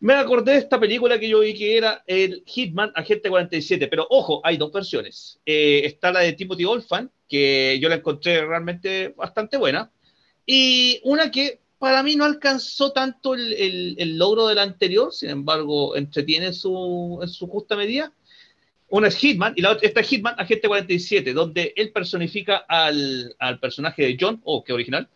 me 0.00 0.12
acordé 0.12 0.52
de 0.52 0.58
esta 0.58 0.78
película 0.78 1.18
que 1.18 1.30
yo 1.30 1.40
vi 1.40 1.54
que 1.54 1.78
era 1.78 2.04
el 2.06 2.44
Hitman 2.44 2.92
Agente 2.94 3.30
47, 3.30 3.88
pero 3.88 4.06
ojo, 4.10 4.42
hay 4.44 4.58
dos 4.58 4.70
versiones. 4.70 5.40
Eh, 5.46 5.80
está 5.84 6.12
la 6.12 6.20
de 6.20 6.34
Timothy 6.34 6.66
Olyphant, 6.66 7.10
que 7.26 7.78
yo 7.80 7.88
la 7.88 7.94
encontré 7.94 8.44
realmente 8.44 9.14
bastante 9.16 9.56
buena, 9.56 9.90
y 10.44 11.00
una 11.04 11.30
que 11.30 11.62
para 11.78 12.02
mí 12.02 12.16
no 12.16 12.24
alcanzó 12.24 12.92
tanto 12.92 13.34
el, 13.34 13.52
el- 13.54 13.96
el 13.98 14.18
logro 14.18 14.46
de 14.48 14.54
la 14.56 14.62
anterior, 14.62 15.12
sin 15.12 15.30
embargo, 15.30 15.96
entretiene 15.96 16.46
en 16.46 16.54
su, 16.54 17.18
en 17.22 17.28
su 17.28 17.46
justa 17.46 17.76
medida. 17.76 18.12
Una 18.90 19.08
es 19.08 19.16
Hitman 19.16 19.52
y 19.56 19.60
la 19.62 19.72
otra 19.72 19.86
esta 19.86 20.00
es 20.00 20.08
Hitman 20.08 20.34
Agente 20.38 20.66
47, 20.68 21.32
donde 21.34 21.74
él 21.76 21.92
personifica 21.92 22.56
al, 22.68 23.34
al 23.38 23.60
personaje 23.60 24.02
de 24.02 24.16
John, 24.18 24.40
oh, 24.44 24.64
qué 24.64 24.72
original. 24.72 25.08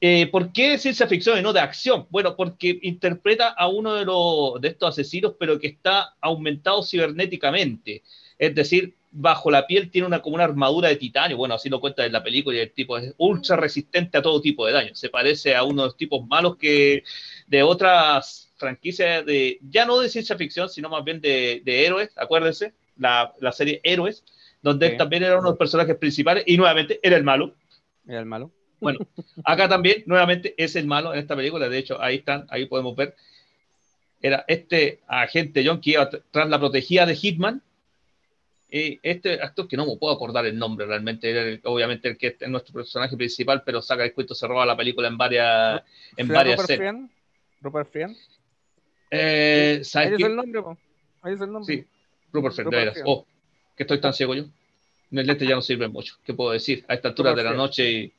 Eh, 0.00 0.26
¿Por 0.26 0.52
qué 0.52 0.78
ciencia 0.78 1.06
ficción 1.06 1.38
y 1.38 1.42
no 1.42 1.52
de 1.52 1.60
acción? 1.60 2.06
Bueno, 2.10 2.36
porque 2.36 2.78
interpreta 2.82 3.48
a 3.50 3.68
uno 3.68 3.94
de, 3.94 4.04
los, 4.04 4.60
de 4.60 4.68
estos 4.68 4.88
asesinos, 4.90 5.34
pero 5.38 5.58
que 5.60 5.68
está 5.68 6.16
aumentado 6.20 6.82
cibernéticamente. 6.82 8.02
Es 8.38 8.54
decir, 8.54 8.94
bajo 9.12 9.50
la 9.50 9.66
piel 9.66 9.90
tiene 9.90 10.06
una, 10.06 10.20
como 10.22 10.34
una 10.36 10.44
armadura 10.44 10.88
de 10.88 10.96
titanio. 10.96 11.36
Bueno, 11.36 11.54
así 11.54 11.68
lo 11.68 11.80
cuenta 11.80 12.04
en 12.04 12.12
la 12.12 12.22
película 12.22 12.56
y 12.56 12.60
el 12.60 12.72
tipo 12.72 12.96
es 12.98 13.14
ultra 13.18 13.56
resistente 13.56 14.18
a 14.18 14.22
todo 14.22 14.40
tipo 14.40 14.66
de 14.66 14.72
daño. 14.72 14.94
Se 14.94 15.10
parece 15.10 15.54
a 15.54 15.62
uno 15.62 15.82
de 15.82 15.88
los 15.88 15.96
tipos 15.96 16.26
malos 16.26 16.56
que 16.56 17.04
de 17.46 17.62
otras 17.62 18.50
franquicias 18.56 19.24
de, 19.26 19.58
ya 19.70 19.84
no 19.84 19.98
de 20.00 20.08
ciencia 20.08 20.36
ficción, 20.36 20.68
sino 20.68 20.88
más 20.88 21.04
bien 21.04 21.20
de, 21.20 21.62
de 21.64 21.84
héroes, 21.86 22.10
acuérdense, 22.16 22.72
la, 22.96 23.32
la 23.40 23.52
serie 23.52 23.80
Héroes, 23.84 24.24
donde 24.62 24.86
Sí. 24.86 24.92
él 24.92 24.98
también 24.98 25.24
era 25.24 25.34
uno 25.34 25.44
de 25.44 25.50
los 25.50 25.58
personajes 25.58 25.96
principales 25.96 26.44
y 26.46 26.56
nuevamente 26.56 27.00
era 27.02 27.16
el 27.16 27.24
malo. 27.24 27.54
Era 28.06 28.20
el 28.20 28.26
malo. 28.26 28.50
Bueno, 28.80 29.00
acá 29.44 29.68
también, 29.68 30.02
nuevamente, 30.06 30.54
es 30.56 30.74
el 30.76 30.86
malo 30.86 31.12
en 31.12 31.20
esta 31.20 31.36
película. 31.36 31.68
De 31.68 31.78
hecho, 31.78 32.00
ahí 32.00 32.16
están, 32.16 32.46
ahí 32.50 32.66
podemos 32.66 32.96
ver. 32.96 33.14
Era 34.20 34.44
este 34.48 35.00
agente 35.08 35.64
John 35.66 35.80
que 35.80 35.90
iba 35.90 36.08
tr- 36.10 36.22
tras 36.30 36.48
la 36.48 36.58
protegida 36.58 37.06
de 37.06 37.16
Hitman. 37.16 37.62
Y 38.74 38.98
este 39.02 39.34
actor 39.34 39.68
que 39.68 39.76
no 39.76 39.84
me 39.84 39.98
puedo 39.98 40.14
acordar 40.14 40.46
el 40.46 40.56
nombre 40.58 40.86
realmente, 40.86 41.30
era 41.30 41.42
el- 41.42 41.60
obviamente 41.64 42.08
el 42.08 42.16
que 42.16 42.36
es 42.40 42.48
nuestro 42.48 42.72
personaje 42.72 43.14
principal, 43.18 43.62
pero 43.66 43.82
saca 43.82 44.02
el 44.02 44.14
cuento, 44.14 44.34
se 44.34 44.46
roba 44.46 44.64
la 44.64 44.74
película 44.74 45.08
en 45.08 45.18
varias, 45.18 45.82
en 46.16 46.26
¿Será 46.28 46.38
varias 46.38 46.56
Rupert 46.56 46.66
series. 46.68 46.90
Friend? 46.90 47.10
Rupert 47.60 47.90
Friend. 47.92 48.16
Eh, 49.10 49.74
Ahí 49.78 49.84
¿Sabes 49.84 50.12
es 50.12 50.16
qué? 50.16 50.24
el 50.24 50.36
nombre, 50.36 50.62
po. 50.62 50.78
Ahí 51.20 51.34
es 51.34 51.40
el 51.42 51.52
nombre. 51.52 51.74
Sí, 51.74 51.86
Rupert 52.32 52.54
Friend, 52.54 52.70
de 52.70 52.76
veras. 52.78 52.94
Friend. 52.94 53.08
Oh, 53.10 53.26
que 53.76 53.82
estoy 53.82 54.00
tan 54.00 54.14
ciego 54.14 54.34
yo. 54.34 54.44
Mis 55.10 55.26
lentes 55.26 55.46
ya 55.46 55.54
no 55.54 55.60
sirven 55.60 55.92
mucho. 55.92 56.14
¿Qué 56.24 56.32
puedo 56.32 56.52
decir? 56.52 56.82
A 56.88 56.94
esta 56.94 57.08
altura 57.08 57.32
Rupert 57.32 57.46
de 57.46 57.50
la 57.52 57.56
noche 57.58 57.90
y, 57.90 58.12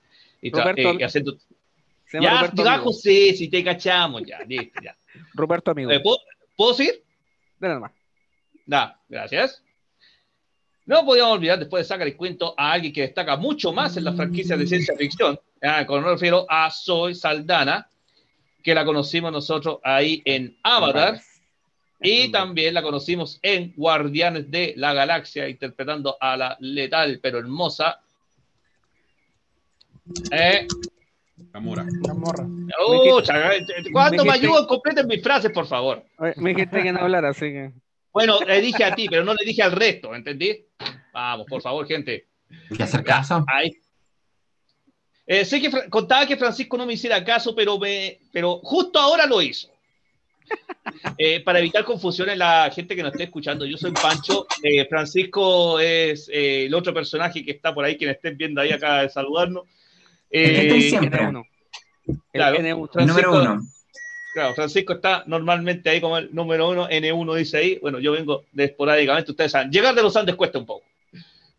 y 0.44 0.52
Roberto- 0.52 1.00
eh, 1.00 1.04
haciendo. 1.04 1.36
Se 2.06 2.20
llama 2.20 2.52
Ya. 2.56 2.78
José, 2.78 3.34
si 3.34 3.48
te 3.50 3.64
cachamos, 3.64 4.22
ya, 4.24 4.38
listo, 4.48 4.80
ya. 4.84 4.96
Roberto 5.34 5.72
Amigo. 5.72 5.90
Eh, 5.90 6.00
¿puedo, 6.00 6.20
¿Puedo 6.56 6.76
seguir? 6.76 7.02
Dale 7.58 7.74
nomás. 7.74 7.92
Da, 8.68 9.00
gracias. 9.10 9.63
No 10.86 11.06
podíamos 11.06 11.38
olvidar 11.38 11.60
después 11.60 11.84
de 11.84 11.88
sacar 11.88 12.08
el 12.08 12.18
cuento 12.18 12.54
a 12.58 12.74
alguien 12.74 12.92
que 12.92 13.02
destaca 13.02 13.38
mucho 13.38 13.72
más 13.72 13.96
en 13.96 14.04
las 14.04 14.16
franquicias 14.16 14.60
de 14.60 14.68
ciencia 14.68 14.96
ficción. 14.98 15.40
Ah, 15.62 15.86
con 15.86 16.04
me 16.04 16.10
refiero 16.10 16.46
a 16.50 16.70
Zoe 16.70 17.16
Saldana, 17.16 17.88
que 18.62 18.76
la 18.76 18.84
conocimos 18.84 19.32
nosotros 19.32 19.80
ahí 19.84 20.22
en 20.26 20.58
Avatar. 20.64 21.22
Y 22.06 22.30
también 22.32 22.74
la 22.74 22.82
conocimos 22.82 23.40
en 23.42 23.74
Guardianes 23.78 24.52
de 24.52 24.74
la 24.76 24.94
Galaxia, 24.94 25.48
interpretando 25.48 26.18
a 26.20 26.36
la 26.36 26.58
letal 26.60 27.20
pero 27.24 27.40
hermosa. 27.40 28.02
Eh, 30.30 30.68
Gamora. 31.54 31.86
La 32.06 32.14
morra. 32.14 32.46
oh, 32.86 33.22
chaga, 33.22 33.52
¿Cuánto 33.92 34.26
me 34.26 34.32
me 34.32 34.36
ayudan? 34.38 34.66
Completen 34.66 35.08
mis 35.08 35.22
frases, 35.22 35.52
por 35.52 35.68
favor. 35.68 36.04
Oye, 36.18 36.34
Me 36.38 36.50
dijiste 36.50 36.82
que 36.82 36.92
no 36.92 37.00
hablara, 37.00 37.30
así 37.30 37.46
que. 37.52 37.72
Bueno, 38.14 38.40
le 38.42 38.62
dije 38.62 38.84
a 38.84 38.94
ti, 38.94 39.08
pero 39.10 39.24
no 39.26 39.34
le 39.34 39.44
dije 39.46 39.64
al 39.64 39.72
resto, 39.72 40.14
¿entendí? 40.14 40.66
Vamos, 41.12 41.48
por 41.50 41.62
favor, 41.62 41.88
gente. 41.88 42.28
Hay 42.70 42.78
que 42.78 42.84
hacer 42.84 43.04
caso. 43.04 43.44
Ahí. 43.48 43.76
Eh, 45.26 45.46
sé 45.46 45.60
que 45.62 45.72
contaba 45.90 46.26
que 46.28 46.38
Francisco 46.38 46.78
no 46.78 46.86
me 46.86 46.94
hiciera 46.94 47.24
caso, 47.24 47.56
pero, 47.56 47.80
me, 47.80 48.20
pero 48.32 48.60
justo 48.60 49.00
ahora 49.00 49.26
lo 49.26 49.42
hizo. 49.42 49.70
Eh, 51.18 51.40
para 51.44 51.60
evitar 51.60 51.86
confusión 51.86 52.30
en 52.30 52.40
la 52.40 52.70
gente 52.74 52.96
que 52.96 53.02
nos 53.02 53.14
esté 53.14 53.24
escuchando, 53.24 53.66
yo 53.66 53.78
soy 53.78 53.92
Pancho. 53.94 54.46
eh, 54.62 54.86
Francisco 54.88 55.80
es 55.80 56.30
eh, 56.32 56.66
el 56.66 56.74
otro 56.76 56.94
personaje 56.94 57.44
que 57.44 57.52
está 57.52 57.74
por 57.74 57.86
ahí, 57.86 57.98
quien 57.98 58.10
estén 58.12 58.38
viendo 58.38 58.60
ahí 58.62 58.72
acá 58.72 59.02
de 59.02 59.10
saludarnos. 59.10 59.64
El 60.30 60.52
que 60.52 60.62
estoy 60.68 60.84
Eh, 60.84 60.90
siempre. 60.90 61.22
N1. 61.22 61.46
El 62.08 62.18
Claro. 62.34 62.58
N1. 62.58 62.90
El 63.02 63.08
número 63.08 63.32
uno. 63.42 63.62
Claro, 64.34 64.56
Francisco 64.56 64.94
está 64.94 65.24
normalmente 65.28 65.92
ahí 65.92 66.02
como 66.02 66.18
el 66.18 66.34
número 66.34 66.70
uno, 66.70 66.90
N1 66.90 67.36
dice 67.36 67.58
ahí. 67.58 67.80
Bueno, 67.80 68.00
yo 68.00 68.14
vengo 68.14 68.46
de 68.52 68.64
esporádicamente, 68.64 69.30
ustedes 69.30 69.52
saben, 69.52 69.72
llegar 69.72 69.94
de 69.94 70.02
los 70.02 70.16
Andes 70.18 70.36
cuesta 70.36 70.58
un 70.58 70.66
poco, 70.66 70.84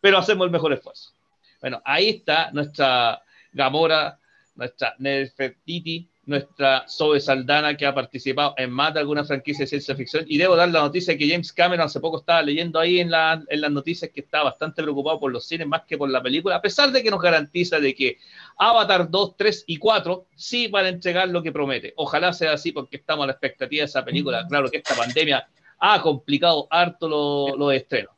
pero 0.00 0.18
hacemos 0.18 0.44
el 0.44 0.50
mejor 0.50 0.72
esfuerzo. 0.72 1.12
Bueno, 1.60 1.80
ahí 1.84 2.08
está 2.08 2.50
nuestra 2.50 3.22
Gamora, 3.52 4.18
nuestra 4.56 4.96
Nefertiti, 4.98 6.08
nuestra 6.26 6.84
Zoe 6.88 7.20
Saldana, 7.20 7.76
que 7.76 7.84
ha 7.86 7.94
participado 7.94 8.54
en 8.56 8.70
más 8.70 8.94
de 8.94 9.00
alguna 9.00 9.24
franquicia 9.24 9.64
de 9.64 9.66
ciencia 9.68 9.94
ficción. 9.94 10.24
Y 10.26 10.38
debo 10.38 10.56
dar 10.56 10.68
la 10.70 10.80
noticia 10.80 11.16
que 11.18 11.28
James 11.28 11.52
Cameron 11.52 11.84
hace 11.86 12.00
poco 12.00 12.18
estaba 12.20 12.40
leyendo 12.42 12.78
ahí 12.80 12.98
en, 13.00 13.10
la- 13.10 13.42
en 13.48 13.60
las 13.60 13.70
noticias 13.70 14.10
que 14.12 14.20
está 14.20 14.42
bastante 14.42 14.82
preocupado 14.82 15.20
por 15.20 15.30
los 15.32 15.46
cines 15.46 15.66
más 15.66 15.82
que 15.86 15.98
por 15.98 16.08
la 16.08 16.22
película, 16.22 16.56
a 16.56 16.62
pesar 16.62 16.90
de 16.92 17.02
que 17.02 17.10
nos 17.10 17.20
garantiza 17.20 17.78
de 17.78 17.94
que 17.94 18.18
Avatar 18.58 19.10
2, 19.10 19.36
3 19.36 19.64
y 19.66 19.76
4 19.76 20.26
sí 20.34 20.68
van 20.68 20.86
a 20.86 20.88
entregar 20.88 21.28
lo 21.28 21.42
que 21.42 21.52
promete. 21.52 21.92
Ojalá 21.96 22.32
sea 22.32 22.52
así 22.54 22.72
porque 22.72 22.96
estamos 22.96 23.24
a 23.24 23.26
la 23.26 23.32
expectativa 23.32 23.80
de 23.80 23.86
esa 23.86 24.04
película. 24.04 24.46
Claro 24.48 24.70
que 24.70 24.78
esta 24.78 24.94
pandemia 24.94 25.46
ha 25.78 26.00
complicado 26.00 26.66
harto 26.70 27.08
lo- 27.08 27.56
los 27.56 27.72
estrenos. 27.74 28.12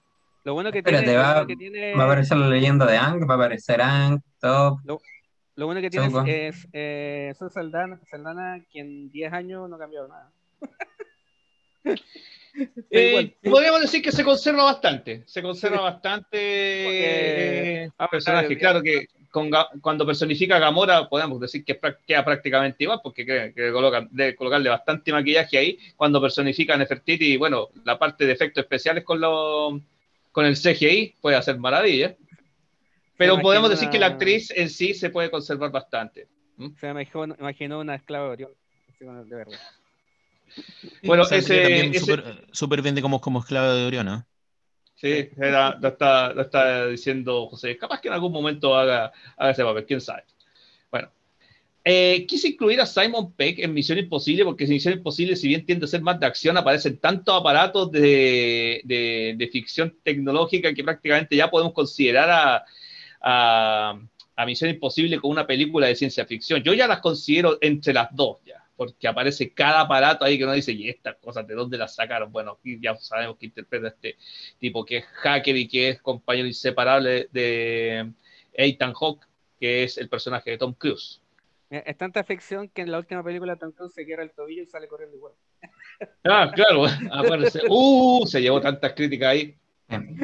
Lo 0.45 0.55
bueno 0.55 0.71
que 0.71 0.79
Espérate, 0.79 1.05
tiene, 1.07 1.19
lo 1.19 1.25
va- 1.25 1.47
que 1.47 1.57
tiene, 1.57 1.95
Va 1.97 2.03
a 2.05 2.07
aparecer 2.07 2.37
la 2.39 2.49
leyenda 2.49 2.87
de 2.87 2.97
Ang, 2.97 3.29
va 3.29 3.35
a 3.35 3.37
aparecer 3.37 3.83
Ang, 3.83 4.21
Top. 4.41 4.79
Lo 5.57 5.67
bueno 5.67 5.81
que 5.81 5.91
tiene 5.91 6.07
es, 6.07 6.55
es 6.55 6.69
eh, 6.73 7.35
Zoe 7.39 7.51
Saldana, 7.51 7.99
Saldana, 8.11 8.63
que 8.71 8.81
en 8.81 9.11
10 9.11 9.33
años 9.33 9.69
no 9.69 9.77
ha 9.77 9.79
cambiado 9.79 10.09
nada. 10.09 10.31
Eh, 12.91 13.35
podríamos 13.45 13.83
decir 13.83 14.01
que 14.01 14.11
se 14.11 14.25
conserva 14.25 14.65
bastante. 14.65 15.23
Se 15.27 15.43
conserva 15.43 15.81
bastante 15.83 16.31
Porque- 16.85 17.85
eh, 17.85 17.91
Ah, 17.99 18.09
personaje. 18.09 18.57
Claro 18.57 18.81
que 18.83 19.09
con 19.31 19.51
cuando 19.83 20.07
personifica 20.07 20.57
a 20.57 20.61
Gamora, 20.61 21.07
podemos 21.07 21.39
decir 21.39 21.63
que 21.67 21.79
queda 22.07 22.25
prácticamente 22.25 22.85
igual, 22.85 23.01
porque 23.03 23.27
que, 23.27 23.53
que 23.55 23.71
colocan, 23.71 24.09
debe 24.11 24.35
colocarle 24.35 24.71
bastante 24.71 25.13
maquillaje 25.13 25.59
ahí. 25.59 25.79
Cuando 25.97 26.19
personifica 26.19 26.73
a 26.73 26.79
Nefertiti, 26.79 27.37
bueno, 27.37 27.69
la 27.85 27.99
parte 27.99 28.25
de 28.25 28.33
efectos 28.33 28.65
especiales 28.65 29.05
con, 29.05 29.21
lo, 29.21 29.79
con 30.33 30.47
el 30.47 30.55
CGI 30.57 31.17
puede 31.21 31.37
hacer 31.37 31.59
maravillas. 31.59 32.15
Pero 33.17 33.41
podemos 33.41 33.71
decir 33.71 33.89
que 33.91 33.99
la 33.99 34.07
una- 34.09 34.15
actriz 34.15 34.51
en 34.55 34.69
sí 34.69 34.95
se 34.95 35.11
puede 35.11 35.31
conservar 35.31 35.71
bastante. 35.71 36.29
Se 36.81 36.87
me 36.93 37.03
imaginó, 37.03 37.35
imaginó 37.39 37.81
una 37.81 37.95
esclava 37.95 38.37
de 38.37 38.47
verdad. 39.37 39.59
Bueno, 41.03 41.25
ese- 41.31 41.63
también 41.63 41.91
ese- 41.91 42.01
súper 42.01 42.47
súper 42.53 42.83
bien 42.83 42.95
de 42.95 43.03
como, 43.03 43.21
como 43.21 43.41
esclava 43.41 43.75
de 43.75 43.85
Orión, 43.87 44.07
¿no? 44.07 44.27
Sí, 44.95 45.29
era- 45.37 45.77
lo, 45.79 45.89
está, 45.89 46.33
lo 46.33 46.43
está 46.43 46.87
diciendo 46.87 47.47
José. 47.49 47.77
Capaz 47.77 48.01
que 48.01 48.09
en 48.09 48.15
algún 48.15 48.33
momento 48.33 48.75
haga, 48.75 49.13
haga 49.37 49.51
ese 49.51 49.63
papel, 49.65 49.85
quién 49.85 50.01
sabe. 50.01 50.25
Bueno, 50.91 51.11
eh, 51.85 52.25
quise 52.27 52.49
incluir 52.49 52.81
a 52.81 52.87
Simon 52.87 53.33
Peck 53.33 53.59
en 53.59 53.75
Misión 53.75 53.99
Imposible, 53.99 54.45
porque 54.45 54.65
en 54.65 54.71
Misión 54.71 54.95
Imposible, 54.95 55.37
si 55.37 55.49
bien 55.49 55.67
tiende 55.67 55.85
a 55.85 55.89
ser 55.89 56.01
más 56.01 56.19
de 56.19 56.27
acción, 56.27 56.57
aparecen 56.57 56.97
tantos 56.97 57.39
aparatos 57.39 57.91
de, 57.93 58.81
de- 58.85 59.35
de 59.37 59.49
ficción 59.49 59.95
tecnológica 60.03 60.73
que 60.73 60.83
prácticamente 60.85 61.37
ya 61.37 61.51
podemos 61.51 61.75
considerar 61.75 62.31
a, 62.31 62.65
a- 63.29 63.99
a 64.37 64.47
Misión 64.47 64.71
Imposible 64.71 65.19
como 65.19 65.33
una 65.33 65.47
película 65.47 65.87
de 65.89 65.97
ciencia 65.97 66.25
ficción. 66.27 66.63
Yo 66.63 66.75
ya 66.75 66.87
las 66.87 67.01
considero 67.01 67.59
entre 67.61 67.93
las 67.93 68.15
dos, 68.15 68.39
ya, 68.45 68.63
porque 68.77 69.09
aparece 69.09 69.51
cada 69.53 69.81
aparato 69.81 70.25
ahí 70.25 70.39
que 70.39 70.45
uno 70.45 70.53
dice, 70.53 70.73
¿y 70.73 70.89
estas 70.89 71.17
cosas 71.17 71.47
de 71.47 71.55
dónde 71.55 71.77
las 71.79 71.95
sacaron? 71.95 72.31
Bueno, 72.31 72.53
aquí 72.59 72.79
ya 72.81 72.95
sabemos 72.97 73.37
que 73.39 73.47
interpreta 73.47 73.89
este 73.89 74.17
tipo 74.61 74.85
que 74.85 74.99
es 74.99 75.05
hacker 75.07 75.57
y 75.57 75.67
que 75.67 75.89
es 75.89 76.03
compañero 76.03 76.47
inseparable 76.47 77.29
de 77.33 78.13
Ethan 78.53 78.93
Hawke, 78.93 79.27
que 79.59 79.85
es 79.85 79.99
el 79.99 80.09
personaje 80.09 80.51
de 80.51 80.59
Tom 80.59 80.75
Cruise. 80.75 81.21
Es 81.69 81.97
tanta 81.97 82.23
ficción 82.23 82.69
que 82.69 82.83
en 82.83 82.93
la 82.93 82.99
última 82.99 83.25
película 83.25 83.57
Tom 83.57 83.73
Cruise 83.73 83.93
se 83.95 84.05
quiebra 84.05 84.23
el 84.23 84.31
tobillo 84.31 84.63
y 84.63 84.67
sale 84.67 84.87
corriendo 84.87 85.17
igual. 85.17 85.33
Ah, 86.25 86.53
claro, 86.55 86.85
aparece. 87.11 87.61
Uh, 87.71 88.27
se 88.27 88.43
llevó 88.43 88.61
tantas 88.61 88.93
críticas 88.93 89.29
ahí. 89.31 89.55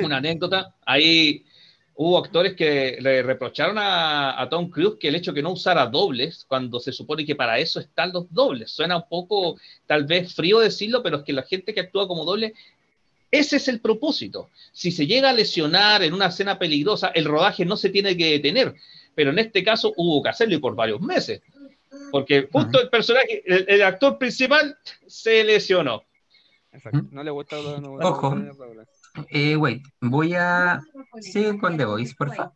Una 0.05 0.19
anécdota, 0.19 0.77
ahí 0.85 1.47
hubo 1.95 2.19
actores 2.19 2.55
que 2.55 2.99
le 3.01 3.23
reprocharon 3.23 3.77
a, 3.79 4.41
a 4.41 4.49
Tom 4.49 4.71
Cruise 4.71 4.97
que 4.99 5.09
el 5.09 5.15
hecho 5.15 5.35
que 5.35 5.43
no 5.43 5.51
usara 5.53 5.87
dobles, 5.87 6.45
cuando 6.49 6.81
se 6.81 6.93
supone 6.93 7.25
que 7.25 7.37
para 7.37 7.59
eso 7.59 7.81
están 7.81 8.13
los 8.13 8.33
dobles. 8.33 8.71
Suena 8.71 8.97
un 8.97 9.09
poco, 9.09 9.57
tal 9.87 10.05
vez 10.05 10.35
frío 10.35 10.59
decirlo, 10.59 11.03
pero 11.03 11.19
es 11.19 11.23
que 11.23 11.33
la 11.33 11.43
gente 11.43 11.75
que 11.75 11.81
actúa 11.81 12.09
como 12.09 12.25
doble, 12.25 12.55
ese 13.31 13.57
es 13.57 13.69
el 13.69 13.81
propósito. 13.81 14.51
Si 14.73 14.91
se 14.91 15.07
llega 15.07 15.31
a 15.31 15.33
lesionar 15.35 16.03
en 16.03 16.13
una 16.15 16.27
escena 16.27 16.59
peligrosa, 16.59 17.09
el 17.15 17.25
rodaje 17.25 17.65
no 17.65 17.77
se 17.77 17.91
tiene 17.91 18.17
que 18.17 18.31
detener. 18.33 18.75
Pero 19.15 19.31
en 19.31 19.39
este 19.39 19.63
caso 19.63 19.93
hubo 19.97 20.23
que 20.23 20.31
hacerlo 20.31 20.55
y 20.55 20.59
por 20.59 20.75
varios 20.75 21.01
meses. 21.01 21.43
Porque 22.11 22.49
justo 22.51 22.81
el 22.81 22.89
personaje, 22.89 23.43
el, 23.47 23.65
el 23.69 23.83
actor 23.83 24.19
principal, 24.19 24.77
se 25.07 25.45
lesionó. 25.45 26.05
Exacto. 26.73 27.05
No 27.11 27.23
le 27.23 27.31
gusta 27.31 27.57
no, 27.57 27.95
Ojo. 27.97 28.35
no- 28.35 28.45
no- 28.55 28.75
no- 28.75 28.83
Eh, 29.31 29.57
wait, 29.57 29.83
voy 30.01 30.35
a. 30.35 30.81
Sigue 31.21 31.59
con 31.59 31.77
The 31.77 31.85
Voice, 31.85 32.15
por 32.17 32.35
favor. 32.35 32.53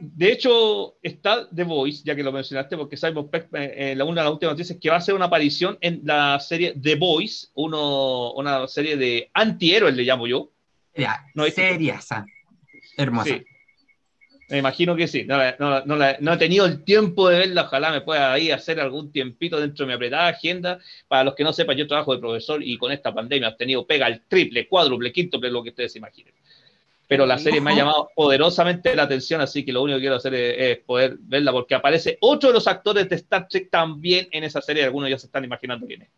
De 0.00 0.30
hecho, 0.30 0.96
está 1.02 1.48
The 1.50 1.64
Voice, 1.64 2.02
ya 2.04 2.14
que 2.14 2.22
lo 2.22 2.30
mencionaste, 2.30 2.76
porque 2.76 2.96
Simon 2.96 3.28
Peck, 3.28 3.48
eh, 3.54 3.74
eh, 3.76 3.96
la, 3.96 4.04
una 4.04 4.20
de 4.20 4.26
las 4.26 4.32
últimas 4.32 4.52
noticias, 4.52 4.76
es 4.76 4.80
que 4.80 4.90
va 4.90 4.96
a 4.96 4.98
hacer 4.98 5.14
una 5.14 5.24
aparición 5.24 5.76
en 5.80 6.02
la 6.04 6.38
serie 6.38 6.74
The 6.80 6.94
Voice, 6.94 7.48
uno, 7.54 8.32
una 8.34 8.68
serie 8.68 8.96
de 8.96 9.30
antihéroes, 9.34 9.96
le 9.96 10.04
llamo 10.04 10.26
yo. 10.26 10.50
Ya, 10.96 11.24
No, 11.34 11.44
seriasa. 11.46 12.24
Hermosa. 12.96 13.38
Sí. 13.38 13.44
Me 14.54 14.60
imagino 14.60 14.94
que 14.94 15.08
sí. 15.08 15.24
No, 15.24 15.84
no, 15.84 16.32
he 16.32 16.36
tenido 16.36 16.64
el 16.64 16.84
tiempo 16.84 17.28
de 17.28 17.40
verla. 17.40 17.62
Ojalá 17.62 17.90
me 17.90 18.02
pueda 18.02 18.32
ahí 18.32 18.52
hacer 18.52 18.78
algún 18.78 19.10
tiempito 19.10 19.58
dentro 19.58 19.84
de 19.84 19.88
mi 19.88 19.94
apretada 19.94 20.28
agenda. 20.28 20.78
Para 21.08 21.24
los 21.24 21.34
que 21.34 21.42
no 21.42 21.52
sepan, 21.52 21.76
yo 21.76 21.88
trabajo 21.88 22.14
de 22.14 22.20
profesor 22.20 22.62
y 22.62 22.78
con 22.78 22.92
esta 22.92 23.12
pandemia 23.12 23.48
he 23.48 23.56
tenido 23.56 23.84
pega 23.84 24.06
el 24.06 24.20
triple, 24.28 24.68
cuádruple, 24.68 25.10
quíntuple, 25.10 25.50
lo 25.50 25.60
que 25.64 25.70
ustedes 25.70 25.90
se 25.90 25.98
imaginen. 25.98 26.32
Pero 27.08 27.26
la 27.26 27.36
serie 27.36 27.60
me 27.60 27.72
ha 27.72 27.74
llamado 27.78 28.10
poderosamente 28.14 28.94
la 28.94 29.02
atención, 29.02 29.40
así 29.40 29.64
que 29.64 29.72
lo 29.72 29.82
único 29.82 29.96
que 29.96 30.02
quiero 30.02 30.16
hacer 30.16 30.34
es, 30.34 30.54
es 30.56 30.84
poder 30.84 31.16
verla, 31.18 31.50
porque 31.50 31.74
aparece 31.74 32.16
otro 32.20 32.50
de 32.50 32.54
los 32.54 32.68
actores 32.68 33.08
de 33.08 33.16
Star 33.16 33.48
Trek 33.48 33.70
también 33.70 34.28
en 34.30 34.44
esa 34.44 34.62
serie. 34.62 34.84
Algunos 34.84 35.10
ya 35.10 35.18
se 35.18 35.26
están 35.26 35.42
imaginando 35.42 35.84
quién 35.84 36.02
es. 36.02 36.08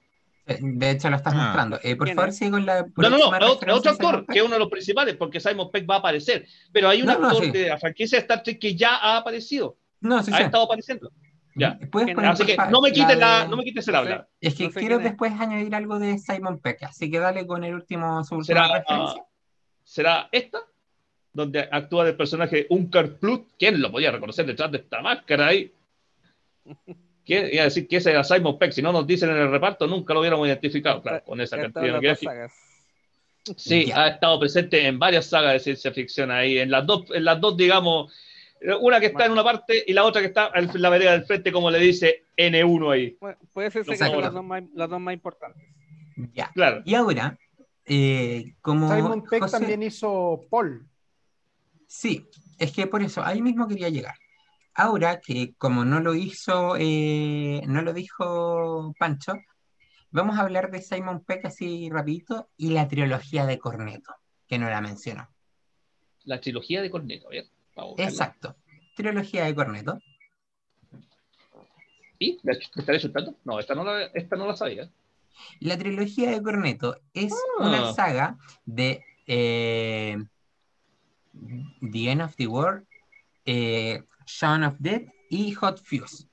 Eh, 0.46 0.58
De 0.62 0.90
hecho, 0.90 1.10
lo 1.10 1.16
estás 1.16 1.34
Ah. 1.34 1.44
mostrando. 1.44 1.78
Eh, 1.82 1.96
por 1.96 2.06
¿Quién 2.06 2.14
favor, 2.16 2.28
es? 2.28 2.36
sigue 2.38 2.50
con 2.52 2.64
la. 2.66 2.82
No, 2.96 3.10
no, 3.10 3.18
no, 3.18 3.26
otro, 3.52 3.74
otro 3.74 3.90
actor, 3.90 4.24
que 4.26 4.38
es 4.38 4.44
uno 4.44 4.54
de 4.54 4.60
los 4.60 4.68
principales, 4.70 5.16
porque 5.16 5.40
Simon 5.40 5.70
Peck 5.70 5.88
va 5.90 5.96
a 5.96 5.98
aparecer. 5.98 6.46
Pero 6.72 6.88
hay 6.88 7.00
un 7.00 7.08
No, 7.08 7.18
no, 7.18 7.28
actor 7.28 7.44
sí. 7.46 7.50
de 7.50 7.68
la 7.68 7.78
franquicia 7.78 8.18
de 8.18 8.22
Star 8.22 8.42
Trek 8.42 8.58
que 8.60 8.74
ya 8.76 8.94
ha 8.96 9.16
aparecido, 9.18 9.76
No, 10.00 10.22
sí, 10.22 10.30
ha 10.32 10.36
sí. 10.36 10.42
estado 10.44 10.64
apareciendo. 10.64 11.10
ya. 11.58 11.78
Puedes 11.90 12.06
¿Quién 12.06 12.14
poner, 12.16 12.30
Así 12.30 12.44
que 12.44 12.56
no 12.70 12.80
me 12.82 12.92
quites 12.92 13.18
la, 13.18 13.42
de- 13.44 13.48
no 13.48 13.56
me 13.56 13.64
quites 13.64 13.88
el 13.88 13.94
habla. 13.94 14.28
Es 14.40 14.54
que 14.54 14.64
no 14.64 14.70
sé 14.70 14.80
quiero 14.80 14.98
es. 14.98 15.04
después 15.04 15.32
añadir 15.40 15.74
algo 15.74 15.98
de 15.98 16.18
Simon 16.18 16.58
Peck, 16.60 16.82
así 16.84 17.10
que 17.10 17.18
dale 17.18 17.46
con 17.46 17.64
el 17.64 17.74
último, 17.74 18.22
su 18.24 18.36
última 18.36 18.66
¿Será, 18.68 18.78
referencia. 18.78 19.24
¿Será 19.82 20.28
esta? 20.32 20.58
Donde 21.32 21.68
actúa 21.72 22.04
del 22.04 22.14
personaje 22.16 22.66
Unkar 22.70 23.14
Plut. 23.16 23.48
¿Quién 23.58 23.80
lo 23.80 23.90
podía 23.90 24.10
reconocer 24.12 24.44
detrás 24.46 24.70
de 24.70 24.78
esta 24.78 25.00
máscara 25.02 25.46
ahí? 25.48 25.72
¿Quién 27.26 27.48
iba 27.52 27.62
a 27.62 27.64
decir 27.64 27.88
que 27.88 27.96
ese 27.96 28.10
era 28.12 28.22
Simon 28.24 28.56
Peck? 28.58 28.70
Si 28.72 28.80
no 28.80 28.92
nos 28.92 29.06
dicen 29.06 29.28
en 29.30 29.36
el 29.38 29.50
reparto, 29.50 29.86
nunca 29.88 30.14
lo 30.14 30.20
hubiéramos 30.20 30.46
identificado. 30.46 31.02
Claro, 31.02 31.24
con 31.24 31.40
esa 31.40 31.56
cantidad 31.60 32.00
de 32.00 32.14
sagas. 32.16 32.52
Sí, 33.56 33.86
Ya. 33.86 34.02
ha 34.04 34.08
estado 34.08 34.38
presente 34.40 34.86
en 34.86 34.98
varias 34.98 35.26
sagas 35.26 35.52
de 35.54 35.60
ciencia 35.60 35.92
ficción 35.92 36.30
ahí. 36.30 36.58
En 36.58 36.70
las 36.70 36.86
dos, 36.86 37.04
en 37.12 37.24
las 37.24 37.40
dos 37.40 37.56
digamos, 37.56 38.12
una 38.80 38.98
que 39.00 39.06
está 39.06 39.26
en 39.26 39.32
una 39.32 39.44
parte 39.44 39.84
y 39.86 39.92
la 39.92 40.04
otra 40.04 40.20
que 40.20 40.28
está 40.28 40.50
en 40.54 40.70
la 40.80 40.88
vereda 40.88 41.12
del 41.12 41.24
frente, 41.24 41.52
como 41.52 41.70
le 41.70 41.78
dice 41.78 42.24
N1 42.36 42.92
ahí. 42.92 43.16
Bueno, 43.20 43.38
puede 43.52 43.70
ser 43.70 43.84
que 43.84 43.96
son 43.96 44.20
las 44.20 44.32
dos, 44.32 44.44
más, 44.44 44.62
las 44.74 44.88
dos 44.88 45.00
más 45.00 45.14
importantes. 45.14 45.62
Ya. 46.32 46.50
Claro. 46.54 46.82
Y 46.84 46.94
ahora, 46.94 47.38
eh, 47.84 48.54
como 48.62 48.92
Simon 48.94 49.24
Peck 49.28 49.42
José- 49.42 49.58
también 49.58 49.82
hizo 49.82 50.44
Paul. 50.50 50.86
Sí, 51.86 52.26
es 52.58 52.72
que 52.72 52.86
por 52.86 53.02
eso, 53.02 53.22
ahí 53.24 53.40
mismo 53.42 53.68
quería 53.68 53.88
llegar. 53.90 54.14
Ahora 54.78 55.20
que 55.20 55.54
como 55.56 55.84
no 55.86 56.00
lo 56.00 56.14
hizo, 56.14 56.76
eh, 56.78 57.62
no 57.66 57.80
lo 57.80 57.92
dijo 57.94 58.94
Pancho, 58.98 59.34
vamos 60.10 60.38
a 60.38 60.42
hablar 60.42 60.70
de 60.70 60.82
Simon 60.82 61.24
Peck 61.24 61.46
así 61.46 61.88
rapidito 61.90 62.50
y 62.58 62.70
la 62.70 62.86
trilogía 62.86 63.46
de 63.46 63.58
Corneto, 63.58 64.14
que 64.46 64.58
no 64.58 64.68
la 64.68 64.80
mencionó. 64.82 65.28
La 66.24 66.40
trilogía 66.40 66.82
de 66.82 66.90
Corneto, 66.90 67.28
buscarla. 67.28 68.04
Exacto, 68.04 68.56
trilogía 68.96 69.44
de 69.44 69.54
Corneto. 69.54 69.98
¿Y? 72.18 72.38
¿La 72.42 72.52
ch- 72.54 72.70
¿Me 72.74 72.80
estaré 72.80 73.00
chutando? 73.00 73.34
No, 73.44 73.58
esta 73.60 73.74
no 73.74 73.84
la, 73.84 74.04
esta 74.06 74.36
no 74.36 74.46
la 74.46 74.56
sabía. 74.56 74.90
La 75.60 75.76
trilogía 75.78 76.30
de 76.30 76.42
Corneto 76.42 77.00
es 77.14 77.32
Ah. 77.32 77.66
una 77.66 77.92
saga 77.94 78.36
de 78.64 79.04
eh, 79.26 80.16
The 81.80 82.10
End 82.10 82.22
of 82.22 82.34
the 82.36 82.46
World, 82.46 82.86
eh, 83.44 84.02
Shaun 84.26 84.64
of 84.64 84.76
Dead 84.78 85.02
y 85.30 85.52
Hot 85.52 85.80
Fuse. 85.82 86.28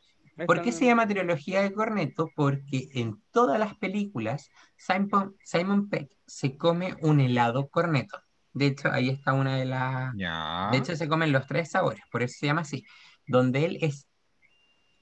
¿Por 0.47 0.61
qué 0.63 0.71
se 0.71 0.85
llama 0.85 1.07
trilogía 1.07 1.61
de 1.61 1.71
corneto? 1.73 2.31
Porque 2.35 2.89
en 2.93 3.21
todas 3.31 3.59
las 3.59 3.75
películas 3.77 4.49
Simon, 4.77 5.35
Simon 5.43 5.89
Peck 5.89 6.09
se 6.25 6.57
come 6.57 6.95
un 7.01 7.19
helado 7.19 7.69
corneto. 7.69 8.19
De 8.51 8.67
hecho, 8.67 8.91
ahí 8.91 9.09
está 9.09 9.33
una 9.33 9.57
de 9.57 9.65
las... 9.65 10.13
Ya. 10.15 10.69
De 10.71 10.77
hecho, 10.79 10.95
se 10.95 11.07
comen 11.07 11.31
los 11.31 11.45
tres 11.47 11.71
sabores, 11.71 12.01
por 12.11 12.23
eso 12.23 12.35
se 12.39 12.47
llama 12.47 12.61
así. 12.61 12.83
Donde 13.27 13.65
él 13.65 13.77
es 13.81 14.07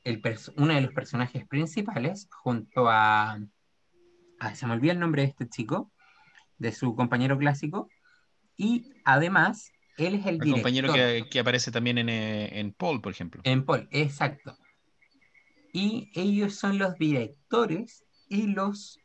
el 0.03 0.21
uno 0.57 0.73
de 0.73 0.81
los 0.81 0.93
personajes 0.93 1.47
principales, 1.47 2.27
junto 2.31 2.89
a, 2.89 3.37
a- 4.39 4.55
Se 4.55 4.67
me 4.67 4.73
olvida 4.73 4.91
el 4.93 4.99
nombre 4.99 5.21
de 5.21 5.29
este 5.29 5.47
chico, 5.47 5.91
de 6.57 6.71
su 6.71 6.95
compañero 6.95 7.37
clásico. 7.37 7.87
Y 8.57 8.93
además, 9.05 9.71
él 9.97 10.15
es 10.15 10.25
el 10.25 10.35
El 10.35 10.39
director. 10.39 10.51
compañero 10.53 10.93
que, 10.93 11.25
que 11.29 11.39
aparece 11.39 11.71
también 11.71 11.97
en, 11.97 12.09
eh, 12.09 12.59
en 12.59 12.73
Paul, 12.73 13.01
por 13.01 13.11
ejemplo. 13.11 13.41
En 13.43 13.65
Paul, 13.65 13.87
exacto. 13.91 14.57
Y 15.73 16.11
ellos 16.13 16.55
son 16.55 16.77
los 16.77 16.97
directores 16.97 18.03
y 18.27 18.47
los 18.47 18.99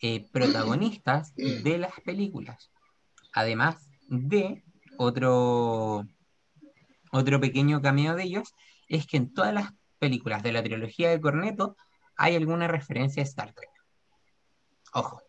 eh, 0.00 0.26
protagonistas 0.32 1.34
de 1.34 1.78
las 1.78 1.92
películas. 2.04 2.70
Además 3.32 3.88
de 4.08 4.62
otro, 4.98 6.06
otro 7.12 7.40
pequeño 7.40 7.82
cameo 7.82 8.14
de 8.14 8.24
ellos, 8.24 8.54
es 8.88 9.06
que 9.06 9.16
en 9.16 9.32
todas 9.34 9.52
las 9.52 9.72
películas 9.98 10.42
de 10.42 10.52
la 10.52 10.62
trilogía 10.62 11.10
de 11.10 11.20
Corneto 11.20 11.76
hay 12.16 12.36
alguna 12.36 12.68
referencia 12.68 13.22
a 13.22 13.26
Star 13.26 13.52
Trek. 13.52 13.70
Ojo. 14.92 15.22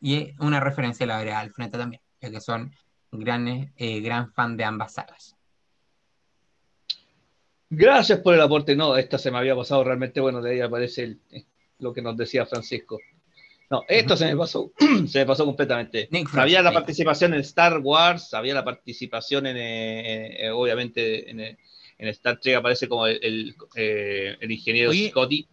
Y 0.00 0.32
una 0.40 0.60
referencia 0.60 1.04
a 1.04 1.08
la 1.08 1.18
vereda 1.18 1.40
al 1.40 1.52
frente 1.52 1.78
también, 1.78 2.02
ya 2.20 2.30
que 2.30 2.40
son 2.40 2.74
eh, 3.12 4.00
gran 4.00 4.32
fan 4.32 4.56
de 4.56 4.64
ambas 4.64 4.94
sagas. 4.94 5.36
Gracias 7.70 8.20
por 8.20 8.34
el 8.34 8.40
aporte. 8.40 8.76
No, 8.76 8.96
esta 8.96 9.18
se 9.18 9.30
me 9.30 9.38
había 9.38 9.56
pasado 9.56 9.84
realmente 9.84 10.20
bueno. 10.20 10.42
De 10.42 10.52
ahí 10.52 10.60
aparece 10.60 11.04
el- 11.04 11.20
eh, 11.30 11.44
lo 11.78 11.92
que 11.92 12.02
nos 12.02 12.16
decía 12.16 12.46
Francisco. 12.46 12.98
No, 13.70 13.84
esto 13.88 14.16
se 14.18 14.26
me 14.26 14.36
pasó, 14.36 14.70
se 15.08 15.20
me 15.20 15.26
pasó 15.26 15.46
completamente. 15.46 16.06
Nick 16.10 16.24
Frost, 16.28 16.34
Sabía 16.36 16.60
la 16.60 16.72
participación 16.72 17.32
en 17.32 17.40
Star 17.40 17.78
Wars, 17.78 18.28
sabía 18.28 18.52
la 18.52 18.64
participación 18.64 19.46
en, 19.46 19.56
eh, 19.58 20.50
obviamente, 20.50 21.30
en, 21.30 21.40
en 21.40 22.08
Star 22.08 22.38
Trek 22.38 22.56
aparece 22.56 22.86
como 22.86 23.06
el, 23.06 23.18
el, 23.22 23.56
eh, 23.74 24.36
el 24.40 24.50
ingeniero 24.50 24.90
Oye, 24.90 25.08
Scotty. 25.08 25.48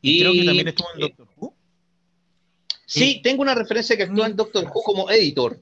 Y 0.00 0.20
creo 0.20 0.32
que 0.32 0.38
y- 0.38 0.46
también 0.46 0.68
estuvo 0.68 0.88
en 0.94 1.00
Doctor 1.00 1.28
Who. 1.36 1.54
Sí, 2.86 3.20
tengo 3.22 3.42
una 3.42 3.54
referencia 3.54 3.94
que 3.98 4.04
actúa 4.04 4.26
en 4.26 4.36
Doctor 4.36 4.64
Who 4.64 4.82
como 4.82 5.10
editor. 5.10 5.60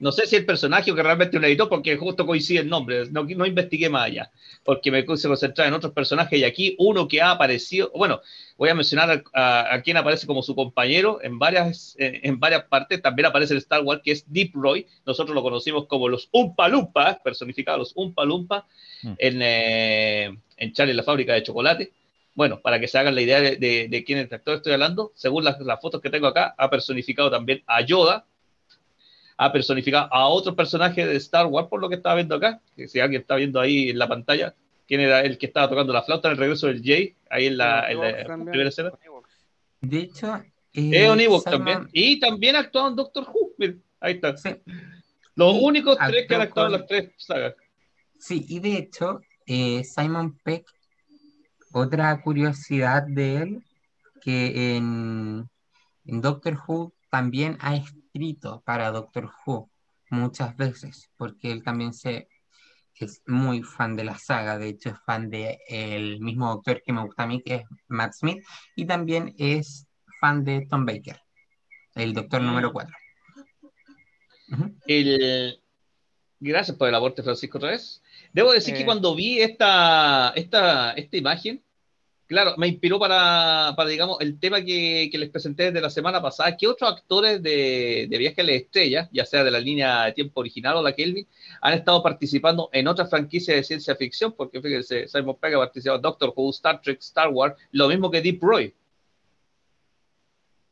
No 0.00 0.12
sé 0.12 0.28
si 0.28 0.36
el 0.36 0.46
personaje 0.46 0.92
o 0.92 0.94
que 0.94 1.02
realmente 1.02 1.36
un 1.36 1.44
editor, 1.44 1.68
porque 1.68 1.96
justo 1.96 2.24
coincide 2.24 2.60
el 2.60 2.68
nombre. 2.68 3.06
No, 3.10 3.24
no 3.24 3.44
investigué 3.46 3.88
más 3.88 4.04
allá, 4.06 4.30
porque 4.62 4.92
me 4.92 5.02
puse 5.02 5.26
a 5.26 5.30
concentrar 5.30 5.66
en 5.66 5.74
otros 5.74 5.92
personajes 5.92 6.38
y 6.38 6.44
aquí 6.44 6.76
uno 6.78 7.08
que 7.08 7.20
ha 7.20 7.32
aparecido. 7.32 7.90
Bueno, 7.96 8.20
voy 8.56 8.68
a 8.68 8.76
mencionar 8.76 9.10
a, 9.10 9.22
a- 9.34 9.74
a 9.74 9.82
quien 9.82 9.96
aparece 9.96 10.24
como 10.28 10.40
su 10.44 10.54
compañero 10.54 11.18
en 11.20 11.40
varias, 11.40 11.96
en, 11.98 12.20
en 12.22 12.38
varias 12.38 12.62
partes. 12.66 13.02
También 13.02 13.26
aparece 13.26 13.54
en 13.54 13.58
Star 13.58 13.82
Wars, 13.82 14.00
que 14.04 14.12
es 14.12 14.24
Deep 14.32 14.52
Roy. 14.54 14.86
Nosotros 15.04 15.34
lo 15.34 15.42
conocimos 15.42 15.86
como 15.88 16.08
los 16.08 16.28
Umpa 16.30 16.68
Lumpa, 16.68 17.20
personificados 17.24 17.80
los 17.80 17.92
Umpa 17.96 18.24
Lumpa, 18.24 18.66
Mm. 19.02 19.12
en, 19.18 19.38
eh, 19.42 20.38
en 20.56 20.72
Charlie 20.72 20.94
la 20.94 21.02
fábrica 21.04 21.32
de 21.34 21.42
chocolate. 21.42 21.92
Bueno, 22.34 22.60
para 22.60 22.78
que 22.78 22.86
se 22.86 22.98
hagan 22.98 23.16
la 23.16 23.20
idea 23.22 23.40
de, 23.40 23.56
de, 23.56 23.88
de 23.88 24.04
quién 24.04 24.18
es 24.20 24.26
el 24.28 24.34
actor 24.34 24.56
estoy 24.56 24.72
hablando, 24.74 25.10
según 25.16 25.42
las, 25.44 25.58
las 25.60 25.80
fotos 25.80 26.00
que 26.00 26.10
tengo 26.10 26.28
acá, 26.28 26.54
ha 26.56 26.70
personificado 26.70 27.30
también 27.30 27.62
a 27.66 27.80
Yoda, 27.80 28.26
ha 29.40 29.52
personificado 29.52 30.08
a 30.12 30.26
otro 30.28 30.54
personaje 30.54 31.06
de 31.06 31.16
Star 31.16 31.46
Wars, 31.46 31.68
por 31.68 31.80
lo 31.80 31.88
que 31.88 31.94
estaba 31.94 32.16
viendo 32.16 32.34
acá, 32.34 32.60
que 32.76 32.88
si 32.88 33.00
alguien 33.00 33.20
está 33.22 33.36
viendo 33.36 33.60
ahí 33.60 33.88
en 33.90 33.98
la 33.98 34.08
pantalla, 34.08 34.54
quién 34.86 35.00
era 35.00 35.20
el 35.22 35.38
que 35.38 35.46
estaba 35.46 35.68
tocando 35.68 35.92
la 35.92 36.02
flauta 36.02 36.28
en 36.28 36.32
el 36.32 36.38
regreso 36.38 36.66
del 36.66 36.82
Jay, 36.82 37.14
ahí 37.30 37.46
en 37.46 37.56
la, 37.56 37.90
en 37.90 38.24
primera 38.50 38.68
escena. 38.68 38.92
De 39.80 39.98
hecho, 40.00 40.34
Es 40.72 40.92
eh, 40.92 41.08
un 41.10 41.20
Ewok 41.20 41.44
Simon- 41.44 41.64
también. 41.64 41.88
Y 41.92 42.18
también 42.20 42.56
ha 42.56 42.60
actuado 42.60 42.88
en 42.88 42.96
Doctor 42.96 43.24
Who. 43.32 43.52
miren, 43.58 43.82
ahí 44.00 44.14
está. 44.14 44.36
Sí, 44.36 44.50
Los 45.36 45.54
Y 45.54 45.58
únicos 45.64 45.96
tres 46.08 46.26
que 46.26 46.34
han 46.34 46.40
actuado 46.42 46.66
en 46.68 46.72
con- 46.72 46.80
las 46.80 46.88
tres 46.88 47.12
sagas. 47.16 47.54
sí, 48.18 48.44
y 48.48 48.58
de 48.58 48.76
hecho, 48.76 49.20
eh, 49.46 49.84
Simon 49.84 50.36
Peck, 50.42 50.66
otra 51.72 52.20
curiosidad 52.22 53.04
de 53.06 53.36
él, 53.36 53.62
que 54.20 54.76
en, 54.76 55.48
en 56.06 56.20
Doctor 56.20 56.58
Who 56.66 56.92
también 57.10 57.56
ha 57.60 57.76
escrito 58.18 58.62
para 58.64 58.90
Doctor 58.90 59.30
Who 59.46 59.70
muchas 60.10 60.56
veces, 60.56 61.08
porque 61.16 61.52
él 61.52 61.62
también 61.62 61.92
se 61.92 62.28
es 62.96 63.22
muy 63.28 63.62
fan 63.62 63.94
de 63.94 64.02
la 64.02 64.18
saga, 64.18 64.58
de 64.58 64.70
hecho 64.70 64.88
es 64.88 64.96
fan 65.06 65.30
de 65.30 65.60
el 65.68 66.18
mismo 66.20 66.48
doctor 66.48 66.82
que 66.84 66.92
me 66.92 67.04
gusta 67.04 67.22
a 67.22 67.26
mí, 67.28 67.40
que 67.42 67.54
es 67.54 67.62
Matt 67.86 68.12
Smith, 68.14 68.42
y 68.74 68.86
también 68.86 69.36
es 69.38 69.86
fan 70.20 70.42
de 70.42 70.66
Tom 70.68 70.84
Baker, 70.84 71.20
el 71.94 72.12
doctor 72.12 72.42
Mm. 72.42 72.46
número 72.46 72.72
4. 72.72 72.92
El... 74.86 75.60
Gracias 76.40 76.76
por 76.76 76.88
el 76.88 76.94
aporte, 76.96 77.22
Francisco, 77.22 77.58
otra 77.58 77.70
vez. 77.70 78.02
Debo 78.32 78.52
decir 78.52 78.74
que 78.74 78.80
Eh. 78.82 78.84
cuando 78.84 79.14
vi 79.14 79.40
esta, 79.40 80.30
esta, 80.34 80.90
esta 80.92 81.16
imagen, 81.16 81.62
claro, 82.28 82.54
me 82.58 82.68
inspiró 82.68 82.98
para, 83.00 83.72
para 83.76 83.88
digamos, 83.88 84.18
el 84.20 84.38
tema 84.38 84.62
que, 84.62 85.10
les 85.12 85.30
presenté 85.30 85.64
desde 85.64 85.80
la 85.80 85.90
semana 85.90 86.22
pasada. 86.22 86.56
¿Qué 86.56 86.68
otros 86.68 86.92
actores 86.92 87.42
de, 87.42 88.06
de 88.08 88.18
Viaje 88.18 88.42
a 88.42 88.44
la 88.44 88.52
Estrella, 88.52 89.08
ya 89.12 89.24
sea 89.24 89.42
de 89.42 89.50
la 89.50 89.58
línea 89.58 90.04
de 90.04 90.12
tiempo 90.12 90.40
original 90.40 90.76
o 90.76 90.82
la 90.82 90.92
Kelvin, 90.92 91.26
han 91.60 91.74
estado 91.74 92.02
participando 92.02 92.68
en 92.72 92.86
otras 92.86 93.10
franquicias 93.10 93.56
de 93.56 93.64
ciencia 93.64 93.96
ficción? 93.96 94.32
Porque 94.32 94.60
fíjense, 94.60 95.08
Simon 95.08 95.36
Pegg 95.40 95.54
ha 95.54 95.58
participado 95.58 95.96
en 95.96 96.02
Doctor 96.02 96.32
Who, 96.36 96.50
Star 96.50 96.80
Trek, 96.82 97.00
Star 97.00 97.30
Wars, 97.30 97.56
lo 97.72 97.88
mismo 97.88 98.10
que 98.10 98.20
Deep 98.20 98.42
Roy. 98.42 98.74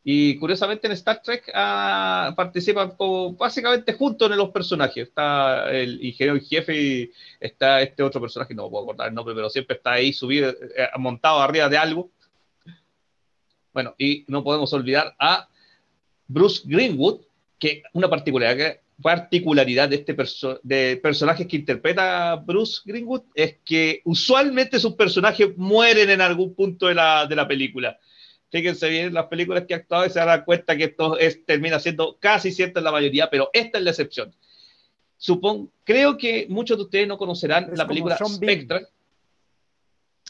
Y 0.09 0.37
curiosamente 0.39 0.87
en 0.87 0.93
Star 0.93 1.21
Trek 1.21 1.51
ah, 1.53 2.33
participan 2.37 2.93
básicamente 3.37 3.93
juntos 3.93 4.31
en 4.31 4.37
los 4.37 4.51
personajes. 4.51 5.09
Está 5.09 5.69
el 5.73 6.01
ingeniero 6.01 6.39
en 6.39 6.45
jefe 6.45 6.81
y 6.81 7.13
está 7.41 7.83
este 7.83 8.05
otro 8.05 8.21
personaje, 8.21 8.55
no 8.55 8.71
puedo 8.71 8.85
acordar 8.85 9.09
el 9.09 9.15
nombre, 9.15 9.35
pero 9.35 9.51
siempre 9.51 9.75
está 9.77 9.95
ahí 9.95 10.13
subido, 10.13 10.51
eh, 10.51 10.89
montado 10.97 11.41
arriba 11.41 11.69
de 11.69 11.77
algo. 11.77 12.09
Bueno, 13.73 13.97
y 13.99 14.25
no 14.29 14.45
podemos 14.45 14.73
olvidar 14.73 15.17
a 15.19 15.49
Bruce 16.29 16.63
Greenwood, 16.65 17.23
que 17.59 17.83
una 17.93 18.09
particularidad, 18.09 18.77
particularidad 19.03 19.89
de 19.89 19.97
este 19.97 20.15
perso 20.15 20.61
de 20.63 21.01
personajes 21.03 21.49
que 21.49 21.57
interpreta 21.57 22.37
Bruce 22.37 22.81
Greenwood 22.85 23.23
es 23.35 23.57
que 23.65 24.03
usualmente 24.05 24.79
sus 24.79 24.95
personajes 24.95 25.59
mueren 25.59 26.11
en 26.11 26.21
algún 26.21 26.55
punto 26.55 26.87
de 26.87 26.95
la, 26.95 27.27
de 27.27 27.35
la 27.35 27.49
película. 27.49 27.99
Fíjense 28.51 28.89
bien 28.89 29.13
las 29.13 29.27
películas 29.27 29.65
que 29.67 29.75
ha 29.75 29.79
actuado 29.79 30.07
y 30.07 30.11
se 30.11 30.19
darán 30.19 30.45
cuenta 30.45 30.77
que 30.77 30.85
esto 30.85 31.19
es, 31.19 31.45
termina 31.45 31.81
siendo 31.81 32.17
casi 32.19 32.53
cierto 32.53 32.79
en 32.79 32.85
la 32.85 32.93
mayoría, 32.93 33.29
pero 33.29 33.51
esta 33.53 33.79
es 33.79 33.85
la 33.85 33.91
excepción. 33.91 34.35
Supongo, 35.19 35.71
creo 35.85 36.17
que 36.17 36.47
muchos 36.49 36.77
de 36.77 36.85
ustedes 36.85 37.09
no 37.09 37.19
conocerán 37.19 37.71
Es 37.73 37.79
la 37.79 37.87
película. 37.87 38.17
Spectre. 38.17 38.87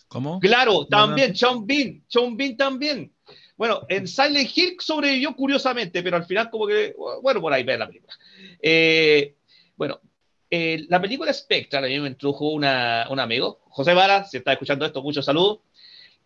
¿Cómo? 0.09 0.39
Claro, 0.41 0.87
también, 0.87 1.31
no. 1.31 1.37
Sean 1.37 1.67
Bean, 1.67 2.03
Sean 2.07 2.37
Bean 2.37 2.57
también. 2.57 3.13
Bueno, 3.57 3.83
en 3.89 4.07
Silent 4.07 4.51
Hill 4.55 4.77
sobrevivió 4.79 5.35
curiosamente, 5.35 6.03
pero 6.03 6.17
al 6.17 6.25
final 6.25 6.51
como 6.51 6.67
que, 6.67 6.95
bueno, 7.23 7.41
por 7.41 7.53
ahí 7.53 7.65
ve 7.65 7.77
la 7.77 7.87
película. 7.87 8.15
Eh, 8.63 9.35
bueno, 9.77 10.01
eh, 10.51 10.85
la 10.89 11.01
película 11.01 11.33
Spectre, 11.33 11.79
a 11.79 11.83
mí 11.83 11.99
me 11.99 12.09
introdujo 12.09 12.51
una, 12.51 13.07
un 13.11 13.19
amigo, 13.19 13.61
José 13.71 13.95
Vara, 13.95 14.25
si 14.25 14.37
está 14.37 14.53
escuchando 14.53 14.85
esto, 14.85 15.03
muchos 15.03 15.25
saludos. 15.25 15.61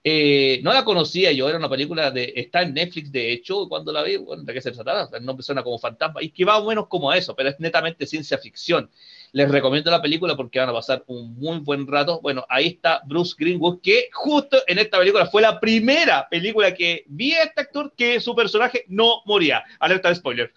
Eh, 0.02 0.60
no 0.62 0.72
la 0.72 0.82
conocía 0.82 1.30
yo, 1.30 1.46
era 1.46 1.58
una 1.58 1.68
película 1.68 2.10
de, 2.10 2.32
está 2.34 2.62
en 2.62 2.72
Netflix 2.72 3.12
de 3.12 3.32
hecho, 3.32 3.68
cuando 3.68 3.92
la 3.92 4.02
vi, 4.02 4.16
bueno, 4.16 4.44
¿de 4.44 4.54
qué 4.54 4.62
se 4.62 4.70
trataba? 4.72 5.10
El 5.14 5.26
nombre 5.26 5.42
suena 5.42 5.62
como 5.62 5.78
fantasma, 5.78 6.22
y 6.22 6.30
que 6.30 6.46
va 6.46 6.54
más 6.54 6.62
o 6.62 6.68
menos 6.68 6.86
como 6.86 7.10
a 7.10 7.18
eso, 7.18 7.36
pero 7.36 7.50
es 7.50 7.60
netamente 7.60 8.06
ciencia 8.06 8.38
ficción. 8.38 8.90
Les 9.32 9.50
recomiendo 9.50 9.90
la 9.90 10.00
película 10.00 10.36
porque 10.36 10.58
van 10.58 10.70
a 10.70 10.72
pasar 10.72 11.04
un 11.06 11.34
muy 11.38 11.58
buen 11.58 11.86
rato. 11.86 12.20
Bueno, 12.20 12.44
ahí 12.48 12.66
está 12.68 13.02
Bruce 13.04 13.34
Greenwood, 13.38 13.80
que 13.82 14.08
justo 14.12 14.56
en 14.66 14.78
esta 14.78 14.98
película 14.98 15.26
fue 15.26 15.42
la 15.42 15.60
primera 15.60 16.26
película 16.28 16.74
que 16.74 17.04
vi 17.06 17.34
a 17.34 17.44
este 17.44 17.60
actor 17.60 17.92
que 17.94 18.20
su 18.20 18.34
personaje 18.34 18.84
no 18.88 19.22
moría. 19.26 19.62
Alerta 19.78 20.08
de 20.08 20.14
spoiler. 20.16 20.52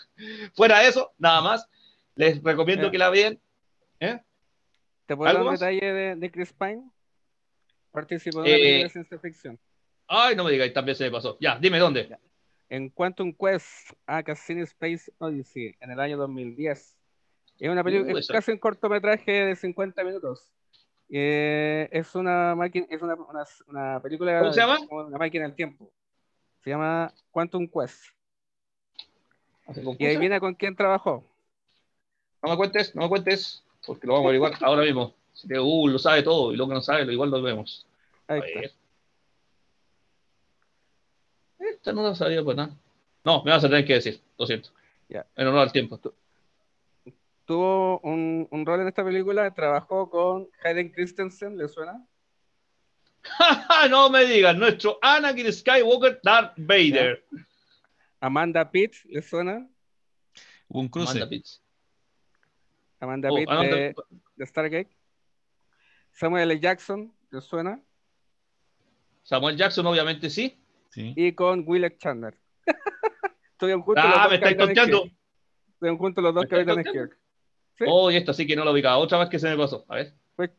Fuera 0.54 0.80
de 0.80 0.88
eso, 0.88 1.12
nada 1.20 1.42
más. 1.42 1.68
Les 2.16 2.42
recomiendo 2.42 2.88
Eh. 2.88 2.92
que 2.92 2.98
la 2.98 3.10
vean. 3.10 3.40
¿Eh? 4.00 4.20
¿Te 5.06 5.16
puedo 5.16 5.26
dar 5.26 5.36
¿Algo 5.38 5.50
un 5.50 5.56
detalle 5.56 5.94
de, 5.94 6.16
de 6.16 6.32
Chris 6.32 6.54
Pine? 6.54 6.84
Participó 7.94 8.40
en 8.44 8.46
una 8.46 8.56
Eh, 8.56 8.84
de 8.84 8.90
ciencia 8.90 9.20
ficción. 9.20 9.60
Ay, 10.08 10.36
no 10.36 10.44
me 10.44 10.52
digáis, 10.52 10.74
también 10.74 10.96
se 10.98 11.06
me 11.06 11.12
pasó. 11.12 11.38
Ya, 11.40 11.58
dime 11.60 11.80
dónde. 11.80 12.18
En 12.70 12.90
Quantum 12.90 13.34
Quest 13.34 13.92
a 14.08 14.24
Cassini 14.24 14.62
Space 14.64 15.12
Odyssey 15.20 15.76
en 15.80 15.92
el 15.92 16.00
año 16.00 16.18
2010. 16.18 16.98
Es 17.60 17.70
una 17.70 17.84
película, 17.84 18.14
Uh, 18.14 18.18
es 18.18 18.28
casi 18.28 18.52
un 18.52 18.58
cortometraje 18.58 19.32
de 19.32 19.56
50 19.56 20.04
minutos. 20.04 20.50
Eh, 21.10 21.88
es 21.92 22.16
una 22.16 22.56
máquina, 22.56 22.88
es 22.90 23.02
una, 23.02 23.14
una, 23.14 23.46
una 23.68 24.00
película 24.02 24.40
¿Cómo 24.40 24.52
se 24.52 24.60
llama? 24.60 24.80
una 24.90 25.18
máquina 25.20 25.46
del 25.46 25.54
tiempo. 25.56 25.92
Se 26.64 26.72
llama 26.72 27.14
Quantum 27.32 27.68
Quest. 27.68 28.06
Y 30.00 30.06
adivina 30.08 30.40
con 30.40 30.56
quién 30.56 30.76
trabajó. 30.76 31.24
No 32.42 32.50
me 32.50 32.58
cuentes, 32.58 32.96
no 32.96 33.04
me 33.04 33.10
cuentes, 33.10 33.64
porque 33.86 34.08
lo 34.08 34.14
vamos 34.14 34.26
a 34.26 34.30
averiguar 34.30 34.54
ahora 34.62 34.82
mismo. 34.82 35.14
Si 35.34 35.48
te 35.48 35.58
Google 35.58 35.94
lo 35.94 36.00
sabe 36.00 36.24
todo 36.24 36.54
y 36.54 36.56
lo 36.56 36.68
que 36.68 36.74
no 36.76 36.82
sabe, 36.82 37.06
lo 37.06 37.12
igual 37.12 37.32
lo 37.32 37.42
vemos. 37.42 37.86
A 38.28 38.34
Ahí 38.34 38.42
ver. 38.42 38.66
está. 38.66 38.78
Esta 41.60 41.94
no 41.94 42.04
la 42.04 42.16
sabía 42.16 42.44
pues 42.44 42.58
nada. 42.58 42.76
No, 43.24 43.44
me 43.44 43.52
vas 43.52 43.64
a 43.64 43.70
tener 43.70 43.86
que 43.86 43.94
decir, 43.94 44.22
lo 44.38 44.46
siento. 44.46 44.70
En 45.36 45.48
honor 45.48 45.62
al 45.62 45.72
tiempo. 45.72 46.00
Tuvo 47.46 48.00
un, 48.00 48.48
un 48.50 48.66
rol 48.66 48.82
en 48.82 48.88
esta 48.88 49.04
película, 49.04 49.54
trabajó 49.54 50.10
con 50.10 50.48
Hayden 50.64 50.90
Christensen, 50.92 51.58
¿le 51.58 51.68
suena? 51.68 52.04
no 53.90 54.10
me 54.10 54.26
digas, 54.26 54.56
nuestro 54.58 54.98
Anakin 55.02 55.52
Skywalker 55.54 56.20
Darth 56.24 56.54
Vader. 56.58 57.24
Amanda 58.22 58.70
Pitt, 58.72 58.96
¿le 59.06 59.22
suena? 59.22 59.68
Hubo 60.68 60.80
un 60.80 60.88
cruce. 60.90 61.12
Amanda 61.12 61.30
Pitts. 61.30 61.62
Amanda 63.00 63.30
Oh, 63.32 63.36
Pitt 63.36 63.50
Amanda- 63.50 63.76
de, 63.76 63.96
de 64.36 64.46
Stargate. 64.46 64.90
Samuel 66.14 66.52
L. 66.52 66.60
Jackson, 66.60 67.12
¿le 67.32 67.42
suena? 67.42 67.82
Samuel 69.24 69.58
Jackson, 69.58 69.86
obviamente 69.86 70.30
sí. 70.30 70.58
Sí. 70.90 71.14
Y 71.16 71.34
con 71.34 71.64
Will 71.68 71.98
Chandler. 71.98 72.38
Estuvieron 73.52 73.82
juntos 73.82 74.04
los 74.04 74.14
Ah, 74.16 74.24
dos 74.24 74.30
me 74.30 74.36
estáis. 74.36 74.56
Kirk. 74.88 75.12
Estuvieron 75.74 75.98
juntos 75.98 76.24
los 76.24 76.34
dos 76.36 76.42
¿Me 76.42 76.46
estáis 76.46 76.66
Capitanes? 76.66 76.92
Kirk. 76.92 77.20
Sí. 77.78 77.86
Oh, 77.88 78.12
y 78.12 78.16
esta 78.18 78.34
sí 78.34 78.46
que 78.46 78.56
no 78.56 78.64
lo 78.64 78.72
ubicaba. 78.72 78.98
Otra 78.98 79.18
vez 79.20 79.30
que 79.30 79.40
se 79.40 79.50
me 79.50 79.58
pasó. 79.58 79.86
A 79.88 79.96
ver. 79.96 80.14
Fue 80.36 80.52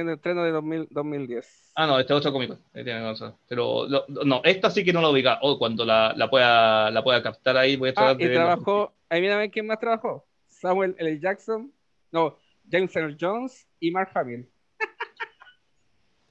en 0.00 0.08
el 0.08 0.14
estreno 0.14 0.42
de 0.44 0.50
2000 0.52 0.88
2010. 0.90 1.72
Ah, 1.74 1.86
no, 1.86 1.98
este 1.98 2.12
es 2.12 2.18
otro 2.18 2.32
cómico. 2.32 2.58
Ahí 2.74 2.84
tiene 2.84 3.00
razón. 3.02 3.36
Pero 3.48 3.86
lo- 3.88 4.06
no, 4.24 4.40
esta 4.44 4.70
sí 4.70 4.84
que 4.84 4.92
no 4.92 5.02
la 5.02 5.10
ubicaba. 5.10 5.38
Oh, 5.42 5.58
cuando 5.58 5.84
la, 5.84 6.12
la 6.16 6.30
pueda, 6.30 6.90
la 6.90 7.02
pueda 7.04 7.22
captar 7.22 7.56
ahí, 7.56 7.76
voy 7.76 7.88
a 7.88 7.92
Ah, 7.92 7.94
tratar 7.94 8.20
y 8.20 8.24
de 8.24 8.28
verla. 8.30 8.44
trabajó, 8.54 8.92
ahí 9.08 9.20
mira 9.20 9.48
quién 9.48 9.66
más 9.66 9.78
trabajó. 9.78 10.26
Samuel 10.48 10.94
L. 10.98 11.18
Jackson, 11.20 11.72
no, 12.12 12.38
James 12.70 12.94
Earl 12.96 13.16
Jones 13.20 13.66
y 13.80 13.90
Mark 13.90 14.10
Hamill. 14.14 14.48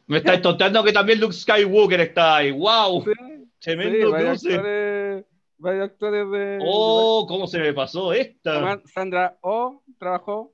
Me 0.08 0.18
estáis 0.18 0.42
tonteando 0.42 0.84
que 0.84 0.92
también 0.94 1.20
Luke 1.20 1.34
Skywalker 1.34 2.00
está 2.02 2.38
ahí. 2.38 2.52
¡Wow! 2.52 3.04
Sí, 3.04 3.12
Tremendo 3.60 4.18
sí, 4.18 4.24
cruce. 4.24 4.54
actores, 4.56 5.26
varios 5.58 5.86
actores 5.90 6.32
de... 6.32 6.60
Oh, 6.64 7.26
cómo 7.28 7.48
se 7.48 7.58
me 7.60 7.74
pasó 7.74 8.14
esta. 8.14 8.60
Sa- 8.60 8.82
Sandra 8.94 9.38
Oh 9.42 9.82
trabajó, 9.98 10.54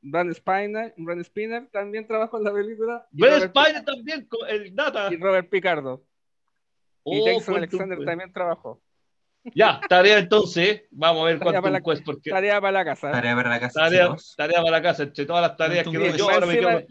Brand 0.00 0.32
Spiner, 0.32 0.94
Brand 0.96 1.22
Spinner 1.24 1.68
también 1.70 2.06
trabajó 2.06 2.38
en 2.38 2.44
la 2.44 2.52
película. 2.54 3.06
Ben 3.10 3.30
Robert- 3.34 3.54
Spider 3.56 3.84
también, 3.84 4.26
con 4.26 4.48
el 4.48 4.74
Data. 4.74 5.08
Y 5.12 5.16
Robert 5.16 5.50
Picardo. 5.50 6.02
y 7.04 7.20
Oh, 7.20 7.26
Jason 7.38 7.56
Alexander 7.56 7.96
fue. 7.98 8.06
también 8.06 8.32
trabajó. 8.32 8.80
Ya, 9.54 9.80
tarea 9.88 10.18
entonces. 10.18 10.82
Vamos 10.90 11.22
a 11.22 11.26
ver 11.26 11.38
Tarea 11.38 11.44
cuánto 11.52 11.62
para 11.62 11.76
un 11.76 11.82
la- 11.84 11.92
quest, 11.92 12.04
porque 12.06 12.30
Tarea 12.30 12.60
para 12.60 12.72
la 12.72 12.84
casa. 12.84 13.10
Tarea 13.12 13.36
para 13.36 13.50
la 13.50 13.60
casa, 13.60 13.80
tarea, 13.80 14.16
tarea 14.36 14.58
para 14.62 14.70
la 14.70 14.82
casa, 14.82 15.02
entre 15.02 15.26
todas 15.26 15.42
las 15.42 15.56
tareas 15.56 15.86
que 15.86 16.16
yo, 16.16 16.30
ahora 16.30 16.46
me 16.46 16.54
quedo. 16.58 16.82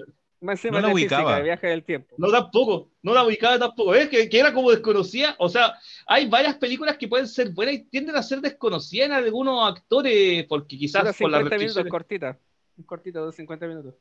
Más 0.42 0.64
No 0.66 0.80
la 0.80 0.94
ubicaba. 0.94 1.38
de 1.38 1.44
viaje 1.44 1.68
del 1.68 1.84
tiempo. 1.84 2.16
No 2.18 2.30
tampoco, 2.30 2.92
no 3.02 3.14
la 3.14 3.24
ubicaba 3.24 3.58
tampoco. 3.58 3.96
Es 3.96 4.10
que, 4.10 4.30
que 4.30 4.40
era 4.40 4.54
como 4.54 4.70
desconocida. 4.72 5.36
O 5.40 5.50
sea, 5.50 5.74
hay 6.06 6.28
varias 6.28 6.56
películas 6.56 6.98
que 6.98 7.08
pueden 7.08 7.28
ser 7.28 7.50
buenas 7.52 7.76
y 7.76 7.84
tienden 7.86 8.16
a 8.16 8.24
ser 8.24 8.42
desconocidas 8.42 9.08
en 9.08 9.14
algunos 9.14 9.68
actores, 9.68 10.46
porque 10.46 10.78
quizás 10.78 11.02
por 11.02 11.08
las 11.08 11.16
50 11.18 11.40
minutos, 11.40 11.60
restricciones. 11.60 11.92
cortita. 11.92 12.40
Un 12.78 12.84
cortito 12.84 13.26
de 13.26 13.32
50 13.32 13.68
minutos. 13.68 13.96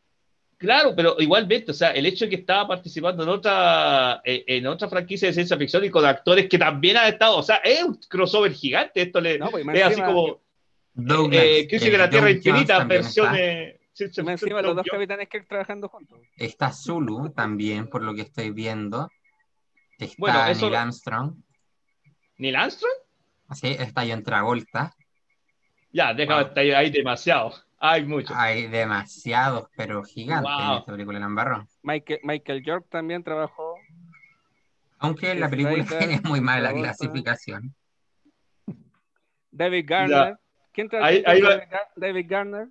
Claro, 0.56 0.94
pero 0.96 1.16
igualmente, 1.18 1.72
o 1.72 1.74
sea, 1.74 1.90
el 1.90 2.06
hecho 2.06 2.24
de 2.24 2.30
que 2.30 2.36
estaba 2.36 2.66
participando 2.68 3.22
en 3.22 3.28
otra, 3.28 4.20
eh, 4.24 4.44
en 4.46 4.66
otra 4.66 4.88
franquicia 4.88 5.28
de 5.28 5.34
ciencia 5.34 5.58
ficción 5.58 5.84
y 5.84 5.90
con 5.90 6.04
actores 6.04 6.48
que 6.48 6.58
también 6.58 6.96
han 6.96 7.08
estado, 7.08 7.36
o 7.36 7.42
sea, 7.42 7.56
es 7.56 7.82
un 7.82 7.98
crossover 8.08 8.52
gigante. 8.52 9.02
Esto 9.02 9.20
le, 9.20 9.38
No, 9.38 9.50
pues, 9.50 9.66
es 9.72 9.82
así 9.82 10.00
como 10.00 10.40
Douglas, 10.94 11.42
eh, 11.44 11.66
Crisis 11.68 11.88
de 11.88 11.94
eh, 11.94 11.98
la 11.98 12.10
Tierra 12.10 12.30
Infinita, 12.30 12.84
versiones. 12.84 13.74
Encima 13.98 14.62
los 14.62 14.76
dos 14.76 14.86
capitanes 14.90 15.28
que 15.28 15.40
trabajando 15.42 15.88
juntos. 15.88 16.18
Está, 16.36 16.72
Zulu 16.72 17.30
también, 17.30 17.88
por 17.88 18.02
lo 18.02 18.14
que 18.14 18.22
estoy 18.22 18.50
viendo. 18.50 19.08
Está 19.98 20.14
Bueno, 20.18 20.44
eso- 20.46 20.66
Neil 20.66 20.74
Armstrong. 20.76 21.34
¿Neil 22.38 22.56
Armstrong? 22.56 22.92
Sí, 23.52 23.68
está 23.78 24.02
John 24.08 24.22
Travolta. 24.22 24.92
Ya, 25.92 26.12
déjame 26.12 26.40
Wow. 26.40 26.48
estar 26.48 26.62
ahí, 26.64 26.70
hay 26.72 26.90
demasiado. 26.90 27.54
Hay 27.78 28.04
mucho. 28.04 28.34
Hay 28.36 28.66
demasiados, 28.66 29.68
pero 29.76 30.02
gigantes 30.02 30.50
en 30.50 30.66
Wow. 30.68 30.78
esta 30.78 30.92
película 30.92 31.18
la 31.20 31.26
embarró. 31.26 31.68
Michael, 31.82 32.20
Michael 32.24 32.64
York 32.64 32.86
también 32.90 33.22
trabajó. 33.22 33.76
Aunque 34.98 35.30
en 35.32 35.40
la 35.40 35.48
película 35.50 35.74
es 36.20 36.24
muy 36.24 36.40
mala 36.40 36.60
la 36.62 36.68
Travolta. 36.70 36.94
clasificación. 36.96 37.74
David 39.50 39.84
Garner. 39.86 40.38
¿Quién 40.72 40.88
trabajó? 40.88 41.12
David 41.96 42.26
Garner. 42.28 42.68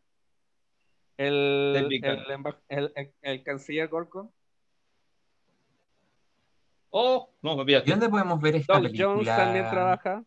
El, 1.17 1.99
el, 2.03 2.49
el, 2.69 3.13
el- 3.21 3.43
canciller 3.43 3.87
Gorko. 3.87 4.33
Oh, 6.89 7.29
no, 7.41 7.55
me 7.63 7.71
¿Y 7.71 7.81
dónde 7.89 8.09
podemos 8.09 8.39
ver 8.39 8.55
esta 8.55 8.73
Doug 8.73 8.83
película? 8.83 9.07
Jones 9.13 9.27
también 9.27 9.69
trabaja. 9.69 10.23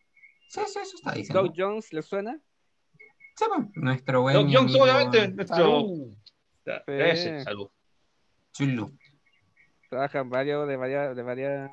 Sí, 0.49 0.61
sí, 0.67 0.79
eso 0.81 0.97
está 0.97 1.13
diciendo. 1.13 1.43
Doug 1.43 1.55
Jones, 1.57 1.93
¿le 1.93 2.03
suena? 2.03 2.41
Sí, 3.37 3.45
pues, 3.49 3.69
nuestro 3.75 4.23
buen 4.23 4.35
Doug 4.35 4.45
Jones, 4.47 4.59
amigo 4.75 4.83
obviamente, 4.85 5.29
nuestro. 5.29 5.57
Salud. 7.45 7.71
Salud. 8.53 8.93
Trabaja 9.89 10.19
en 10.19 10.31
varios, 10.31 10.67
de 10.67 10.77
varias, 10.77 11.15
de 11.17 11.23
varias. 11.23 11.71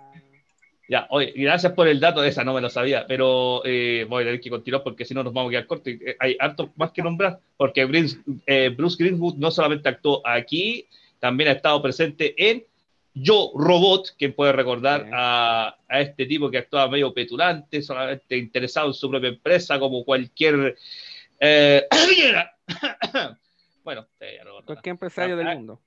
Ya, 0.89 1.07
oye, 1.11 1.31
gracias 1.35 1.71
por 1.73 1.87
el 1.87 1.99
dato 1.99 2.21
de 2.21 2.29
esa, 2.29 2.43
no 2.43 2.53
me 2.53 2.59
lo 2.61 2.69
sabía, 2.69 3.05
pero 3.07 3.61
eh, 3.65 4.05
voy 4.09 4.23
a 4.23 4.25
tener 4.25 4.41
que 4.41 4.49
continuar 4.49 4.83
porque 4.83 5.05
si 5.05 5.13
no 5.13 5.23
nos 5.23 5.33
vamos 5.33 5.49
a 5.49 5.51
quedar 5.51 5.65
cortos. 5.67 5.87
eh, 5.93 6.15
Hay 6.19 6.35
harto 6.39 6.71
más 6.75 6.91
que 6.91 7.01
nombrar, 7.01 7.39
porque 7.57 7.85
Bruce, 7.85 8.17
eh, 8.45 8.69
Bruce 8.69 8.97
Greenwood 9.01 9.35
no 9.37 9.49
solamente 9.49 9.87
actuó 9.89 10.21
aquí, 10.27 10.87
también 11.19 11.49
ha 11.49 11.53
estado 11.53 11.81
presente 11.81 12.35
en 12.37 12.65
Yo 13.13 13.51
Robot, 13.55 14.15
quien 14.17 14.33
puede 14.33 14.51
recordar 14.51 15.03
Sí. 15.05 15.09
a, 15.13 15.77
a 15.87 16.01
este 16.01 16.25
tipo 16.25 16.51
que 16.51 16.57
actuaba 16.57 16.89
medio 16.91 17.13
petulante, 17.13 17.81
solamente 17.81 18.35
interesado 18.37 18.87
en 18.87 18.93
su 18.93 19.09
propia 19.09 19.29
empresa, 19.29 19.79
como 19.79 20.03
cualquier. 20.03 20.75
Eh, 21.39 21.87
bueno, 23.83 24.07
eh, 24.19 24.33
ya 24.37 24.43
no- 24.43 24.63
Cualquier 24.65 24.91
empresario 24.93 25.37
del 25.37 25.47
Ah, 25.47 25.55
mundo. 25.55 25.79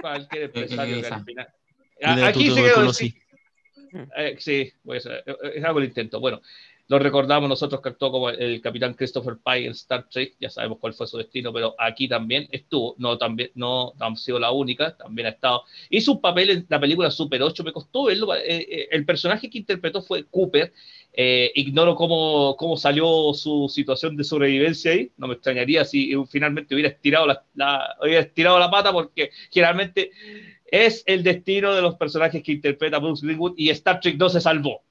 cualquier 0.00 0.28
¿Qué- 0.28 0.38
qué 0.52 0.60
empresario 0.60 1.00
que 1.00 1.06
al 1.08 1.24
final. 1.24 1.48
Tu 2.00 2.24
Aquí 2.24 2.50
se 2.50 2.62
quedó. 2.62 2.92
Eh, 4.16 4.36
sí, 4.38 4.72
pues, 4.84 5.06
eh, 5.06 5.22
eh, 5.26 5.62
hago 5.64 5.78
el 5.78 5.86
intento. 5.86 6.20
Bueno, 6.20 6.40
lo 6.88 6.98
recordamos 6.98 7.48
nosotros 7.48 7.82
que 7.82 7.90
actuó 7.90 8.10
como 8.10 8.30
el, 8.30 8.60
capitán 8.62 8.94
Christopher 8.94 9.36
Pike 9.44 9.66
en 9.66 9.72
Star 9.72 10.08
Trek, 10.08 10.36
ya 10.40 10.48
sabemos 10.50 10.78
cuál 10.80 10.94
fue 10.94 11.06
su 11.06 11.18
destino, 11.18 11.52
pero 11.52 11.74
aquí 11.78 12.08
también 12.08 12.48
estuvo, 12.50 12.94
no, 12.98 13.18
también, 13.18 13.50
no, 13.54 13.92
ha 14.00 14.16
sido 14.16 14.38
la 14.38 14.50
única, 14.52 14.96
también 14.96 15.26
ha 15.26 15.30
estado. 15.30 15.64
Hizo 15.90 16.12
un 16.12 16.20
papel 16.22 16.50
en 16.50 16.66
la 16.68 16.80
película 16.80 17.10
Super 17.10 17.42
8, 17.42 17.62
me 17.62 17.72
costó 17.72 18.04
verlo, 18.04 18.34
eh, 18.34 18.40
eh, 18.46 18.88
el 18.90 19.04
personaje 19.04 19.50
que 19.50 19.58
interpretó 19.58 20.00
fue 20.02 20.24
Cooper, 20.24 20.72
eh, 21.12 21.50
ignoro 21.54 21.94
cómo, 21.94 22.56
cómo 22.56 22.76
salió 22.76 23.32
su 23.34 23.68
situación 23.68 24.16
de 24.16 24.24
sobrevivencia 24.24 24.92
ahí, 24.92 25.10
no 25.18 25.26
me 25.26 25.34
extrañaría 25.34 25.84
si 25.84 26.14
finalmente 26.30 26.74
hubiera 26.74 26.90
estirado 26.90 27.26
la, 27.26 27.44
la- 27.54 27.96
hubiera 28.02 28.20
estirado 28.20 28.58
la 28.58 28.70
pata, 28.70 28.92
porque 28.92 29.30
generalmente 29.50 30.10
es 30.70 31.02
el 31.06 31.22
destino 31.22 31.74
de 31.74 31.82
los 31.82 31.96
personajes 31.96 32.42
que 32.42 32.52
interpreta 32.52 32.98
Bruce 32.98 33.24
Greenwood 33.26 33.54
y 33.56 33.70
Star 33.70 34.00
Trek 34.00 34.16
no 34.18 34.28
se 34.28 34.40
salvó. 34.40 34.82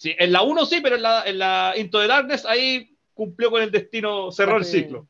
Sí, 0.00 0.14
en 0.18 0.32
la 0.32 0.40
1 0.40 0.64
sí, 0.64 0.80
pero 0.82 0.96
en 0.96 1.02
la, 1.02 1.24
en 1.26 1.38
la 1.38 1.74
Into 1.76 2.00
the 2.00 2.06
Darkness 2.06 2.46
ahí 2.46 2.96
cumplió 3.12 3.50
con 3.50 3.60
el 3.60 3.70
destino, 3.70 4.32
cerró 4.32 4.56
el 4.56 4.64
ciclo. 4.64 5.06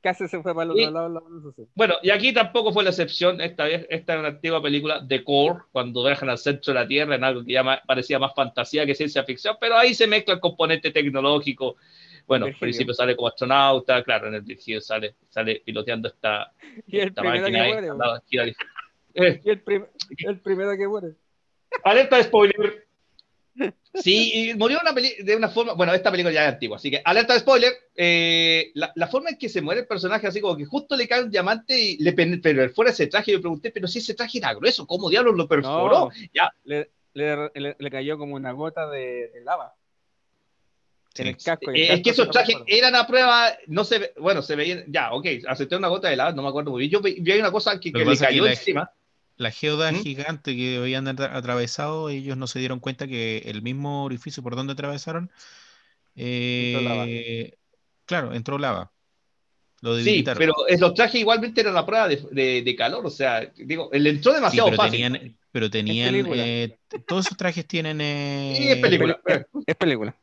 Casi 0.00 0.28
se 0.28 0.40
fue 0.42 0.54
para 0.54 0.64
el 0.66 0.70
otro 0.70 0.90
lado. 0.92 1.08
la- 1.08 1.20
eso 1.40 1.52
sí. 1.56 1.62
Bueno, 1.74 1.94
y 2.04 2.10
aquí 2.10 2.32
tampoco 2.32 2.72
fue 2.72 2.84
la 2.84 2.90
excepción, 2.90 3.40
esta 3.40 3.64
vez, 3.64 3.84
esta 3.90 4.14
es 4.14 4.18
una 4.20 4.28
antigua 4.28 4.62
película 4.62 5.00
de 5.00 5.24
Core, 5.24 5.58
cuando 5.72 6.04
viajan 6.04 6.28
al 6.30 6.38
centro 6.38 6.72
de 6.72 6.78
la 6.80 6.86
Tierra, 6.86 7.16
en 7.16 7.24
algo 7.24 7.44
que 7.44 7.52
ya 7.52 7.82
parecía 7.84 8.20
más 8.20 8.32
fantasía 8.32 8.86
que 8.86 8.94
ciencia 8.94 9.24
ficción, 9.24 9.56
pero 9.60 9.76
ahí 9.76 9.92
se 9.92 10.06
mezcla 10.06 10.34
el 10.34 10.40
componente 10.40 10.92
tecnológico. 10.92 11.74
Bueno, 12.24 12.46
al 12.46 12.54
principio 12.60 12.94
sale 12.94 13.16
como 13.16 13.26
astronauta, 13.26 14.04
claro, 14.04 14.28
en 14.28 14.34
el 14.34 14.42
Virgilio 14.42 14.80
sale, 14.80 15.16
sale 15.30 15.62
piloteando 15.64 16.06
esta, 16.06 16.52
Y 16.86 17.00
el 17.00 17.08
esta 17.08 17.22
primero 17.22 17.46
que 17.46 17.50
máquina 17.52 17.64
ahí, 17.64 17.72
muere. 17.72 17.88
Y 19.44 19.50
el, 19.50 19.60
prim- 19.62 19.86
el 20.18 20.38
primero 20.40 20.76
que 20.76 20.86
muere. 20.86 21.08
Alerta 21.84 22.18
de 22.18 22.22
spoiler. 22.22 22.86
Sí, 23.94 24.48
y 24.50 24.54
murió 24.54 24.78
una 24.80 24.94
peli- 24.94 25.22
de 25.22 25.36
una 25.36 25.50
forma. 25.50 25.74
Bueno, 25.74 25.92
esta 25.92 26.10
película 26.10 26.32
ya 26.32 26.46
es 26.48 26.54
antigua, 26.54 26.78
así 26.78 26.90
que 26.90 27.02
alerta 27.04 27.34
de 27.34 27.40
spoiler. 27.40 27.72
eh, 27.94 28.70
la, 28.74 28.90
la 28.94 29.06
forma 29.06 29.28
en 29.30 29.36
que 29.38 29.50
se 29.50 29.60
muere 29.60 29.82
el 29.82 29.86
personaje, 29.86 30.26
así 30.26 30.40
como 30.40 30.56
que 30.56 30.64
justo 30.64 30.96
le 30.96 31.06
cae 31.06 31.22
un 31.22 31.30
diamante 31.30 31.78
y 31.78 31.98
le 31.98 32.68
fuera 32.70 32.90
ese 32.90 33.06
traje. 33.06 33.32
Yo 33.32 33.40
pregunté, 33.40 33.70
pero 33.70 33.86
si 33.86 33.98
ese 33.98 34.14
traje 34.14 34.38
era 34.38 34.54
grueso, 34.54 34.86
¿cómo 34.86 35.10
diablos 35.10 35.36
lo 35.36 35.46
perforó? 35.46 36.06
No. 36.06 36.10
Ya, 36.32 36.50
Le, 36.64 36.90
le, 37.12 37.50
le- 37.54 37.76
le 37.78 37.90
cayó 37.90 38.16
como 38.16 38.34
una 38.34 38.52
gota 38.52 38.88
de, 38.88 39.28
de 39.28 39.40
lava. 39.44 39.74
En 41.16 41.26
el 41.26 41.36
casco. 41.36 41.70
y 41.70 41.74
el 41.82 41.90
eh, 41.90 41.94
es 41.94 42.02
que 42.02 42.10
esos 42.10 42.30
trajes 42.30 42.56
eran 42.66 42.94
a 42.94 43.06
prueba, 43.06 43.52
no 43.66 43.84
se 43.84 43.98
ve, 43.98 44.14
bueno, 44.18 44.40
se 44.40 44.56
veían, 44.56 44.84
ya, 44.88 45.12
ok, 45.12 45.26
acepté 45.46 45.76
una 45.76 45.88
gota 45.88 46.08
de 46.08 46.16
lava, 46.16 46.32
no 46.32 46.40
me 46.42 46.48
acuerdo 46.48 46.70
muy 46.70 46.80
bien. 46.80 46.90
Yo 46.92 47.00
vi, 47.02 47.20
vi 47.20 47.32
una 47.38 47.52
cosa 47.52 47.78
que, 47.78 47.92
que 47.92 47.98
que 47.98 48.16
cayó 48.16 48.46
encima. 48.46 48.90
La 49.42 49.50
geoda 49.50 49.92
¿Mm? 49.92 49.96
gigante 49.96 50.56
que 50.56 50.76
habían 50.78 51.06
atra- 51.06 51.34
atravesado, 51.34 52.08
ellos 52.08 52.36
no 52.36 52.46
se 52.46 52.58
dieron 52.58 52.80
cuenta 52.80 53.06
que 53.06 53.38
el 53.46 53.62
mismo 53.62 54.04
orificio 54.04 54.42
por 54.42 54.56
donde 54.56 54.72
atravesaron, 54.74 55.30
Entró 56.16 56.80
lava. 56.80 57.04
eh, 57.06 57.58
claro, 58.06 58.34
entró 58.34 58.58
lava. 58.58 58.92
Lo 59.80 59.96
Sí, 59.96 60.24
pero 60.36 60.52
eh, 60.68 60.78
los 60.78 60.94
trajes 60.94 61.20
igualmente 61.20 61.60
eran 61.60 61.74
la 61.74 61.84
prueba 61.84 62.08
de, 62.08 62.24
de- 62.30 62.62
de 62.62 62.76
calor, 62.76 63.04
o 63.04 63.10
sea, 63.10 63.40
digo, 63.56 63.90
le 63.92 64.10
entró 64.10 64.30
Sí, 64.32 64.36
demasiado 64.36 64.68
pero 64.70 64.76
fácil. 64.76 65.00
tenían, 65.00 65.36
pero 65.50 65.70
tenían 65.70 66.14
eh, 66.14 66.78
todos 67.06 67.26
esos 67.26 67.36
trajes 67.38 67.66
tienen. 67.66 68.00
eh, 68.00 68.54
Sí, 68.56 68.70
es 68.70 68.78
película. 68.78 69.20
Es, 69.26 69.40
es 69.66 69.76
película. 69.76 70.16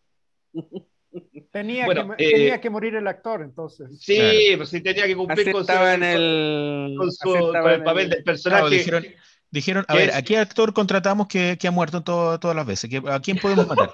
Tenía, 1.51 1.85
Bueno, 1.85 2.15
que, 2.15 2.27
eh, 2.27 2.31
tenía 2.33 2.61
que 2.61 2.69
morir 2.69 2.95
el 2.95 3.07
actor, 3.07 3.41
entonces. 3.41 3.99
Sí, 3.99 4.15
Claro. 4.17 4.57
pues 4.57 4.69
sí 4.69 4.81
tenía 4.81 5.05
que 5.07 5.15
cumplir 5.15 5.51
con 5.51 5.65
su, 5.65 5.71
en 5.71 6.03
el. 6.03 6.95
con 6.97 7.11
su- 7.11 7.51
con 7.51 7.71
el 7.71 7.83
papel 7.83 8.03
el- 8.05 8.09
del 8.11 8.23
personaje. 8.23 8.61
Claro, 8.61 8.69
dijeron, 8.69 9.05
dijeron, 9.49 9.85
a 9.87 9.93
¿Qué 9.93 9.99
ver, 9.99 10.09
es? 10.09 10.15
¿a 10.15 10.21
qué 10.21 10.37
actor 10.37 10.73
contratamos 10.73 11.27
que, 11.27 11.57
que 11.59 11.67
ha 11.67 11.71
muerto 11.71 12.03
to- 12.03 12.39
todas 12.39 12.55
las 12.55 12.65
veces? 12.67 12.89
¿Que- 12.89 13.01
¿A 13.09 13.19
quién 13.19 13.37
podemos 13.37 13.67
matar? 13.67 13.89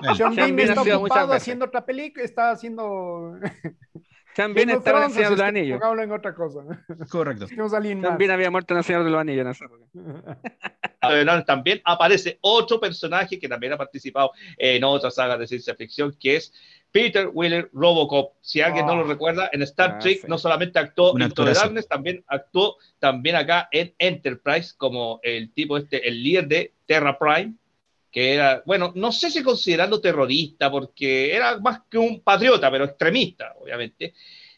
Sean 0.16 0.34
Bean 0.34 0.58
está 0.60 0.96
ocupado 0.96 1.32
haciendo 1.32 1.64
otra 1.66 1.84
película, 1.84 2.24
está 2.24 2.52
haciendo. 2.52 3.34
También 4.42 4.68
Game 4.68 4.78
estaba 4.78 5.04
en 5.04 5.10
Señor 5.12 5.30
de 5.30 5.36
los 5.36 5.44
Anillos. 5.46 5.78
pongámoslo 5.78 6.02
en 6.02 6.12
otra 6.12 6.34
cosa. 6.34 6.60
Correcto. 7.10 7.46
Más. 7.56 7.72
También 8.02 8.30
había 8.30 8.50
muerto 8.50 8.74
en 8.74 8.78
el 8.78 8.84
Señor 8.84 9.04
de 9.04 9.10
los 9.10 9.20
Anillos 9.20 9.42
en 9.44 9.50
esa 9.50 9.64
época. 9.66 9.84
También 11.46 11.80
aparece 11.84 12.38
otro 12.42 12.78
personaje 12.78 13.38
que 13.38 13.48
también 13.48 13.72
ha 13.72 13.78
participado 13.78 14.32
en 14.58 14.84
otra 14.84 15.10
saga 15.10 15.36
de 15.38 15.46
ciencia 15.46 15.74
ficción, 15.74 16.14
que 16.20 16.36
es 16.36 16.52
Peter 16.92 17.28
Wheeler 17.32 17.70
Robocop. 17.72 18.34
Si 18.40 18.60
alguien 18.60 18.84
no 18.86 18.92
Ah. 18.92 18.96
lo 18.96 19.04
recuerda, 19.04 19.48
en 19.52 19.62
Star 19.62 19.92
Ah, 19.92 19.98
Trek 19.98 20.20
sí. 20.20 20.26
no 20.28 20.36
solamente 20.38 20.78
actuó 20.78 21.18
en. 21.18 21.28
Darkness, 21.30 21.88
también 21.88 22.22
actuó 22.26 22.76
también 22.98 23.36
acá 23.36 23.68
en 23.72 23.94
Enterprise 23.98 24.74
como 24.76 25.20
el 25.22 25.52
tipo 25.52 25.76
este, 25.78 26.06
el 26.06 26.22
líder 26.22 26.48
de 26.48 26.74
Terra 26.86 27.18
Prime, 27.18 27.54
que 28.10 28.34
era, 28.34 28.62
bueno, 28.66 28.92
no 28.96 29.12
sé 29.12 29.30
si 29.30 29.42
considerarlo 29.42 30.00
terrorista, 30.00 30.70
porque 30.70 31.34
era 31.34 31.58
más 31.58 31.82
que 31.88 31.98
un 31.98 32.20
patriota, 32.20 32.70
pero 32.70 32.84
extremista, 32.84 33.54
obviamente. 33.60 34.14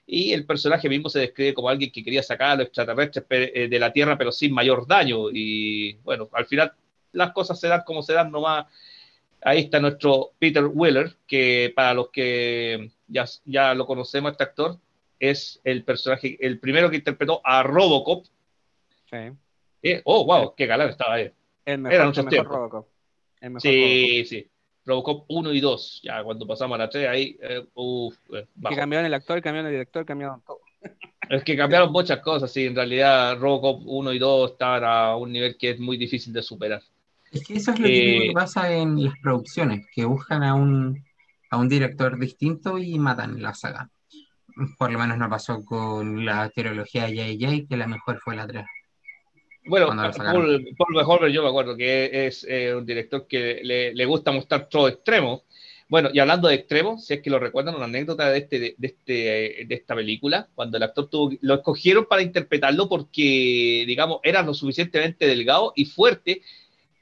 Y 0.06 0.32
el 0.32 0.46
personaje 0.46 0.88
mismo 0.88 1.08
se 1.08 1.20
describe 1.20 1.54
como 1.54 1.68
alguien 1.68 1.92
que 1.92 2.02
quería 2.02 2.22
sacar 2.22 2.50
a 2.50 2.56
los 2.56 2.66
extraterrestres 2.66 3.24
eh, 3.30 3.68
de 3.68 3.78
la 3.78 3.92
Tierra, 3.92 4.16
pero 4.16 4.32
sin 4.32 4.52
mayor 4.52 4.86
daño. 4.86 5.30
Y 5.30 5.94
bueno, 6.02 6.28
al 6.32 6.46
final 6.46 6.72
las 7.12 7.32
cosas 7.32 7.60
se 7.60 7.68
dan 7.68 7.82
como 7.84 8.02
se 8.02 8.14
dan 8.14 8.30
nomás. 8.30 8.66
Ahí 9.42 9.60
está 9.60 9.80
nuestro 9.80 10.32
Peter 10.38 10.64
Wheeler, 10.64 11.16
que 11.26 11.72
para 11.74 11.94
los 11.94 12.08
que 12.10 12.90
ya, 13.06 13.24
ya 13.44 13.74
lo 13.74 13.86
conocemos, 13.86 14.32
este 14.32 14.44
actor, 14.44 14.78
es 15.18 15.60
el 15.64 15.84
personaje, 15.84 16.36
el 16.40 16.58
primero 16.58 16.90
que 16.90 16.96
interpretó 16.96 17.40
a 17.44 17.62
Robocop. 17.62 18.24
Sí. 19.10 19.30
Eh, 19.82 20.00
oh, 20.04 20.24
wow, 20.24 20.54
qué 20.56 20.66
galán 20.66 20.90
estaba 20.90 21.14
ahí. 21.14 21.30
El 21.64 21.78
mejor, 21.78 21.94
Eran 21.94 22.12
el 22.16 22.24
mejor. 22.24 22.46
Robocop. 22.46 22.91
El 23.42 23.50
mejor 23.50 23.70
Robocop. 23.70 23.90
Sí, 23.90 24.24
sí. 24.24 24.46
Robocop 24.84 25.24
1 25.28 25.52
y 25.52 25.60
2. 25.60 26.00
Ya 26.02 26.22
cuando 26.22 26.46
pasamos 26.46 26.74
a 26.76 26.78
la 26.78 26.88
3, 26.88 27.08
ahí, 27.08 27.36
eh, 27.42 27.64
uf, 27.74 28.16
eh, 28.32 28.46
Que 28.68 28.76
cambiaron 28.76 29.06
el 29.06 29.14
actor, 29.14 29.40
cambiaron 29.42 29.66
el 29.66 29.72
director, 29.74 30.04
cambiaron 30.06 30.40
todo. 30.42 30.58
Es 31.28 31.44
que 31.44 31.56
cambiaron 31.56 31.92
muchas 31.92 32.20
cosas, 32.20 32.52
sí. 32.52 32.66
En 32.66 32.74
realidad, 32.74 33.38
Robocop 33.38 33.82
1 33.84 34.12
y 34.12 34.18
2 34.18 34.52
estaban 34.52 34.84
a 34.84 35.16
un 35.16 35.32
nivel 35.32 35.56
que 35.56 35.70
es 35.70 35.80
muy 35.80 35.96
difícil 35.96 36.32
de 36.32 36.42
superar. 36.42 36.82
Es 37.30 37.44
que 37.46 37.54
eso 37.54 37.72
es 37.72 37.80
lo 37.80 37.86
Eh, 37.86 38.26
que 38.28 38.32
pasa 38.34 38.72
en 38.72 39.02
las 39.04 39.14
producciones, 39.20 39.86
que 39.94 40.04
buscan 40.04 40.42
a 40.42 40.54
un, 40.54 41.04
a 41.50 41.56
un 41.56 41.68
director 41.68 42.18
distinto 42.18 42.78
y 42.78 42.98
matan 42.98 43.40
la 43.42 43.54
saga. 43.54 43.88
Por 44.78 44.92
lo 44.92 44.98
menos 44.98 45.16
no 45.16 45.30
pasó 45.30 45.64
con 45.64 46.24
la 46.26 46.50
trilogía 46.50 47.06
de 47.06 47.16
J.J., 47.16 47.68
que 47.68 47.76
la 47.76 47.86
mejor 47.86 48.18
fue 48.20 48.36
la 48.36 48.46
3. 48.46 48.64
Bueno. 49.64 49.88
Paul, 50.16 50.66
Paul 50.76 51.32
yo 51.32 51.42
me 51.42 51.48
acuerdo 51.48 51.76
que 51.76 52.26
es 52.26 52.44
eh, 52.48 52.74
un 52.74 52.84
director 52.84 53.26
que 53.26 53.60
le, 53.62 53.94
le 53.94 54.04
gusta 54.04 54.32
mostrar 54.32 54.68
todo 54.68 54.88
extremo. 54.88 55.44
Bueno, 55.88 56.08
y 56.10 56.20
hablando 56.20 56.48
de 56.48 56.54
extremos, 56.54 57.04
si 57.04 57.12
es 57.12 57.20
que 57.20 57.28
lo 57.28 57.38
recuerdan, 57.38 57.74
una 57.74 57.84
anécdota 57.84 58.30
de, 58.30 58.38
este, 58.38 58.58
de, 58.58 58.74
este, 58.80 59.12
de 59.66 59.74
esta 59.74 59.94
película, 59.94 60.48
cuando 60.54 60.78
el 60.78 60.82
actor 60.82 61.10
tuvo, 61.10 61.36
lo 61.42 61.54
escogieron 61.56 62.06
para 62.06 62.22
interpretarlo 62.22 62.88
porque, 62.88 63.84
digamos, 63.86 64.20
era 64.22 64.40
lo 64.40 64.54
suficientemente 64.54 65.26
delgado 65.26 65.74
y 65.76 65.84
fuerte 65.84 66.40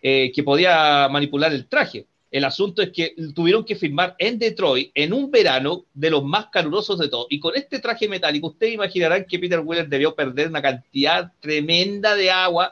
eh, 0.02 0.32
que 0.34 0.42
podía 0.42 1.08
manipular 1.08 1.52
el 1.52 1.68
traje. 1.68 2.06
El 2.30 2.44
asunto 2.44 2.80
es 2.80 2.90
que 2.90 3.14
tuvieron 3.34 3.64
que 3.64 3.74
filmar 3.74 4.14
en 4.18 4.38
Detroit 4.38 4.92
en 4.94 5.12
un 5.12 5.30
verano 5.30 5.86
de 5.92 6.10
los 6.10 6.22
más 6.22 6.46
calurosos 6.46 6.98
de 6.98 7.08
todos. 7.08 7.26
Y 7.28 7.40
con 7.40 7.56
este 7.56 7.80
traje 7.80 8.08
metálico, 8.08 8.48
ustedes 8.48 8.74
imaginarán 8.74 9.24
que 9.24 9.38
Peter 9.38 9.58
Weller 9.60 9.88
debió 9.88 10.14
perder 10.14 10.48
una 10.48 10.62
cantidad 10.62 11.32
tremenda 11.40 12.14
de 12.14 12.30
agua 12.30 12.70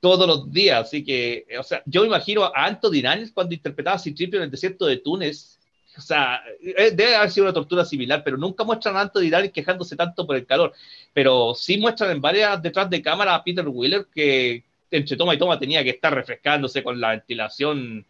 todos 0.00 0.26
los 0.26 0.50
días. 0.50 0.86
Así 0.86 1.04
que, 1.04 1.46
o 1.58 1.62
sea, 1.62 1.82
yo 1.84 2.04
imagino 2.04 2.44
a 2.44 2.66
Anthony 2.66 3.02
Daniels 3.02 3.32
cuando 3.32 3.54
interpretaba 3.54 3.96
a 3.96 3.98
Citripio 3.98 4.38
en 4.38 4.44
el 4.44 4.50
desierto 4.50 4.86
de 4.86 4.96
Túnez. 4.96 5.58
O 5.96 6.00
sea, 6.00 6.40
eh, 6.62 6.92
debe 6.92 7.14
haber 7.14 7.30
sido 7.30 7.44
una 7.44 7.52
tortura 7.52 7.84
similar, 7.84 8.24
pero 8.24 8.38
nunca 8.38 8.64
muestran 8.64 8.96
a 8.96 9.02
Anthony 9.02 9.28
Daniels 9.30 9.52
quejándose 9.52 9.96
tanto 9.96 10.26
por 10.26 10.36
el 10.36 10.46
calor. 10.46 10.72
Pero 11.12 11.54
sí 11.54 11.76
muestran 11.76 12.10
en 12.10 12.22
varias 12.22 12.62
detrás 12.62 12.88
de 12.88 13.02
cámara 13.02 13.34
a 13.34 13.44
Peter 13.44 13.68
Wheeler 13.68 14.06
que 14.14 14.64
entre 14.90 15.16
toma 15.16 15.34
y 15.34 15.38
toma 15.38 15.58
tenía 15.58 15.84
que 15.84 15.90
estar 15.90 16.14
refrescándose 16.14 16.82
con 16.82 17.00
la 17.00 17.10
ventilación. 17.10 18.06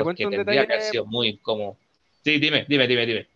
Te 0.00 0.04
Porque 0.04 0.24
un 0.24 0.30
tendría 0.32 0.66
que 0.66 0.72
haber 0.72 0.84
sido 0.84 1.04
muy 1.04 1.28
incómodo. 1.28 1.76
Sí, 2.24 2.38
dime, 2.38 2.64
dime, 2.66 2.86
dime, 2.86 3.04
dime. 3.04 3.26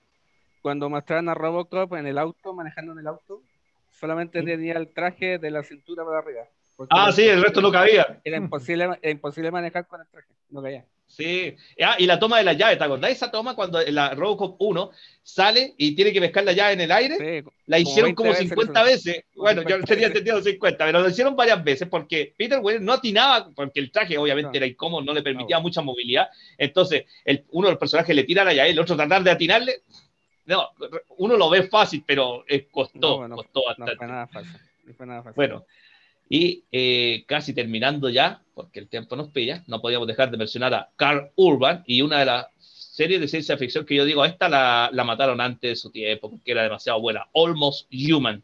Cuando 0.63 0.89
mostraron 0.89 1.29
a 1.29 1.35
Robocop 1.35 1.93
en 1.95 2.07
el 2.07 2.17
auto, 2.17 2.55
manejando 2.55 2.93
en 2.93 3.01
el 3.01 3.07
auto, 3.07 3.43
solamente 3.91 4.41
¿Sí? 4.41 4.47
tenía 4.47 4.75
el 4.75 4.89
traje 4.89 5.39
de 5.39 5.51
la 5.51 5.63
cintura 5.63 6.05
para 6.05 6.21
arriba. 6.21 6.45
Ah, 6.89 7.13
sí, 7.13 7.29
el 7.29 7.43
resto 7.43 7.61
no 7.61 7.71
cabía. 7.71 8.19
Era 8.25 8.39
imposible, 8.39 8.85
era 9.03 9.11
imposible 9.11 9.51
manejar 9.51 9.87
con 9.87 10.01
el 10.01 10.07
traje. 10.09 10.29
No 10.49 10.63
caía. 10.63 10.87
Sí. 11.17 11.55
Ah, 11.81 11.97
y 11.99 12.07
la 12.07 12.19
toma 12.19 12.39
de 12.39 12.45
la 12.45 12.53
llave, 12.55 12.77
¿te 12.77 12.85
acordás? 12.85 13.11
Esa 13.13 13.31
toma 13.31 13.55
cuando 13.55 13.81
la 13.83 14.15
Robocop 14.15 14.57
1 14.59 14.91
sale 15.23 15.75
y 15.79 15.95
tiene 15.95 16.13
que 16.13 16.21
pescar 16.21 16.45
la 16.45 16.53
llave 16.53 16.73
en 16.75 16.81
el 16.81 16.93
aire. 16.93 17.17
Sí, 17.43 17.51
La 17.67 17.79
hicieron 17.79 18.09
20 18.09 18.17
como 18.17 18.31
veces 18.31 18.49
50 18.49 18.81
lo 18.81 18.87
veces. 18.87 19.25
Bueno, 19.35 19.63
yo 19.63 19.69
50 19.77 19.87
tenía 19.95 20.07
entendido 20.09 20.43
50, 20.43 20.85
pero 20.87 21.01
lo 21.01 21.09
hicieron 21.09 21.37
varias 21.37 21.63
veces 21.63 21.89
porque 21.89 22.35
Peter 22.37 22.59
Weller 22.61 22.83
no 22.83 22.93
atinaba, 22.93 23.49
porque 23.55 23.81
el 23.81 23.91
traje 23.93 24.19
obviamente 24.19 24.51
No. 24.51 24.57
era 24.57 24.67
incómodo, 24.67 25.03
no 25.03 25.15
le 25.15 25.23
permitía 25.23 25.57
No. 25.57 25.63
mucha 25.63 25.81
movilidad. 25.83 26.29
Entonces, 26.59 27.05
el, 27.25 27.45
uno 27.51 27.69
de 27.69 27.73
los 27.75 27.79
personajes 27.81 28.15
le 28.15 28.25
tira 28.25 28.45
la 28.45 28.53
llave, 28.55 28.71
el 28.71 28.79
otro 28.81 28.97
tratar 28.97 29.23
de 29.23 29.31
atinarle. 29.31 29.83
No, 30.47 30.69
uno 31.17 31.37
lo 31.37 31.49
ve 31.49 31.63
fácil, 31.63 32.03
pero 32.07 32.45
eh, 32.49 32.67
costó, 32.71 33.21
No, 33.23 33.29
no, 33.29 33.37
costó 33.37 33.61
No 33.61 33.67
bastante. 33.67 33.97
fue 33.97 34.07
nada 34.09 34.27
fácil. 34.27 34.53
No 34.85 34.95
fue 34.95 35.07
nada 35.07 35.23
fácil. 35.23 35.37
Bueno, 35.37 35.65
y 36.29 36.65
eh, 36.73 37.25
casi 37.27 37.55
terminando 37.55 38.09
ya, 38.09 38.43
porque 38.55 38.81
el 38.81 38.89
tiempo 38.89 39.17
nos 39.17 39.29
pilla, 39.29 39.65
no 39.67 39.81
podíamos 39.81 40.09
dejar 40.09 40.31
de 40.31 40.37
mencionar 40.37 40.75
a 40.75 40.91
Carl 40.97 41.31
Urban 41.37 41.85
y 41.87 42.03
una 42.03 42.21
de 42.21 42.27
las 42.27 42.47
series 42.59 43.21
de 43.21 43.29
ciencia 43.29 43.57
ficción 43.57 43.85
que 43.85 43.97
yo 43.97 44.05
digo, 44.05 44.25
esta 44.25 44.49
la, 44.49 44.89
la 44.93 45.05
mataron 45.05 45.41
antes 45.41 45.71
de 45.71 45.77
su 45.77 45.91
tiempo, 45.91 46.31
porque 46.31 46.53
era 46.53 46.63
demasiado 46.63 47.01
buena, 47.01 47.27
Almost 47.35 47.89
Human, 47.93 48.43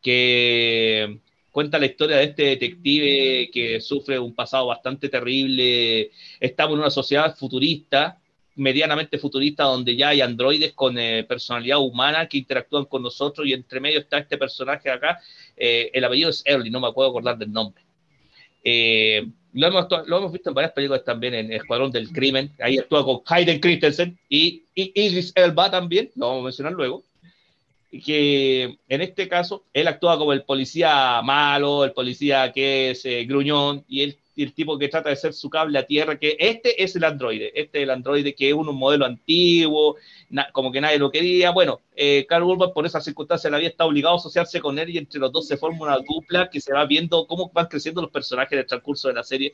que 0.00 1.20
cuenta 1.52 1.78
la 1.78 1.86
historia 1.86 2.16
de 2.16 2.24
este 2.24 2.42
detective 2.44 3.50
que 3.52 3.80
sufre 3.80 4.18
un 4.18 4.34
pasado 4.34 4.66
bastante 4.66 5.08
terrible, 5.08 6.10
estamos 6.40 6.74
en 6.74 6.80
una 6.80 6.90
sociedad 6.90 7.36
futurista, 7.36 8.21
medianamente 8.54 9.18
futurista, 9.18 9.64
donde 9.64 9.96
ya 9.96 10.08
hay 10.08 10.20
androides 10.20 10.72
con 10.72 10.98
eh, 10.98 11.24
personalidad 11.24 11.78
humana 11.78 12.26
que 12.26 12.38
interactúan 12.38 12.84
con 12.84 13.02
nosotros 13.02 13.46
y 13.46 13.52
entre 13.52 13.80
medio 13.80 14.00
está 14.00 14.18
este 14.18 14.36
personaje 14.36 14.90
acá 14.90 15.20
eh, 15.56 15.90
el 15.92 16.04
apellido 16.04 16.30
es 16.30 16.42
Early, 16.44 16.70
no 16.70 16.80
me 16.80 16.92
puedo 16.92 17.08
acordar 17.08 17.38
del 17.38 17.52
nombre. 17.52 17.82
Eh, 18.64 19.26
lo, 19.52 19.66
hemos, 19.66 19.86
lo, 20.06 20.18
hemos, 20.18 20.32
visto 20.32 20.50
en 20.50 20.54
varias 20.54 20.72
películas 20.72 21.04
también, 21.04 21.34
en 21.34 21.52
Escuadrón 21.52 21.90
del 21.90 22.10
Crimen, 22.10 22.52
ahí 22.60 22.78
actúa 22.78 23.04
con 23.04 23.20
Hayden 23.26 23.60
Christensen 23.60 24.18
y, 24.28 24.64
y 24.74 24.92
Idris 24.94 25.32
Elba 25.34 25.70
también, 25.70 26.10
lo 26.14 26.28
vamos 26.28 26.40
a 26.40 26.44
mencionar 26.44 26.72
luego, 26.72 27.02
que 28.04 28.78
en 28.88 29.00
este 29.02 29.28
caso 29.28 29.64
él 29.74 29.86
actúa 29.88 30.16
como 30.16 30.32
el 30.32 30.44
policía 30.44 31.20
malo, 31.22 31.84
el 31.84 31.92
policía 31.92 32.50
que 32.52 32.90
es 32.90 33.04
eh, 33.04 33.24
gruñón 33.24 33.84
y 33.86 34.02
el, 34.36 34.44
el, 34.44 34.52
tipo 34.54 34.78
que 34.78 34.88
trata 34.88 35.10
de 35.10 35.16
ser 35.16 35.32
su 35.32 35.50
cable 35.50 35.78
a 35.78 35.86
tierra, 35.86 36.18
que 36.18 36.36
este 36.38 36.82
es 36.82 36.96
el 36.96 37.04
androide, 37.04 37.52
este 37.54 37.78
es 37.78 37.84
el 37.84 37.90
androide 37.90 38.34
que 38.34 38.48
es 38.48 38.54
un, 38.54 38.68
un 38.68 38.76
modelo 38.76 39.04
antiguo, 39.04 39.96
na, 40.30 40.48
como 40.52 40.72
que 40.72 40.80
nadie 40.80 40.98
lo 40.98 41.10
quería. 41.10 41.50
Bueno, 41.50 41.80
eh, 41.94 42.26
Carl 42.28 42.44
Urban 42.44 42.72
por 42.72 42.86
esas 42.86 43.04
circunstancias 43.04 43.50
la 43.50 43.56
había 43.56 43.68
estado 43.68 43.90
obligado 43.90 44.14
a 44.14 44.18
asociarse 44.18 44.60
con 44.60 44.78
él 44.78 44.90
y 44.90 44.98
entre 44.98 45.20
los 45.20 45.32
dos 45.32 45.46
se 45.46 45.56
forma 45.56 45.84
una 45.84 45.98
dupla 45.98 46.48
que 46.50 46.60
se 46.60 46.72
va 46.72 46.84
viendo 46.86 47.26
cómo 47.26 47.50
van 47.52 47.66
creciendo 47.66 48.02
los 48.02 48.10
personajes 48.10 48.52
en 48.52 48.58
el 48.60 48.66
transcurso 48.66 49.08
de 49.08 49.14
la 49.14 49.22
serie. 49.22 49.52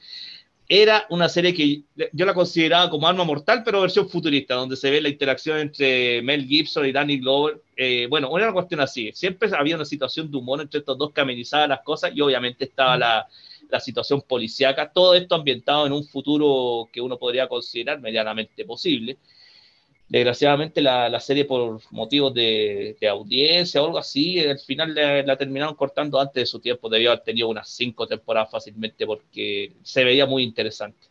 Era 0.70 1.06
una 1.08 1.30
serie 1.30 1.54
que 1.54 1.82
yo 2.12 2.26
la 2.26 2.34
consideraba 2.34 2.90
como 2.90 3.08
arma 3.08 3.24
mortal, 3.24 3.62
pero 3.64 3.80
versión 3.80 4.06
futurista, 4.06 4.54
donde 4.54 4.76
se 4.76 4.90
ve 4.90 5.00
la 5.00 5.08
interacción 5.08 5.58
entre 5.58 6.20
Mel 6.20 6.44
Gibson 6.44 6.84
y 6.84 6.92
Danny 6.92 7.20
Glover. 7.20 7.62
Eh, 7.74 8.06
bueno, 8.10 8.28
era 8.36 8.48
una 8.48 8.52
cuestión 8.52 8.80
así. 8.80 9.10
Siempre 9.14 9.48
había 9.56 9.76
una 9.76 9.86
situación 9.86 10.30
de 10.30 10.36
humor 10.36 10.60
entre 10.60 10.80
estos 10.80 10.98
dos 10.98 11.10
que 11.12 11.22
amenizaban 11.22 11.70
las 11.70 11.80
cosas 11.80 12.12
y 12.14 12.20
obviamente 12.20 12.64
estaba 12.66 12.98
la, 12.98 13.26
la 13.68 13.80
situación 13.80 14.22
policíaca. 14.22 14.90
Todo 14.90 15.14
esto 15.14 15.34
ambientado 15.34 15.86
en 15.86 15.92
un 15.92 16.04
futuro 16.04 16.88
que 16.92 17.00
uno 17.00 17.18
podría 17.18 17.48
considerar 17.48 18.00
medianamente 18.00 18.64
posible. 18.64 19.18
Desgraciadamente 20.08 20.80
la, 20.80 21.10
la, 21.10 21.20
serie 21.20 21.44
por 21.44 21.80
motivos 21.90 22.32
de, 22.32 22.96
de, 22.98 23.08
audiencia 23.08 23.82
o 23.82 23.86
algo 23.86 23.98
así, 23.98 24.40
al 24.40 24.58
final 24.58 24.94
la, 24.94 25.22
la, 25.22 25.36
terminaron 25.36 25.74
cortando 25.74 26.18
antes 26.18 26.42
de 26.42 26.46
su 26.46 26.60
tiempo, 26.60 26.88
debió 26.88 27.10
haber 27.10 27.24
tenido 27.24 27.48
unas 27.48 27.68
cinco 27.68 28.06
temporadas 28.06 28.50
fácilmente 28.50 29.04
porque 29.04 29.74
se 29.82 30.04
veía 30.04 30.24
muy 30.24 30.44
interesante. 30.44 31.08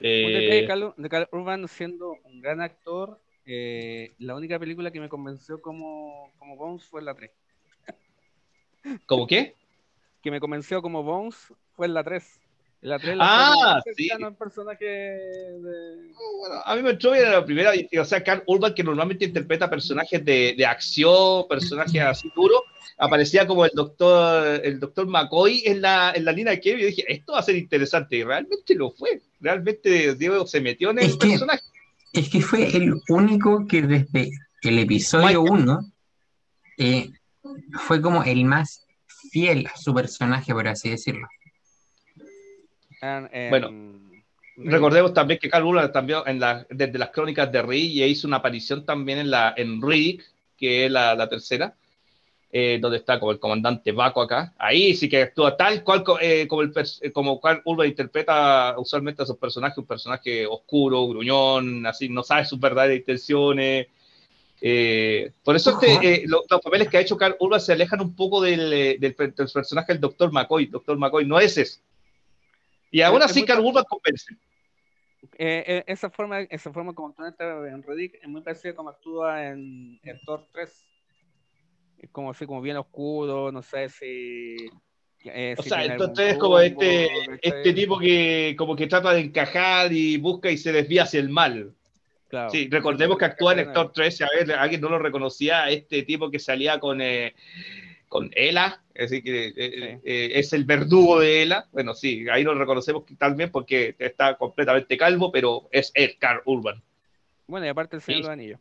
Eh, 0.00 0.60
de, 0.60 0.66
Carl, 0.66 0.92
de 0.98 1.08
Carl 1.08 1.28
Urban 1.32 1.66
siendo 1.66 2.18
un 2.24 2.42
gran 2.42 2.60
actor, 2.60 3.18
eh, 3.46 4.12
la 4.18 4.34
única 4.34 4.58
película 4.58 4.90
que 4.90 5.00
me 5.00 5.08
convenció 5.08 5.62
como, 5.62 6.30
como 6.38 6.56
Bones 6.56 6.84
fue 6.84 7.00
la 7.00 7.14
3. 7.14 7.30
¿Cómo 9.06 9.26
qué? 9.26 9.54
Que 10.20 10.30
me 10.30 10.40
convenció 10.40 10.82
como 10.82 11.02
Bones 11.02 11.54
fue 11.76 11.86
en 11.86 11.94
la 11.94 12.02
3. 12.02 12.24
En 12.82 12.90
la 12.90 12.98
3 12.98 13.16
Ah, 13.20 13.80
fue 13.82 13.94
sí. 13.94 14.08
personaje 14.38 14.84
de... 14.84 16.12
Bueno, 16.38 16.62
a 16.64 16.76
mí 16.76 16.82
me 16.82 16.90
entró 16.90 17.12
bien 17.12 17.30
la 17.30 17.44
primera, 17.44 17.72
o 18.00 18.04
sea, 18.04 18.22
Carl 18.22 18.42
Urban, 18.46 18.74
que 18.74 18.82
normalmente 18.84 19.24
interpreta 19.24 19.68
personajes 19.70 20.24
de, 20.24 20.54
de 20.56 20.66
acción, 20.66 21.46
personajes 21.48 22.00
así 22.02 22.30
duros, 22.34 22.60
aparecía 22.98 23.46
como 23.46 23.64
el 23.64 23.70
doctor, 23.74 24.60
el 24.64 24.78
doctor 24.78 25.06
McCoy 25.06 25.62
en 25.66 25.80
la, 25.82 26.12
en 26.14 26.24
la 26.24 26.32
línea 26.32 26.52
de 26.52 26.60
Kevin, 26.60 26.78
y 26.78 26.82
yo 26.82 26.86
dije, 26.88 27.04
esto 27.12 27.32
va 27.32 27.40
a 27.40 27.42
ser 27.42 27.56
interesante, 27.56 28.16
y 28.16 28.24
realmente 28.24 28.74
lo 28.74 28.90
fue, 28.90 29.20
realmente 29.40 30.14
Diego 30.14 30.46
se 30.46 30.60
metió 30.60 30.90
en 30.90 30.98
el 31.00 31.06
Es 31.06 31.16
que- 31.16 31.28
personaje. 31.28 31.62
Es 32.12 32.30
que 32.30 32.40
fue 32.40 32.74
el 32.74 32.94
único 33.10 33.66
que 33.66 33.82
desde 33.82 34.30
el 34.62 34.78
episodio 34.78 35.42
Michael. 35.42 35.62
1 35.62 35.92
eh, 36.78 37.10
fue 37.80 38.00
como 38.00 38.22
el 38.24 38.44
más 38.46 38.86
fiel 39.30 39.66
a 39.66 39.76
su 39.76 39.92
personaje, 39.94 40.52
por 40.54 40.66
así 40.66 40.88
decirlo. 40.88 41.26
En- 43.06 43.28
en- 43.32 43.50
Bueno, 43.50 43.96
Recordemos 44.58 45.12
también 45.12 45.38
que 45.38 45.50
Carl 45.50 45.66
Urban 45.66 45.92
también 45.92 46.20
en 46.26 46.40
la, 46.40 46.66
desde 46.70 46.98
las 46.98 47.10
crónicas 47.10 47.52
de 47.52 47.76
y 47.76 48.02
hizo 48.04 48.26
una 48.26 48.38
aparición 48.38 48.86
también 48.86 49.18
en 49.18 49.30
la 49.30 49.52
en 49.54 49.82
Rick, 49.82 50.24
que 50.56 50.86
es 50.86 50.90
la, 50.90 51.14
la 51.14 51.28
tercera, 51.28 51.74
eh, 52.50 52.78
donde 52.80 52.96
está 52.96 53.20
como 53.20 53.32
el 53.32 53.38
comandante 53.38 53.92
Baco 53.92 54.22
acá. 54.22 54.54
Ahí 54.56 54.94
sí 54.94 55.10
que 55.10 55.20
actúa 55.20 55.58
tal 55.58 55.84
cual 55.84 56.02
eh, 56.22 56.46
como, 56.48 56.62
el 56.62 56.72
eh, 57.02 57.12
como 57.12 57.38
Carl 57.38 57.60
Urban 57.66 57.86
interpreta 57.88 58.74
usualmente 58.78 59.22
a 59.22 59.26
sus 59.26 59.36
personajes, 59.36 59.76
un 59.76 59.84
personaje 59.86 60.46
oscuro, 60.46 61.06
gruñón, 61.06 61.84
así, 61.84 62.08
no 62.08 62.22
sabe 62.22 62.46
sus 62.46 62.58
verdaderas 62.58 62.96
intenciones. 62.96 63.88
Eh, 64.62 65.32
por 65.44 65.54
eso 65.54 65.72
este, 65.78 65.92
eh, 66.14 66.22
lo- 66.26 66.44
los 66.48 66.60
papeles 66.62 66.88
que 66.88 66.96
ha 66.96 67.00
hecho 67.00 67.18
Carl 67.18 67.36
Urban 67.40 67.60
se 67.60 67.74
alejan 67.74 68.00
un 68.00 68.16
poco 68.16 68.40
del, 68.40 68.70
del, 68.98 69.14
per- 69.14 69.34
del 69.34 69.48
personaje 69.52 69.92
del 69.92 70.00
Dr. 70.00 70.32
McCoy. 70.32 70.64
Dr. 70.66 70.96
McCoy 70.96 71.26
no 71.26 71.38
es 71.38 71.58
ese. 71.58 71.80
Y 72.96 73.02
aún 73.02 73.22
así 73.22 73.44
Carl 73.44 73.62
Urban 73.62 73.84
convence. 73.84 74.34
Eh, 75.36 75.64
eh, 75.66 75.84
esa 75.86 76.08
forma, 76.08 76.40
esa 76.40 76.72
forma 76.72 76.94
como 76.94 77.08
actúa 77.08 77.68
en 77.68 77.82
Reddick 77.82 78.14
es 78.22 78.26
muy 78.26 78.40
parecida 78.40 78.74
como 78.74 78.88
actúa 78.88 79.48
en, 79.48 80.00
en 80.02 80.20
Thor 80.24 80.46
3. 80.50 80.86
Es 81.98 82.08
como 82.08 82.30
así, 82.30 82.46
como 82.46 82.62
bien 82.62 82.78
oscuro, 82.78 83.52
no 83.52 83.60
sé 83.60 83.90
si. 83.90 84.56
eh, 85.26 85.54
O 85.58 85.62
si 85.62 85.68
sea, 85.68 85.84
entonces 85.84 86.32
es 86.32 86.38
como 86.38 86.58
este, 86.58 87.10
este 87.42 87.74
tipo 87.74 87.98
que 87.98 88.54
como 88.56 88.74
que 88.74 88.86
trata 88.86 89.12
de 89.12 89.20
encajar 89.20 89.92
y 89.92 90.16
busca 90.16 90.50
y 90.50 90.56
se 90.56 90.72
desvía 90.72 91.02
hacia 91.02 91.20
el 91.20 91.28
mal. 91.28 91.74
Claro. 92.28 92.48
Sí, 92.48 92.66
recordemos 92.70 93.18
que 93.18 93.26
actúa 93.26 93.52
en 93.52 93.58
Héctor 93.58 93.92
13, 93.92 94.24
a 94.24 94.28
ver, 94.38 94.52
alguien 94.52 94.80
no 94.80 94.88
lo 94.88 94.98
reconocía, 94.98 95.68
este 95.68 96.02
tipo 96.04 96.30
que 96.30 96.38
salía 96.38 96.80
con, 96.80 97.02
eh, 97.02 97.34
con 98.08 98.30
Ela, 98.34 98.82
así 99.00 99.22
que 99.22 99.48
eh, 99.48 99.52
Sí. 99.56 100.00
eh, 100.04 100.30
es 100.34 100.52
el 100.52 100.64
verdugo 100.64 101.20
de 101.20 101.42
Ela. 101.42 101.66
Bueno, 101.72 101.94
sí, 101.94 102.26
ahí 102.30 102.42
lo 102.42 102.54
reconocemos 102.54 103.04
también 103.18 103.50
porque 103.50 103.94
está 103.98 104.36
completamente 104.36 104.96
calvo, 104.96 105.30
pero 105.30 105.68
es 105.70 105.90
el 105.94 106.16
Carl 106.18 106.42
Urban. 106.44 106.82
Bueno, 107.46 107.66
y 107.66 107.68
aparte 107.68 107.96
el 107.96 108.02
Señor 108.02 108.18
de 108.18 108.22
los 108.22 108.32
Anillos. 108.32 108.60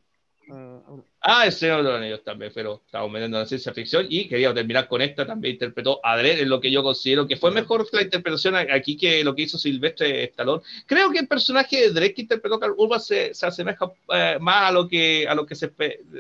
Ah, 1.22 1.48
el 1.48 1.52
Señor 1.52 1.78
de 1.78 1.84
los 1.90 1.98
Anillos 2.00 2.24
también, 2.24 2.52
pero 2.54 2.84
estamos 2.86 3.12
metiendo 3.12 3.38
en 3.38 3.42
la 3.42 3.48
ciencia 3.48 3.74
ficción 3.74 4.06
y 4.08 4.28
quería 4.28 4.54
terminar 4.54 4.88
con 4.88 5.02
esta, 5.02 5.26
también 5.26 5.56
interpretó 5.56 6.00
a 6.04 6.16
Dredd 6.18 6.40
en 6.40 6.50
lo 6.50 6.62
que 6.62 6.70
yo 6.70 6.84
considero 6.84 7.28
que 7.28 7.36
fue 7.36 7.50
mejor 7.50 7.88
la 7.92 8.04
interpretación 8.04 8.56
aquí 8.56 8.96
que 8.96 9.24
lo 9.24 9.34
que 9.34 9.42
hizo 9.42 9.58
Silvestre 9.58 10.26
Stallone. 10.26 10.62
Creo 10.86 11.10
que 11.10 11.18
el 11.18 11.28
personaje 11.28 11.82
de 11.82 11.90
Dredd 11.90 12.14
que 12.14 12.22
interpretó 12.22 12.60
Carl 12.60 12.76
Urban 12.78 13.00
se, 13.00 13.34
se 13.34 13.48
asemeja 13.48 13.92
eh, 14.14 14.38
más 14.40 14.70
a 14.70 14.72
lo 14.72 14.88
que 14.88 15.28
a 15.28 15.34
lo 15.34 15.48
que 15.48 15.56
se 15.56 15.72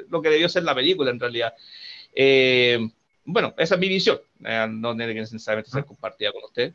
lo 0.09 0.21
que 0.23 0.29
debió 0.29 0.49
ser 0.49 0.63
la 0.63 0.73
película 0.73 1.11
en 1.11 1.19
realidad. 1.19 1.53
Eh, 2.15 2.79
bueno, 3.25 3.53
esa 3.57 3.75
es 3.75 3.81
mi 3.81 3.87
visión, 3.89 4.19
Eh, 4.43 4.67
no 4.69 4.95
tiene 4.95 5.13
que 5.13 5.19
necesariamente 5.21 5.71
ser 5.71 5.85
compartida 5.85 6.31
con 6.31 6.43
usted. 6.43 6.73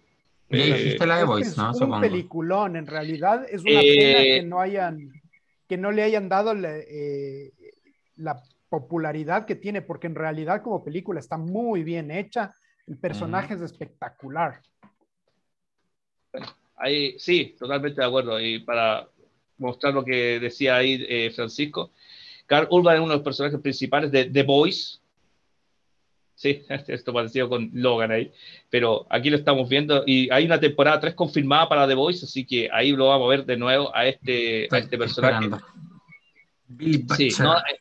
Eh, 0.51 0.97
la 0.99 1.17
de 1.17 1.21
Es 1.21 1.21
que 1.21 1.25
Voice, 1.27 1.51
es 1.51 1.57
¿no? 1.57 1.69
un 1.69 1.75
Supongo. 1.75 2.01
peliculón, 2.01 2.77
en 2.77 2.87
realidad 2.87 3.47
es 3.49 3.63
una 3.63 3.81
Eh, 3.81 3.97
pena 3.97 4.21
que 4.23 4.43
no 4.43 4.61
hayan, 4.61 5.13
que 5.69 5.77
no 5.77 5.93
le 5.93 6.03
hayan 6.03 6.29
dado 6.29 6.55
la, 6.55 6.77
eh, 6.77 7.53
la 8.17 8.43
popularidad 8.69 9.47
que 9.47 9.55
tiene, 9.55 9.81
porque 9.83 10.09
en 10.09 10.15
realidad 10.17 10.63
como 10.63 10.83
película 10.85 11.21
está 11.21 11.37
muy 11.37 11.85
bien 11.85 12.11
hecha, 12.11 12.53
el 12.87 12.97
personaje 12.99 13.55
es 13.55 13.61
espectacular. 13.61 14.61
Ahí, 16.77 17.19
sí, 17.19 17.55
totalmente 17.59 18.01
de 18.01 18.07
acuerdo. 18.07 18.41
Y 18.41 18.61
para 18.61 19.07
mostrar 19.59 19.93
lo 19.95 20.05
que 20.05 20.41
decía 20.41 20.77
ahí 20.77 21.05
eh, 21.09 21.31
Francisco, 21.35 21.91
Carl 22.47 22.67
Urban 22.71 22.95
es 22.97 23.01
uno 23.01 23.11
de 23.11 23.17
los 23.17 23.25
personajes 23.25 23.61
principales 23.61 24.11
de 24.11 24.25
The 24.25 24.43
Voice. 24.43 24.99
Sí, 26.41 26.63
esto 26.89 27.13
parecido 27.13 27.51
con 27.51 27.69
Logan 27.75 28.11
ahí. 28.13 28.33
Pero 28.71 29.07
aquí 29.11 29.29
lo 29.29 29.37
estamos 29.37 29.69
viendo 29.69 30.05
y 30.07 30.31
hay 30.33 30.47
una 30.47 30.59
temporada 30.59 30.99
3 30.99 31.13
confirmada 31.15 31.69
para 31.69 31.87
The 31.87 31.93
Voice, 31.95 32.25
así 32.25 32.47
que 32.47 32.67
ahí 32.73 32.93
lo 32.93 33.09
vamos 33.09 33.27
a 33.27 33.29
ver 33.29 33.45
de 33.45 33.59
nuevo 33.59 33.95
a 33.95 34.07
este, 34.07 34.67
a 34.71 34.79
este 34.79 34.97
personaje. 34.97 35.51
Billy 36.67 37.05
Sí, 37.15 37.29
no, 37.41 37.59
eh, 37.59 37.81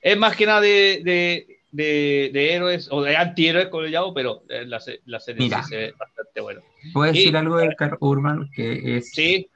es 0.00 0.18
más 0.18 0.34
que 0.34 0.46
nada 0.46 0.60
de, 0.60 1.00
de, 1.04 1.58
de, 1.70 2.30
de 2.32 2.52
héroes 2.54 2.88
o 2.90 3.02
de 3.02 3.16
antihéroes, 3.16 3.68
como 3.68 3.82
lo 3.84 3.88
llamo, 3.88 4.12
pero 4.12 4.42
eh, 4.48 4.64
la, 4.66 4.80
la 5.04 5.20
serie 5.20 5.44
Mira. 5.44 5.62
sí 5.62 5.68
se 5.68 5.76
ve 5.76 5.94
bastante 5.96 6.40
buena. 6.40 6.60
¿Puedo 6.92 7.12
decir 7.12 7.32
y- 7.32 7.36
algo 7.36 7.56
de 7.58 7.72
Carl 7.76 7.98
Urban? 8.00 8.50
Que 8.52 8.96
es, 8.96 9.12
Sí, 9.12 9.48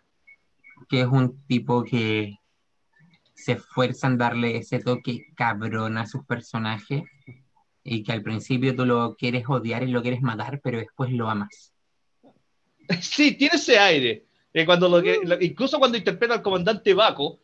que 0.88 1.00
es 1.00 1.06
un 1.08 1.44
tipo 1.48 1.82
que 1.82 2.36
se 3.34 3.52
esfuerza 3.52 4.06
en 4.06 4.18
darle 4.18 4.56
ese 4.58 4.78
toque 4.78 5.26
cabrón 5.34 5.98
a 5.98 6.06
sus 6.06 6.24
personajes 6.24 7.02
y 7.88 8.02
que 8.02 8.12
al 8.12 8.22
principio 8.22 8.74
tú 8.74 8.84
lo 8.84 9.14
quieres 9.16 9.44
odiar 9.48 9.84
y 9.84 9.86
lo 9.92 10.02
quieres 10.02 10.20
matar, 10.20 10.60
pero 10.62 10.78
después 10.78 11.12
lo 11.12 11.30
amas. 11.30 11.72
Sí, 13.00 13.32
tiene 13.32 13.56
ese 13.56 13.78
aire. 13.78 14.24
Eh, 14.52 14.64
cuando 14.64 14.88
lo 14.88 15.02
que, 15.02 15.18
lo- 15.24 15.40
incluso 15.40 15.78
cuando 15.78 15.98
interpreta 15.98 16.34
al 16.34 16.42
comandante 16.42 16.94
Baco, 16.94 17.38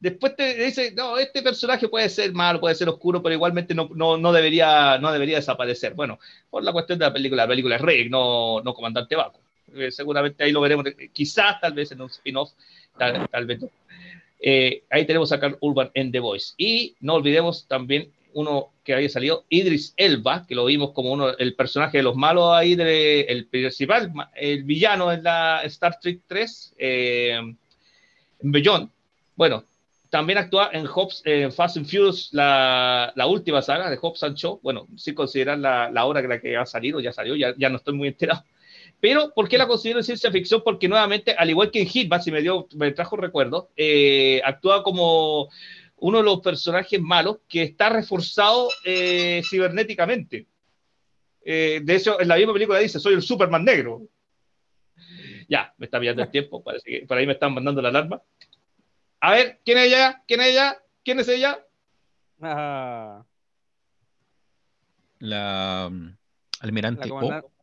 después 0.00 0.36
te 0.36 0.54
dice, 0.64 0.92
no, 0.96 1.18
este 1.18 1.42
personaje 1.42 1.88
puede 1.88 2.08
ser 2.08 2.32
malo, 2.32 2.60
puede 2.60 2.74
ser 2.74 2.88
oscuro, 2.88 3.22
pero 3.22 3.34
igualmente 3.34 3.74
no, 3.74 3.88
no, 3.94 4.16
no, 4.16 4.32
debería, 4.32 4.98
no 4.98 5.10
debería 5.12 5.36
desaparecer. 5.36 5.94
Bueno, 5.94 6.18
por 6.50 6.62
la 6.62 6.72
cuestión 6.72 6.98
de 6.98 7.06
la 7.06 7.12
película, 7.12 7.42
la 7.44 7.48
película 7.48 7.76
es 7.76 7.82
Rick, 7.82 8.10
no, 8.10 8.60
no 8.62 8.74
comandante 8.74 9.16
Baco. 9.16 9.40
Eh, 9.74 9.90
seguramente 9.90 10.44
ahí 10.44 10.52
lo 10.52 10.60
veremos, 10.60 10.86
eh, 10.86 11.10
quizás 11.12 11.60
tal 11.60 11.72
vez 11.72 11.90
en 11.92 12.00
un 12.00 12.10
spin-off, 12.10 12.52
tal, 12.98 13.28
tal 13.28 13.46
vez 13.46 13.60
no. 13.62 13.70
Eh, 14.40 14.84
ahí 14.90 15.06
tenemos 15.06 15.32
a 15.32 15.40
Carl 15.40 15.56
Urban 15.60 15.90
en 15.94 16.12
The 16.12 16.20
Voice. 16.20 16.54
Y 16.56 16.94
no 17.00 17.14
olvidemos 17.14 17.66
también 17.66 18.12
uno 18.34 18.72
que 18.84 18.94
había 18.94 19.08
salido, 19.08 19.44
Idris 19.48 19.94
Elba, 19.96 20.46
que 20.46 20.54
lo 20.54 20.66
vimos 20.66 20.92
como 20.92 21.12
uno, 21.12 21.36
el 21.36 21.54
personaje 21.54 21.98
de 21.98 22.04
los 22.04 22.16
malos 22.16 22.52
ahí, 22.52 22.74
de, 22.74 23.22
el 23.22 23.46
principal, 23.46 24.12
el 24.34 24.64
villano 24.64 25.12
en 25.12 25.22
la 25.22 25.62
Star 25.64 25.98
Trek 26.00 26.20
3, 26.26 26.74
eh, 26.78 27.40
Beyond. 28.40 28.90
Bueno, 29.36 29.64
también 30.10 30.38
actúa 30.38 30.70
en 30.72 30.86
Hobbs, 30.86 31.22
en 31.24 31.50
Fast 31.52 31.76
and 31.76 31.86
Furious, 31.86 32.28
la, 32.32 33.12
la 33.16 33.26
última 33.26 33.62
saga 33.62 33.90
de 33.90 33.98
Hobbs 34.00 34.22
and 34.22 34.36
Shaw. 34.36 34.60
Bueno, 34.62 34.86
sin 34.96 35.14
considerar 35.14 35.58
la, 35.58 35.90
la 35.90 36.04
obra 36.04 36.22
que 36.22 36.28
la 36.28 36.40
que 36.40 36.56
ha 36.56 36.66
salido, 36.66 37.00
ya 37.00 37.12
salió, 37.12 37.34
ya, 37.34 37.54
ya 37.56 37.68
no 37.68 37.78
estoy 37.78 37.94
muy 37.94 38.08
enterado. 38.08 38.44
Pero, 39.00 39.32
¿por 39.34 39.48
qué 39.48 39.58
la 39.58 39.66
considero 39.66 39.98
en 39.98 40.04
ciencia 40.04 40.30
ficción? 40.30 40.62
Porque 40.64 40.88
nuevamente, 40.88 41.32
al 41.32 41.50
igual 41.50 41.70
que 41.70 41.82
en 41.82 41.88
Hitman, 41.88 42.22
si 42.22 42.30
me, 42.30 42.42
dio, 42.42 42.68
me 42.76 42.92
trajo 42.92 43.16
recuerdo, 43.16 43.70
eh, 43.76 44.40
actúa 44.44 44.82
como 44.82 45.50
uno 45.96 46.18
de 46.18 46.24
los 46.24 46.40
personajes 46.40 47.00
malos 47.00 47.38
que 47.48 47.62
está 47.62 47.88
reforzado 47.88 48.68
eh, 48.84 49.42
cibernéticamente. 49.48 50.46
Eh, 51.44 51.80
de 51.82 51.94
hecho, 51.94 52.20
en 52.20 52.28
la 52.28 52.36
misma 52.36 52.52
película 52.52 52.78
dice, 52.78 52.98
soy 52.98 53.14
el 53.14 53.22
Superman 53.22 53.64
negro. 53.64 54.02
Ya, 55.48 55.74
me 55.76 55.86
está 55.86 56.00
pillando 56.00 56.22
el 56.22 56.30
tiempo, 56.30 56.62
parece 56.62 56.90
que 56.90 57.06
por 57.06 57.18
ahí 57.18 57.26
me 57.26 57.34
están 57.34 57.52
mandando 57.52 57.82
la 57.82 57.90
alarma. 57.90 58.22
A 59.20 59.32
ver, 59.32 59.60
¿quién 59.64 59.78
es 59.78 59.86
ella? 59.86 60.22
¿Quién 60.26 60.40
es 60.40 60.46
ella? 60.48 60.82
¿Quién 61.04 61.20
es 61.20 61.28
ella? 61.28 61.66
Ah, 62.40 63.24
La 65.18 65.88
mm, 65.90 66.16
Almirante 66.60 67.08
la 67.08 67.14
O. 67.14 67.53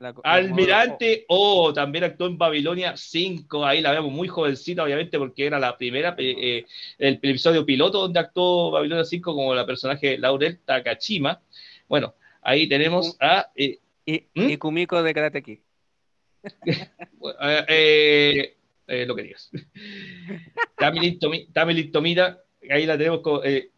la 0.00 0.14
Almirante 0.24 1.24
O, 1.28 1.72
también 1.72 2.04
actuó 2.04 2.26
en 2.26 2.38
Babilonia 2.38 2.96
5, 2.96 3.64
ahí 3.66 3.80
la 3.82 3.92
vemos 3.92 4.10
muy 4.10 4.28
jovencita, 4.28 4.82
obviamente, 4.82 5.18
porque 5.18 5.46
era 5.46 5.58
la 5.58 5.76
primera, 5.76 6.14
eh, 6.18 6.64
el 6.98 7.14
episodio 7.14 7.64
piloto 7.66 8.00
donde 8.00 8.18
actuó 8.18 8.70
Babilonia 8.70 9.04
5 9.04 9.34
como 9.34 9.54
la 9.54 9.66
personaje 9.66 10.16
Laurel 10.18 10.58
Takachima. 10.64 11.40
Bueno, 11.86 12.14
ahí 12.42 12.66
tenemos 12.68 13.16
a... 13.20 13.50
eh, 13.54 13.78
Y, 14.06 14.24
¿Mm? 14.34 14.50
y 14.50 14.56
Kumiko 14.56 15.02
de 15.02 15.14
Karate 15.14 15.42
Kid. 15.42 15.58
eh, 16.66 17.64
eh, 17.68 18.56
eh, 18.86 19.06
lo 19.06 19.14
que 19.14 19.22
digas. 19.22 19.50
Tamilin 20.76 21.18
Tomi- 21.20 21.52
Tamilin 21.52 21.92
Tomita, 21.92 22.42
ahí 22.70 22.86
la 22.86 22.96
tenemos 22.96 23.20
con, 23.20 23.40
eh, 23.44 23.68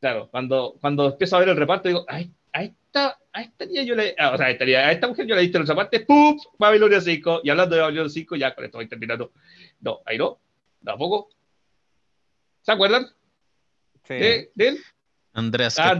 claro, 0.00 0.28
cuando, 0.30 0.76
cuando 0.80 1.06
empiezo 1.12 1.36
a 1.36 1.38
ver 1.40 1.50
el 1.50 1.56
reparto, 1.56 1.88
digo, 1.88 2.04
ay, 2.08 2.32
a 2.52 2.64
esta, 2.64 3.18
a 3.32 3.42
esta 3.42 3.64
niña 3.66 3.82
yo 3.82 3.94
le, 3.94 4.14
ah, 4.18 4.32
o 4.34 4.36
sea, 4.36 4.46
a 4.46 4.50
esta, 4.50 4.64
niña- 4.64 4.80
a 4.86 4.92
esta 4.92 5.08
mujer 5.08 5.26
yo 5.26 5.34
le 5.34 5.42
diste 5.42 5.58
los 5.58 5.66
zapatos, 5.68 6.00
¡pum! 6.02 6.38
Babilonia 6.58 7.00
5, 7.00 7.40
y 7.44 7.50
hablando 7.50 7.74
de 7.76 7.82
Babilonia 7.82 8.10
5, 8.10 8.36
ya 8.36 8.54
con 8.54 8.64
esto 8.64 8.78
voy 8.78 8.88
terminando. 8.88 9.32
No, 9.80 10.00
ahí 10.04 10.18
no, 10.18 10.38
tampoco. 10.84 11.30
¿Se 12.62 12.72
acuerdan 12.72 13.06
Sí. 14.04 14.14
de, 14.14 14.50
de 14.54 14.68
él? 14.68 14.78
Andreas 15.34 15.78
Ah, 15.78 15.96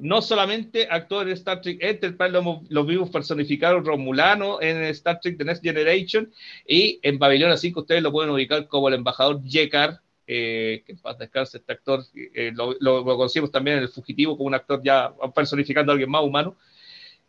no 0.00 0.22
solamente 0.22 0.88
actor 0.90 1.26
en 1.26 1.34
Star 1.34 1.60
Trek 1.60 1.78
Enterprise, 1.82 2.30
lo, 2.32 2.62
lo 2.70 2.84
vimos 2.86 3.10
personificar 3.10 3.74
Romulano 3.84 4.62
en 4.62 4.82
Star 4.84 5.20
Trek 5.20 5.36
The 5.36 5.44
Next 5.44 5.62
Generation 5.62 6.32
y 6.66 6.98
en 7.02 7.18
Babilonia 7.18 7.58
5 7.58 7.80
ustedes 7.80 8.02
lo 8.02 8.10
pueden 8.10 8.30
ubicar 8.30 8.66
como 8.66 8.88
el 8.88 8.94
embajador 8.94 9.42
Yekar, 9.42 10.00
eh, 10.28 10.82
que 10.86 10.92
en 10.92 10.98
paz 11.00 11.18
descanse 11.18 11.58
este 11.58 11.72
actor, 11.72 12.04
eh, 12.14 12.52
lo, 12.54 12.74
lo- 12.80 13.04
lo 13.04 13.50
también 13.50 13.78
en 13.78 13.84
El 13.84 13.88
Fugitivo 13.88 14.36
como 14.36 14.48
un 14.48 14.54
actor 14.54 14.80
ya 14.84 15.12
personificando 15.34 15.92
a 15.92 15.94
alguien 15.94 16.10
más 16.10 16.22
humano, 16.24 16.56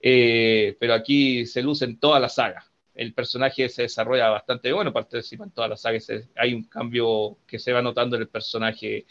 Eh, 0.01 0.77
pero 0.79 0.93
aquí 0.93 1.45
se 1.45 1.61
luce 1.63 1.85
en 1.85 1.99
toda 1.99 2.19
la 2.19 2.29
saga. 2.29 2.65
El 2.95 3.13
personaje 3.13 3.69
se 3.69 3.83
desarrolla 3.83 4.29
bastante 4.29 4.71
bueno, 4.73 4.93
participa 4.93 5.43
en 5.45 5.51
toda 5.51 5.67
la 5.69 5.77
saga, 5.77 5.99
se- 5.99 6.29
hay 6.35 6.53
un 6.53 6.63
cambio 6.65 7.37
que 7.47 7.59
se 7.59 7.73
va 7.73 7.81
notando 7.81 8.15
en 8.15 8.23
el 8.23 8.29
personaje 8.29 9.05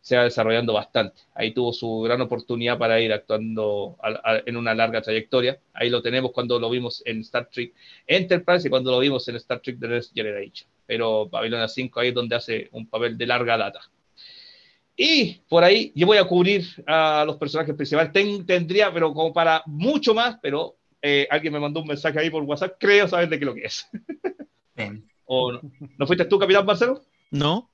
se 0.00 0.16
va 0.16 0.24
desarrollando 0.24 0.72
bastante. 0.74 1.22
Ahí 1.34 1.54
tuvo 1.54 1.72
su 1.72 2.00
gran 2.02 2.20
oportunidad 2.20 2.78
para 2.78 3.00
ir 3.00 3.12
actuando 3.12 3.96
a- 4.02 4.20
a- 4.36 4.42
en 4.46 4.56
una 4.56 4.74
larga 4.74 5.02
trayectoria. 5.02 5.60
Ahí 5.74 5.90
lo 5.90 6.02
tenemos 6.02 6.32
cuando 6.32 6.58
lo 6.60 6.70
vimos 6.70 7.02
en 7.06 7.20
Star 7.20 7.48
Trek 7.50 7.74
Enterprise 8.06 8.66
y 8.68 8.70
cuando 8.70 8.90
lo 8.92 8.98
vimos 9.00 9.28
en 9.28 9.36
Star 9.36 9.60
Trek 9.60 9.78
The 9.80 9.88
Next 9.88 10.14
Generation. 10.14 10.68
Pero 10.92 11.26
Babilonia 11.26 11.68
5 11.68 12.00
ahí 12.00 12.08
es 12.08 12.14
donde 12.14 12.36
hace 12.36 12.68
un 12.72 12.86
papel 12.86 13.16
de 13.16 13.24
larga 13.26 13.56
data. 13.56 13.80
Y 14.94 15.40
por 15.48 15.64
ahí 15.64 15.90
yo 15.94 16.06
voy 16.06 16.18
a 16.18 16.24
cubrir 16.26 16.66
a 16.86 17.24
los 17.26 17.38
personajes 17.38 17.74
principales. 17.74 18.12
Ten- 18.12 18.44
tendría, 18.44 18.92
pero 18.92 19.14
como 19.14 19.32
para 19.32 19.62
mucho 19.64 20.12
más, 20.12 20.36
pero 20.42 20.76
eh, 21.00 21.26
alguien 21.30 21.54
me 21.54 21.60
mandó 21.60 21.80
un 21.80 21.86
mensaje 21.86 22.18
ahí 22.18 22.28
por 22.28 22.42
WhatsApp, 22.42 22.76
creo 22.78 23.08
saber 23.08 23.30
de 23.30 23.38
qué 23.38 23.44
lo 23.46 23.54
que 23.54 23.64
es. 23.64 23.88
Bien. 24.76 25.02
¿O 25.24 25.52
no? 25.52 25.62
¿No 25.96 26.06
fuiste 26.06 26.26
tú, 26.26 26.38
Capitán 26.38 26.66
Marcelo? 26.66 27.00
No, 27.30 27.70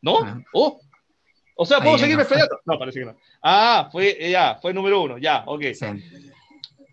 ¿No? 0.00 0.18
Ah. 0.24 0.40
Oh. 0.54 0.80
O 1.54 1.66
sea, 1.66 1.80
¿puedo 1.80 1.98
seguirme 1.98 2.24
no? 2.24 2.72
No, 2.72 2.78
parece 2.78 3.00
que 3.00 3.04
no. 3.04 3.16
Ah, 3.42 3.90
fue, 3.92 4.16
eh, 4.18 4.30
ya, 4.30 4.54
fue 4.62 4.72
número 4.72 5.02
uno, 5.02 5.18
ya, 5.18 5.44
ok. 5.46 5.64
Sí. 5.74 5.86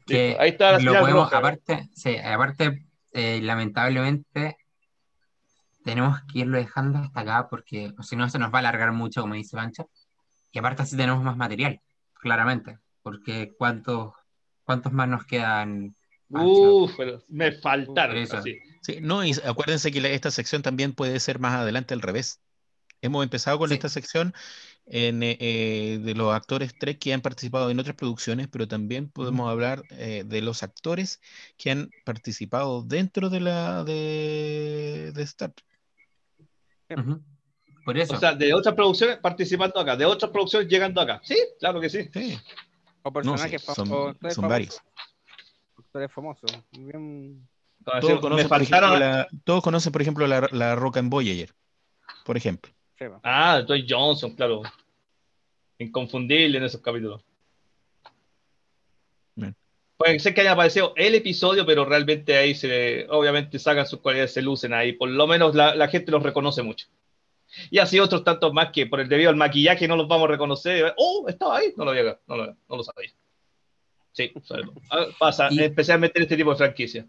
Que 0.06 0.36
Ahí 0.38 0.50
está 0.50 0.74
la 0.74 0.80
lo 0.80 1.00
podemos, 1.00 1.24
roja. 1.24 1.38
aparte, 1.38 1.88
sí, 1.94 2.18
aparte 2.18 2.84
eh, 3.14 3.40
lamentablemente, 3.42 4.58
tenemos 5.84 6.20
que 6.32 6.40
irlo 6.40 6.58
dejando 6.58 7.00
hasta 7.00 7.20
acá 7.20 7.48
porque 7.50 7.94
si 8.02 8.16
no 8.16 8.30
se 8.30 8.40
nos 8.40 8.52
va 8.52 8.58
a 8.58 8.60
alargar 8.60 8.92
mucho, 8.92 9.22
como 9.22 9.34
dice 9.36 9.56
Pancho. 9.58 9.90
Y 10.52 10.60
aparte 10.60 10.84
así 10.84 10.96
tenemos 10.96 11.24
más 11.24 11.36
material, 11.38 11.82
claramente. 12.14 12.80
Porque 13.02 13.54
¿cuántos, 13.58 14.14
cuántos 14.64 14.94
más 14.94 15.08
nos 15.10 15.26
quedan? 15.26 15.96
Uf, 16.30 16.94
pero 16.98 17.22
me 17.28 17.52
faltaron. 17.52 18.18
Eso. 18.18 18.38
así. 18.38 18.58
sí, 18.82 18.98
no, 19.02 19.24
y 19.26 19.34
acuérdense 19.46 19.92
que 19.92 20.02
la- 20.02 20.10
esta 20.10 20.32
sección 20.32 20.62
también 20.62 20.94
puede 20.94 21.20
ser 21.20 21.40
más 21.40 21.54
adelante 21.54 21.94
al 21.94 22.02
revés. 22.02 22.40
Hemos 23.02 23.24
empezado 23.24 23.60
con 23.60 23.68
Sí. 23.70 23.76
esta 23.76 23.90
sección 23.90 24.34
en, 24.86 25.24
eh, 25.24 25.38
eh, 25.40 26.00
de 26.02 26.16
los 26.16 26.34
actores 26.34 26.74
Trek 26.78 27.00
que 27.00 27.14
han 27.14 27.22
participado 27.22 27.70
en 27.70 27.80
otras 27.80 27.96
producciones, 27.96 28.48
pero 28.48 28.68
también 28.68 29.10
podemos 29.10 29.50
hablar 29.50 29.84
eh, 29.90 30.24
de 30.26 30.42
los 30.42 30.64
actores 30.64 31.20
que 31.58 31.72
han 31.72 31.90
participado 32.06 32.82
dentro 32.84 33.30
de 33.30 33.40
la 33.42 33.84
de, 33.84 35.12
de 35.14 35.24
Star 35.24 35.52
Trek. 35.52 35.68
Por 37.86 37.98
eso. 37.98 38.14
O 38.16 38.18
sea, 38.18 38.34
de 38.34 38.54
otras 38.54 38.76
producciones 38.76 39.18
participando 39.18 39.80
acá, 39.80 39.96
de 39.98 40.06
otras 40.06 40.32
producciones 40.32 40.68
llegando 40.70 41.02
acá. 41.02 41.20
Sí, 41.24 41.36
claro 41.60 41.82
que 41.82 41.90
sí. 41.90 42.10
Sí, 42.14 42.40
O 43.04 43.12
no, 43.12 43.12
sí, 43.12 43.14
personajes 43.14 43.68
fam- 43.68 43.76
son, 43.76 43.92
o 43.92 44.08
actores 44.10 44.36
son 44.36 44.42
famosos. 44.44 44.50
varios. 44.50 44.82
Actores 45.78 46.12
famosos. 46.12 46.52
Bien. 46.72 47.48
Todos 48.00 48.22
conocen, 48.22 48.48
por 48.48 48.58
faltaron. 48.60 48.90
ejemplo, 48.94 49.00
la, 49.00 49.28
todos 49.44 49.62
conocen, 49.64 49.92
por 49.92 50.02
ejemplo, 50.02 50.26
la, 50.28 50.48
la 50.52 50.76
Roca 50.76 51.00
en 51.02 51.10
Voyager, 51.10 51.54
por 52.26 52.38
ejemplo. 52.38 52.72
Ah, 53.24 53.62
Dwayne 53.68 53.86
Johnson, 53.90 54.34
claro. 54.36 54.62
Inconfundible 55.78 56.58
en 56.60 56.64
esos 56.64 56.80
capítulos. 56.80 57.22
Bien. 59.36 59.54
Puede 59.98 60.20
ser 60.20 60.34
que 60.34 60.42
haya 60.42 60.54
aparecido 60.54 60.94
el 60.96 61.16
episodio, 61.16 61.66
pero 61.66 61.86
realmente 61.86 62.36
ahí 62.36 62.56
se, 62.56 63.08
obviamente 63.10 63.60
sacan 63.60 63.86
sus 63.86 64.00
cualidades, 64.00 64.34
se 64.34 64.42
lucen 64.42 64.74
ahí. 64.74 64.94
Por 64.94 65.10
lo 65.10 65.28
menos 65.28 65.56
la, 65.56 65.76
la 65.76 65.88
gente 65.88 66.12
los 66.12 66.24
reconoce 66.24 66.64
mucho. 66.64 66.88
Y 67.70 67.78
así 67.78 68.00
otros 68.00 68.24
tantos 68.24 68.52
más 68.54 68.72
que 68.72 68.88
por 68.88 69.00
el 69.00 69.08
debido 69.08 69.30
al 69.30 69.36
maquillaje 69.36 69.88
no 69.88 69.96
los 69.96 70.08
vamos 70.08 70.28
a 70.28 70.32
reconocer. 70.32 70.94
Oh, 70.98 71.26
estaba 71.28 71.58
ahí. 71.58 71.74
No 71.78 71.86
lo 71.86 71.92
había, 71.92 72.20
no 72.28 72.38
lo, 72.38 72.48
no 72.48 72.78
lo 72.78 72.84
sabía. 72.84 73.12
Sí, 74.12 74.32
ah, 74.92 75.08
pasa, 75.20 75.48
Y- 75.52 75.60
especialmente 75.62 76.20
en 76.20 76.24
este 76.24 76.38
tipo 76.38 76.52
de 76.52 76.58
franquicia. 76.58 77.08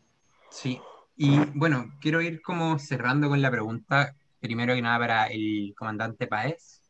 Sí, 0.51 0.81
y 1.17 1.37
bueno, 1.55 1.93
quiero 2.01 2.21
ir 2.23 2.41
como 2.43 2.79
cerrando 2.79 3.29
con 3.29 3.43
la 3.43 3.51
pregunta, 3.51 4.15
primero 4.41 4.75
que 4.75 4.83
nada 4.83 4.99
para 4.99 5.27
el 5.27 5.75
comandante 5.77 6.27
Páez, 6.27 6.83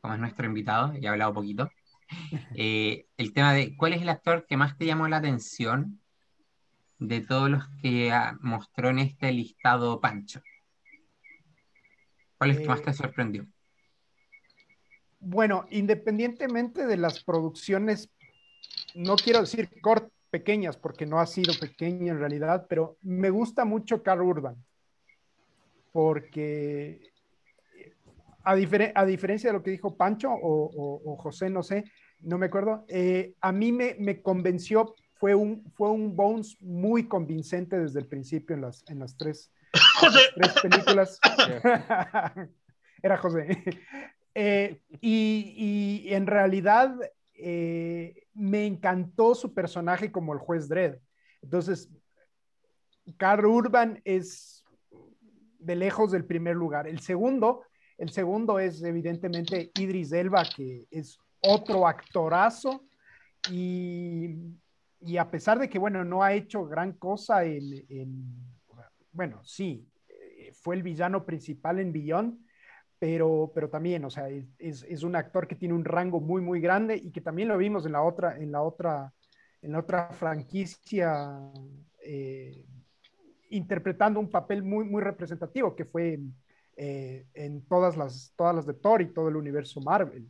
como 0.00 0.14
es 0.14 0.20
nuestro 0.20 0.46
invitado, 0.46 0.94
y 0.98 1.06
ha 1.06 1.10
hablado 1.10 1.34
poquito. 1.34 1.70
Eh, 2.54 3.06
el 3.16 3.32
tema 3.32 3.52
de 3.54 3.76
cuál 3.76 3.92
es 3.92 4.02
el 4.02 4.08
actor 4.08 4.46
que 4.46 4.56
más 4.56 4.76
te 4.76 4.86
llamó 4.86 5.08
la 5.08 5.18
atención 5.18 6.00
de 6.98 7.20
todos 7.20 7.50
los 7.50 7.68
que 7.80 8.12
ah, 8.12 8.36
mostró 8.40 8.90
en 8.90 8.98
este 8.98 9.32
listado 9.32 10.00
Pancho. 10.00 10.42
¿Cuál 12.36 12.50
es 12.50 12.56
el 12.56 12.62
que 12.62 12.68
más 12.68 12.82
te 12.82 12.90
Eh, 12.90 12.94
sorprendió? 12.94 13.46
Bueno, 15.20 15.66
independientemente 15.70 16.86
de 16.86 16.96
las 16.96 17.22
producciones, 17.22 18.10
no 18.94 19.16
quiero 19.16 19.40
decir 19.40 19.70
cort 19.80 20.10
pequeñas, 20.30 20.76
porque 20.76 21.06
no 21.06 21.20
ha 21.20 21.26
sido 21.26 21.52
pequeño 21.58 22.12
en 22.12 22.18
realidad, 22.18 22.66
pero 22.68 22.96
me 23.02 23.30
gusta 23.30 23.64
mucho 23.64 24.02
Carl 24.02 24.22
Urban, 24.22 24.56
porque 25.92 27.09
a, 28.44 28.52
a 28.52 29.04
diferencia 29.06 29.50
de 29.50 29.52
lo 29.54 29.62
que 29.62 29.70
dijo 29.70 29.96
Pancho 29.96 30.30
o, 30.30 30.64
o- 30.74 31.12
o 31.12 31.16
José, 31.16 31.50
no 31.50 31.62
sé, 31.62 31.84
no 32.20 32.38
me 32.38 32.46
acuerdo, 32.46 32.84
eh, 32.88 33.34
a 33.40 33.52
mí 33.52 33.72
me, 33.72 33.96
me 33.98 34.20
convenció, 34.22 34.94
fue 35.14 35.34
un, 35.34 35.64
fue 35.74 35.90
un 35.90 36.14
Bones 36.16 36.56
muy 36.60 37.06
convincente 37.08 37.78
desde 37.78 38.00
el 38.00 38.06
principio 38.06 38.54
en 38.56 38.62
las, 38.62 38.84
en 38.88 38.98
las 38.98 39.16
tres, 39.16 39.50
las 40.02 40.30
tres 40.34 40.52
películas. 40.62 41.20
Era 43.02 43.16
José. 43.16 43.62
Eh, 44.34 44.80
y, 45.00 46.04
y 46.06 46.14
en 46.14 46.26
realidad 46.26 46.94
eh, 47.34 48.26
me 48.34 48.66
encantó 48.66 49.34
su 49.34 49.52
personaje 49.54 50.12
como 50.12 50.32
el 50.32 50.38
juez 50.38 50.68
Dredd. 50.68 50.96
Entonces, 51.42 51.88
Carl 53.16 53.46
Urban 53.46 54.00
es 54.04 54.64
de 55.58 55.76
lejos 55.76 56.10
del 56.12 56.24
primer 56.24 56.56
lugar. 56.56 56.86
El 56.86 57.00
segundo, 57.00 57.62
el 58.00 58.10
segundo 58.10 58.58
es 58.58 58.82
evidentemente 58.82 59.70
Idris 59.78 60.12
Elba, 60.12 60.42
que 60.44 60.86
es 60.90 61.18
otro 61.42 61.86
actorazo. 61.86 62.86
Y, 63.50 64.36
y 65.00 65.16
a 65.16 65.30
pesar 65.30 65.58
de 65.58 65.68
que, 65.68 65.78
bueno, 65.78 66.04
no 66.04 66.22
ha 66.22 66.32
hecho 66.34 66.64
gran 66.66 66.92
cosa 66.94 67.44
en, 67.44 67.62
en- 67.88 68.34
bueno, 69.12 69.40
sí, 69.44 69.86
eh, 70.08 70.52
fue 70.54 70.76
el 70.76 70.82
villano 70.82 71.24
principal 71.26 71.78
en 71.78 71.92
Beyond, 71.92 72.38
pero, 72.98 73.50
pero 73.54 73.68
también, 73.68 74.04
o 74.04 74.10
sea, 74.10 74.28
es, 74.28 74.82
es 74.82 75.02
un 75.02 75.16
actor 75.16 75.46
que 75.48 75.56
tiene 75.56 75.74
un 75.74 75.84
rango 75.84 76.20
muy, 76.20 76.42
muy 76.42 76.60
grande 76.60 76.96
y 76.96 77.10
que 77.10 77.20
también 77.20 77.48
lo 77.48 77.58
vimos 77.58 77.86
en 77.86 77.92
la 77.92 78.02
otra, 78.02 78.36
en 78.38 78.52
la 78.52 78.62
otra, 78.62 79.12
en 79.62 79.72
la 79.72 79.78
otra 79.80 80.10
franquicia, 80.12 81.38
eh, 82.04 82.64
interpretando 83.50 84.20
un 84.20 84.30
papel 84.30 84.62
muy, 84.62 84.84
muy 84.84 85.02
representativo, 85.02 85.74
que 85.74 85.84
fue 85.84 86.18
eh, 86.76 87.26
en 87.34 87.66
todas 87.66 87.96
las, 87.96 88.32
todas 88.36 88.54
las 88.54 88.66
de 88.66 88.74
Thor 88.74 89.02
y 89.02 89.06
todo 89.12 89.28
el 89.28 89.36
universo 89.36 89.80
Marvel. 89.80 90.26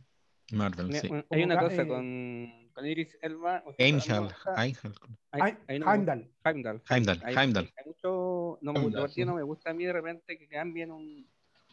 Marvel, 0.51 0.93
sí. 0.93 1.07
Una- 1.09 1.25
Hay 1.29 1.43
una 1.43 1.59
cosa 1.59 1.81
eh, 1.83 1.87
con, 1.87 2.69
con 2.73 2.85
Iris 2.85 3.17
Elba. 3.21 3.63
o 3.65 3.73
sea, 3.73 3.85
Heimdall, 3.85 4.33
Heimdall. 4.57 5.17
hay- 5.31 5.41
hay 5.67 5.77
Heimdall. 5.77 6.31
Heimdall. 6.43 6.81
Heimdall, 6.89 7.21
Hay- 7.23 7.35
Heimdall. 7.35 7.71
hay 7.77 7.85
mucho, 7.85 8.57
no 8.61 8.73
me 8.73 8.79
gusta, 8.81 9.07
sí. 9.07 9.23
no 9.25 9.35
me 9.35 9.43
gusta 9.43 9.69
a 9.71 9.73
mí 9.73 9.85
de 9.85 9.93
repente 9.93 10.37
que 10.37 10.47
cambien 10.49 10.91
un, 10.91 11.25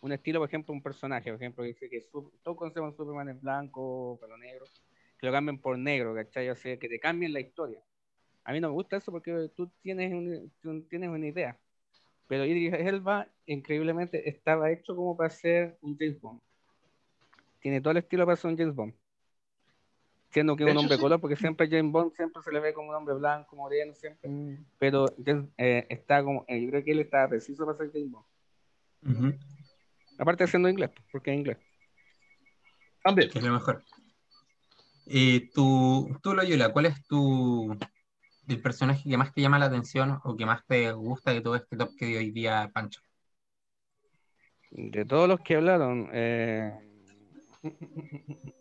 un 0.02 0.12
estilo, 0.12 0.38
por 0.38 0.48
ejemplo, 0.48 0.72
un 0.72 0.82
personaje, 0.82 1.30
por 1.32 1.40
ejemplo, 1.42 1.62
que 1.64 1.68
dice 1.68 1.88
que 1.90 2.02
su- 2.02 2.32
todos 2.42 2.56
conocemos 2.56 2.94
Superman 2.94 3.28
en 3.30 3.40
blanco, 3.40 4.16
pelo 4.20 4.36
negro, 4.38 4.64
que 5.18 5.26
lo 5.26 5.32
cambien 5.32 5.58
por 5.58 5.76
negro, 5.76 6.14
¿cachai? 6.14 6.48
O 6.50 6.54
sea, 6.54 6.76
que 6.76 6.88
te 6.88 7.00
cambien 7.00 7.32
la 7.32 7.40
historia. 7.40 7.80
A 8.44 8.52
mí 8.52 8.60
no 8.60 8.68
me 8.68 8.74
gusta 8.74 8.96
eso 8.96 9.10
porque 9.10 9.50
tú 9.56 9.68
tienes, 9.82 10.12
un- 10.12 10.52
tú 10.60 10.82
tienes 10.88 11.10
una 11.10 11.26
idea. 11.26 11.58
Pero 12.28 12.44
Idris 12.44 12.74
Elba, 12.74 13.26
increíblemente, 13.46 14.28
estaba 14.28 14.70
hecho 14.70 14.94
como 14.94 15.16
para 15.16 15.30
ser 15.30 15.78
un 15.80 15.96
James 15.98 16.20
Bond. 16.20 16.40
Tiene 17.60 17.80
todo 17.80 17.92
el 17.92 17.96
estilo 17.96 18.26
para 18.26 18.36
ser 18.36 18.50
un 18.50 18.58
James 18.58 18.74
Bond. 18.74 18.94
Siendo 20.30 20.54
que 20.54 20.62
es 20.64 20.66
un 20.66 20.72
hecho, 20.72 20.80
hombre 20.80 20.96
sí. 20.96 21.02
color, 21.02 21.20
porque 21.20 21.36
siempre 21.36 21.68
James 21.68 21.90
Bond 21.90 22.12
siempre 22.14 22.42
se 22.42 22.52
le 22.52 22.60
ve 22.60 22.74
como 22.74 22.90
un 22.90 22.94
hombre 22.96 23.14
blanco, 23.14 23.56
moreno, 23.56 23.94
siempre 23.94 24.28
Mm, 24.28 24.56
pero 24.78 25.06
eh, 25.56 25.86
está 25.88 26.22
como, 26.22 26.44
eh, 26.48 26.60
yo 26.62 26.68
creo 26.68 26.84
que 26.84 26.92
él 26.92 27.00
está 27.00 27.26
preciso 27.26 27.64
para 27.64 27.78
ser 27.78 27.90
James 27.92 28.10
Bond. 28.10 28.26
Ujú, 29.02 29.38
Aparte 30.18 30.44
de 30.44 30.48
siendo 30.48 30.68
inglés, 30.68 30.90
porque 31.10 31.32
es 31.32 31.38
inglés. 31.38 31.56
También. 33.02 33.30
que 33.30 33.38
es 33.38 33.44
lo 33.44 33.52
mejor. 33.54 33.82
Eh, 35.06 35.48
tú, 35.54 36.14
tú, 36.22 36.34
Loyola, 36.34 36.70
¿cuál 36.72 36.86
es 36.86 37.06
tu 37.06 37.74
el 38.49 38.62
personaje 38.62 39.09
que 39.09 39.16
más 39.16 39.32
te 39.32 39.40
llama 39.40 39.59
la 39.59 39.66
atención 39.66 40.20
o 40.24 40.36
que 40.36 40.46
más 40.46 40.64
te 40.66 40.92
gusta 40.92 41.32
de 41.32 41.40
todo 41.40 41.57
este 41.57 41.76
top 41.76 41.90
que 41.96 42.07
dio 42.07 42.18
hoy 42.18 42.30
día 42.30 42.70
Pancho? 42.72 43.01
De 44.70 45.05
todos 45.05 45.28
los 45.28 45.40
que 45.40 45.57
hablaron, 45.57 46.09
eh, 46.12 46.72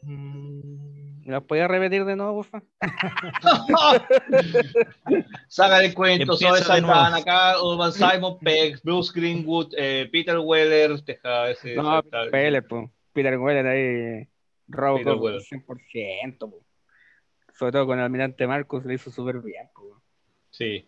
¿Me 0.01 1.33
las 1.33 1.43
podía 1.43 1.67
repetir 1.67 2.05
de 2.05 2.15
nuevo, 2.15 2.35
porfa? 2.35 2.63
Saga 5.47 5.79
de 5.79 5.93
cuentos, 5.93 6.39
Zoe. 6.39 6.61
Saldana, 6.61 7.17
acá, 7.17 7.61
Urban 7.61 7.91
Simon 7.91 8.39
Pegg, 8.39 8.79
Bruce 8.83 9.11
Greenwood, 9.13 9.73
eh, 9.77 10.09
Peter 10.11 10.39
Weller, 10.39 10.99
deja 11.03 11.51
ese. 11.51 11.75
No, 11.75 12.01
po. 12.67 12.89
Peter 13.13 13.37
Weller 13.37 13.67
ahí, 13.67 14.27
Robocop 14.67 15.05
Peter 15.05 15.21
Weller. 15.21 15.41
100%, 15.41 16.39
po. 16.39 16.63
Sobre 17.57 17.71
todo 17.71 17.87
con 17.87 17.97
el 17.97 18.05
almirante 18.05 18.45
Marcus 18.45 18.85
le 18.85 18.93
hizo 18.95 19.09
súper 19.11 19.39
bien, 19.41 19.67
po. 19.73 20.01
Sí. 20.51 20.87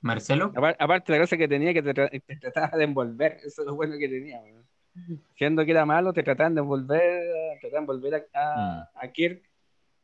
Marcelo, 0.00 0.52
Apar- 0.54 0.76
Aparte, 0.78 1.12
la 1.12 1.18
cosa 1.18 1.36
que 1.36 1.48
tenía 1.48 1.74
que 1.74 1.82
te, 1.82 1.92
tra- 1.94 2.22
te 2.24 2.36
trataba 2.36 2.78
de 2.78 2.84
envolver, 2.84 3.38
eso 3.44 3.62
es 3.62 3.66
lo 3.66 3.74
bueno 3.74 3.94
que 3.98 4.08
tenía. 4.08 4.40
Siendo 5.36 5.64
que 5.64 5.70
era 5.72 5.84
malo, 5.84 6.12
te 6.12 6.22
trataban 6.22 6.54
de 6.54 6.60
envolver, 6.60 7.58
trataban 7.60 7.86
de 7.86 7.92
envolver 7.92 8.28
a, 8.34 8.40
a, 8.40 8.90
a 8.94 9.08
Kirk. 9.12 9.42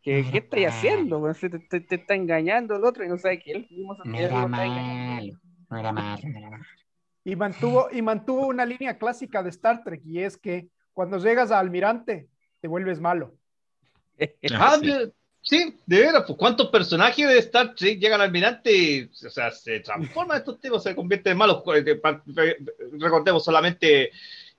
¿Qué 0.03 0.21
estáis 0.21 0.67
malo. 0.67 0.69
haciendo? 0.69 1.35
Si 1.35 1.49
te, 1.49 1.59
te- 1.61 1.81
te 1.81 1.95
está 1.95 2.15
engañando 2.15 2.77
el 2.77 2.85
otro 2.85 3.05
y 3.05 3.09
no 3.09 3.17
sabe 3.17 3.39
que 3.41 3.53
él 3.53 3.67
mismo 3.71 3.95
se 3.97 4.09
no 4.09 4.19
era 4.19 4.47
malo. 4.47 5.39
No 5.71 5.79
era 5.79 5.93
malo, 5.93 6.21
no 6.29 6.39
era 6.39 6.51
malo. 6.51 6.65
Y 7.25 7.37
mantuvo, 7.37 7.89
y 7.91 8.03
mantuvo 8.03 8.47
una 8.49 8.67
línea 8.67 8.99
clásica 8.99 9.43
de 9.43 9.49
Star 9.49 9.83
Trek 9.83 10.03
y 10.05 10.19
es 10.21 10.37
que 10.37 10.69
cuando 10.93 11.17
llegas 11.19 11.51
a 11.51 11.59
almirante 11.59 12.29
te 12.61 12.69
vuelves 12.69 13.01
malo. 13.01 13.35
Ah, 14.53 14.77
sí. 14.81 14.87
de- 14.87 15.13
sí, 15.43 15.77
de 15.87 15.99
veras, 16.01 16.25
pues 16.27 16.39
cuántos 16.39 16.69
personajes 16.69 17.27
de 17.29 17.39
Star 17.39 17.75
Trek 17.75 17.99
llegan 17.99 18.21
al 18.21 18.27
almirante 18.29 18.73
y, 18.73 19.11
o 19.27 19.31
sea, 19.31 19.51
se 19.51 19.81
transforman 19.81 20.39
estos 20.39 20.61
tipos, 20.61 20.83
se 20.83 20.95
convierten 20.95 21.33
en 21.33 21.39
malos. 21.39 21.63
Eh, 21.75 22.01
Recordemos 22.99 23.45
solamente 23.45 24.11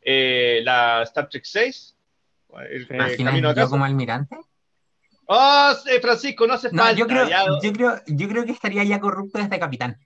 eh, 0.02 0.62
la 0.64 1.04
Star 1.04 1.28
Trek 1.30 1.44
6. 1.46 1.96
El, 2.70 2.84
eh, 2.84 2.88
¿Imaginas 2.92 3.32
camino 3.32 3.50
a 3.50 3.52
yo 3.52 3.56
casa. 3.56 3.70
como 3.70 3.86
almirante? 3.86 4.36
Sí, 5.84 5.92
Francisco, 6.02 6.46
no 6.48 6.54
hace 6.54 6.70
No, 6.72 6.84
falta. 6.84 6.98
yo 7.00 7.08
creo, 7.08 7.28
ya- 7.28 7.46
yo, 7.62 7.74
creo, 7.74 8.02
yo 8.06 8.28
creo 8.30 8.46
que 8.46 8.52
estaría 8.52 8.84
ya 8.84 9.00
corrupto 9.00 9.40
desde 9.40 9.60
capitán. 9.60 9.98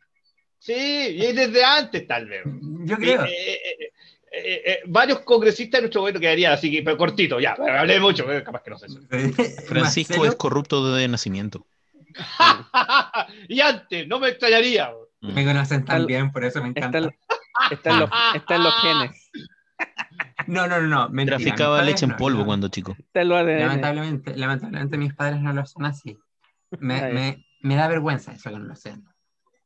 Sí, 0.60 0.74
y 0.74 1.32
desde 1.34 1.64
antes 1.64 2.08
tal 2.08 2.28
vez. 2.28 2.44
Yo 2.86 2.96
creo. 2.98 3.24
Eh, 3.26 3.54
eh, 3.54 3.92
eh, 4.32 4.62
eh, 4.66 4.80
varios 4.88 5.20
congresistas 5.22 5.80
de 5.80 5.82
nuestro 5.84 6.02
gobierno 6.02 6.20
quedarían 6.22 6.54
así, 6.54 6.72
que, 6.72 6.84
pero 6.84 6.98
cortito, 6.98 7.40
ya, 7.40 7.54
hablé 7.54 8.00
mucho, 8.00 8.32
eh, 8.32 8.44
capaz 8.44 8.62
que 8.64 8.70
no 8.72 8.78
sé 8.78 8.88
eso. 8.88 9.00
Francisco 9.68 10.14
Marcelo, 10.14 10.26
es 10.26 10.36
corrupto 10.36 10.94
de 10.94 11.08
nacimiento. 11.08 11.66
y 13.48 13.60
antes, 13.62 14.08
no 14.08 14.20
me 14.20 14.30
extrañaría. 14.30 14.92
Me 15.22 15.46
conocen 15.46 15.86
tan 15.86 16.06
bien, 16.06 16.32
por 16.32 16.44
eso 16.46 16.62
me 16.62 16.70
encanta. 16.70 17.00
en- 17.00 17.16
está 17.72 17.90
en 17.92 18.00
los, 18.00 18.10
está 18.36 18.56
en 18.56 18.64
los 18.64 18.74
genes. 18.82 19.32
No, 20.48 20.68
no, 20.68 20.82
no, 20.82 20.88
no. 20.88 21.10
mentira, 21.10 21.38
Traficaba 21.38 21.82
leche 21.84 22.06
en 22.06 22.16
polvo 22.18 22.40
no. 22.40 22.46
cuando 22.46 22.70
chico. 22.70 22.96
Lamentablemente, 23.14 24.36
lamentablemente 24.36 24.98
mis 24.98 25.14
padres 25.14 25.40
no 25.42 25.54
lo 25.54 25.66
son 25.66 25.86
así. 25.86 26.18
Me, 26.80 26.96
Ay. 26.96 27.14
me, 27.14 27.46
me 27.62 27.76
da 27.76 27.88
vergüenza 27.88 28.32
eso 28.32 28.50
que 28.50 28.58
no 28.58 28.66
lo 28.66 28.76
sean. 28.76 29.04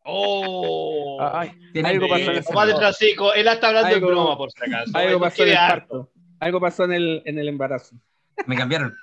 Oh. 0.06 1.18
Ah, 1.22 1.42
ay, 1.42 1.52
algo 1.84 2.08
pasó 2.10 2.24
en 2.24 2.32
Eh, 2.32 2.38
el 2.38 2.44
Francisco, 2.76 3.34
él 3.34 3.48
está 3.48 3.68
hablando 3.70 3.88
Algo- 3.96 4.08
de 4.08 4.14
broma, 4.14 4.38
por 4.38 4.52
si 4.52 4.60
acaso. 4.62 4.92
algo 4.98 5.12
no 5.14 5.20
pasó 5.20 5.44
en 5.44 5.50
el 5.50 5.56
harto. 5.58 5.88
parto. 5.88 6.12
Algo 6.40 6.60
pasó 6.60 6.84
en 6.86 6.94
el, 6.94 7.22
en 7.26 7.40
el 7.40 7.48
embarazo. 7.48 7.96
Me 8.48 8.56
cambiaron. 8.58 8.94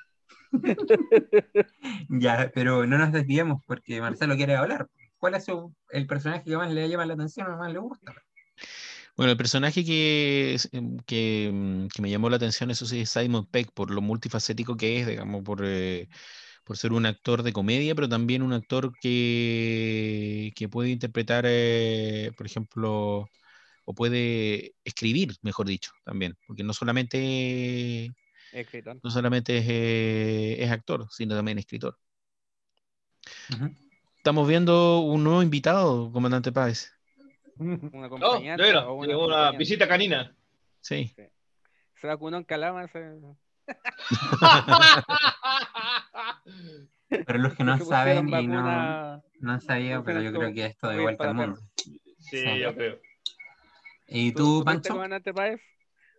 ya, 2.08 2.50
pero 2.54 2.86
no 2.86 2.98
nos 2.98 3.12
desviemos 3.12 3.62
porque 3.66 4.00
Marcelo 4.00 4.36
quiere 4.36 4.56
hablar. 4.56 4.88
¿Cuál 5.18 5.34
es 5.34 5.44
su- 5.44 5.74
el 5.90 6.06
personaje 6.06 6.44
que 6.44 6.56
más 6.56 6.70
le 6.70 6.88
llama 6.88 7.06
la 7.06 7.14
atención 7.14 7.50
o 7.50 7.56
más 7.58 7.72
le 7.72 7.78
gusta? 7.78 8.12
Bueno, 9.16 9.32
el 9.32 9.36
personaje 9.38 9.84
que, 9.84 10.56
que, 11.06 11.86
que 11.94 12.02
me 12.02 12.10
llamó 12.10 12.30
la 12.30 12.36
atención, 12.36 12.70
eso 12.70 12.86
sí, 12.86 13.00
es 13.00 13.10
Simon 13.10 13.46
Peck, 13.46 13.70
por 13.72 13.90
lo 13.90 14.00
multifacético 14.00 14.76
que 14.76 15.00
es, 15.00 15.06
digamos, 15.06 15.42
por, 15.42 15.60
eh, 15.64 16.08
por 16.70 16.76
ser 16.76 16.92
un 16.92 17.04
actor 17.04 17.42
de 17.42 17.52
comedia, 17.52 17.96
pero 17.96 18.08
también 18.08 18.42
un 18.42 18.52
actor 18.52 18.92
que, 19.00 20.52
que 20.54 20.68
puede 20.68 20.90
interpretar, 20.90 21.42
eh, 21.48 22.30
por 22.36 22.46
ejemplo, 22.46 23.28
o 23.84 23.92
puede 23.92 24.76
escribir, 24.84 25.34
mejor 25.42 25.66
dicho, 25.66 25.90
también, 26.04 26.36
porque 26.46 26.62
no 26.62 26.72
solamente, 26.72 28.14
Escritor. 28.52 29.00
no 29.02 29.10
solamente 29.10 29.58
es, 29.58 29.64
eh, 29.68 30.62
es 30.62 30.70
actor, 30.70 31.08
sino 31.10 31.34
también 31.34 31.58
escritor. 31.58 31.98
Estamos 34.18 34.46
viendo 34.46 35.00
un 35.00 35.24
nuevo 35.24 35.42
invitado, 35.42 36.12
comandante 36.12 36.52
Páez. 36.52 36.92
Un 37.58 37.80
No, 37.92 38.00
de 38.00 38.06
acompañante. 38.06 38.62
veras, 38.62 38.84
o 38.84 38.94
una 38.94 39.08
llegó 39.08 39.26
una 39.26 39.50
visita 39.50 39.88
canina. 39.88 40.36
Sí. 40.80 41.12
Se 42.00 42.06
vacunó 42.06 42.36
en 42.36 42.44
Calama. 42.44 42.86
se- 42.86 43.18
Pero 47.08 47.38
los 47.38 47.54
que 47.54 47.64
no 47.64 47.78
saben 47.78 48.28
y 48.28 48.30
no, 48.46 48.56
vacuna- 48.56 49.22
no 49.40 49.52
han 49.52 49.60
sabido, 49.60 50.04
pero 50.04 50.20
yo 50.22 50.32
creo 50.32 50.52
que 50.52 50.66
esto 50.66 50.88
de 50.88 51.00
vuelta 51.00 51.24
al 51.28 51.34
mundo. 51.34 51.60
Sí, 51.76 52.00
Sí. 52.18 52.58
yo 52.60 52.74
creo. 52.74 52.98
¿Y 54.06 54.32
¿Tú 54.32 54.60
tú, 54.60 54.64
Pancho? 54.64 54.94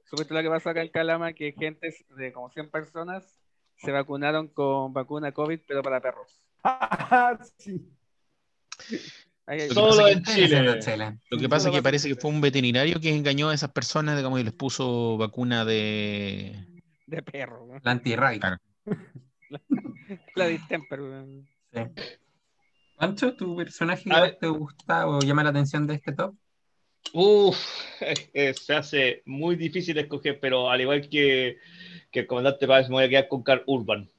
¿Supiste 0.10 0.34
lo 0.34 0.42
que 0.42 0.50
pasó 0.50 0.70
acá 0.70 0.82
en 0.82 0.90
Calama? 0.90 1.32
Que 1.34 1.54
gente 1.54 1.94
de 2.18 2.34
como 2.34 2.50
100 2.50 2.70
personas 2.70 3.38
se 3.78 3.92
vacunaron 3.92 4.48
con 4.50 4.92
vacuna 4.94 5.32
COVID, 5.32 5.60
pero 5.68 5.82
para 5.82 6.02
perros. 6.02 6.42
sí. 7.58 7.90
Hay- 9.46 9.70
Solo 9.70 10.08
en 10.08 10.22
¿Qué 10.24 10.34
viene 10.34 10.48
siendo 10.50 10.72
Chile. 10.80 10.94
Chile? 10.94 11.18
Lo 11.30 11.38
que 11.40 11.50
pasa 11.50 11.70
es 11.70 11.76
que 11.76 11.82
parece 11.82 12.08
que 12.10 12.16
fue 12.16 12.30
un 12.30 12.42
veterinario 12.42 13.00
que 13.00 13.14
engañó 13.16 13.50
a 13.50 13.54
esas 13.54 13.72
personas, 13.72 14.18
digamos, 14.18 14.40
y 14.40 14.44
les 14.44 14.54
puso 14.54 15.18
vacuna 15.18 15.64
de... 15.66 16.56
de 17.12 17.22
perro. 17.22 17.68
¿no? 17.68 17.80
La 17.84 17.92
anti-raid. 17.92 18.40
Claro. 18.40 18.58
La 20.36 20.48
distemper. 20.48 21.00
Sí. 21.74 21.80
Pancho, 22.98 23.36
¿tu 23.36 23.56
personaje 23.56 24.10
que 24.10 24.38
te 24.40 24.48
gusta 24.48 25.08
o 25.08 25.20
llama 25.20 25.44
la 25.44 25.50
atención 25.50 25.88
de 25.88 25.96
este 25.96 26.14
top? 26.14 26.36
Uf, 27.14 27.58
eh, 28.00 28.54
se 28.54 28.74
hace 28.74 29.24
muy 29.26 29.56
difícil 29.56 29.98
escoger, 29.98 30.40
pero 30.40 30.70
al 30.70 30.82
igual 30.82 31.10
que, 31.10 31.58
que 32.12 32.22
el 32.22 32.28
comandante 32.28 32.68
Páez, 32.68 32.90
me 32.90 32.96
voy 32.96 33.04
a 33.06 33.10
quedar 33.10 33.28
con 33.28 33.44
Carl 33.44 33.64
Urban. 33.66 34.10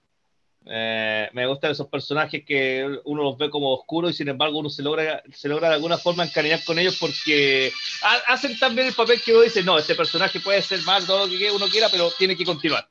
Eh, 0.64 1.28
me 1.32 1.46
gustan 1.46 1.72
esos 1.72 1.88
personajes 1.88 2.44
que 2.44 2.86
uno 3.04 3.24
los 3.24 3.36
ve 3.36 3.50
como 3.50 3.72
oscuros 3.74 4.12
y 4.12 4.14
sin 4.14 4.28
embargo 4.28 4.58
uno 4.58 4.70
se 4.70 4.82
logra, 4.82 5.22
se 5.32 5.48
logra 5.48 5.68
de 5.68 5.74
alguna 5.74 5.98
forma 5.98 6.24
encariñar 6.24 6.62
con 6.64 6.78
ellos 6.78 6.96
porque 7.00 7.72
ha- 8.02 8.32
hacen 8.32 8.56
también 8.58 8.86
el 8.86 8.94
papel 8.94 9.20
que 9.20 9.32
uno 9.32 9.42
dice, 9.42 9.62
no, 9.64 9.76
este 9.78 9.96
personaje 9.96 10.38
puede 10.38 10.62
ser 10.62 10.80
mal, 10.82 11.04
todo 11.04 11.26
lo 11.26 11.32
que 11.36 11.50
uno 11.50 11.66
quiera, 11.66 11.88
pero 11.90 12.10
tiene 12.16 12.36
que 12.36 12.44
continuar. 12.44 12.86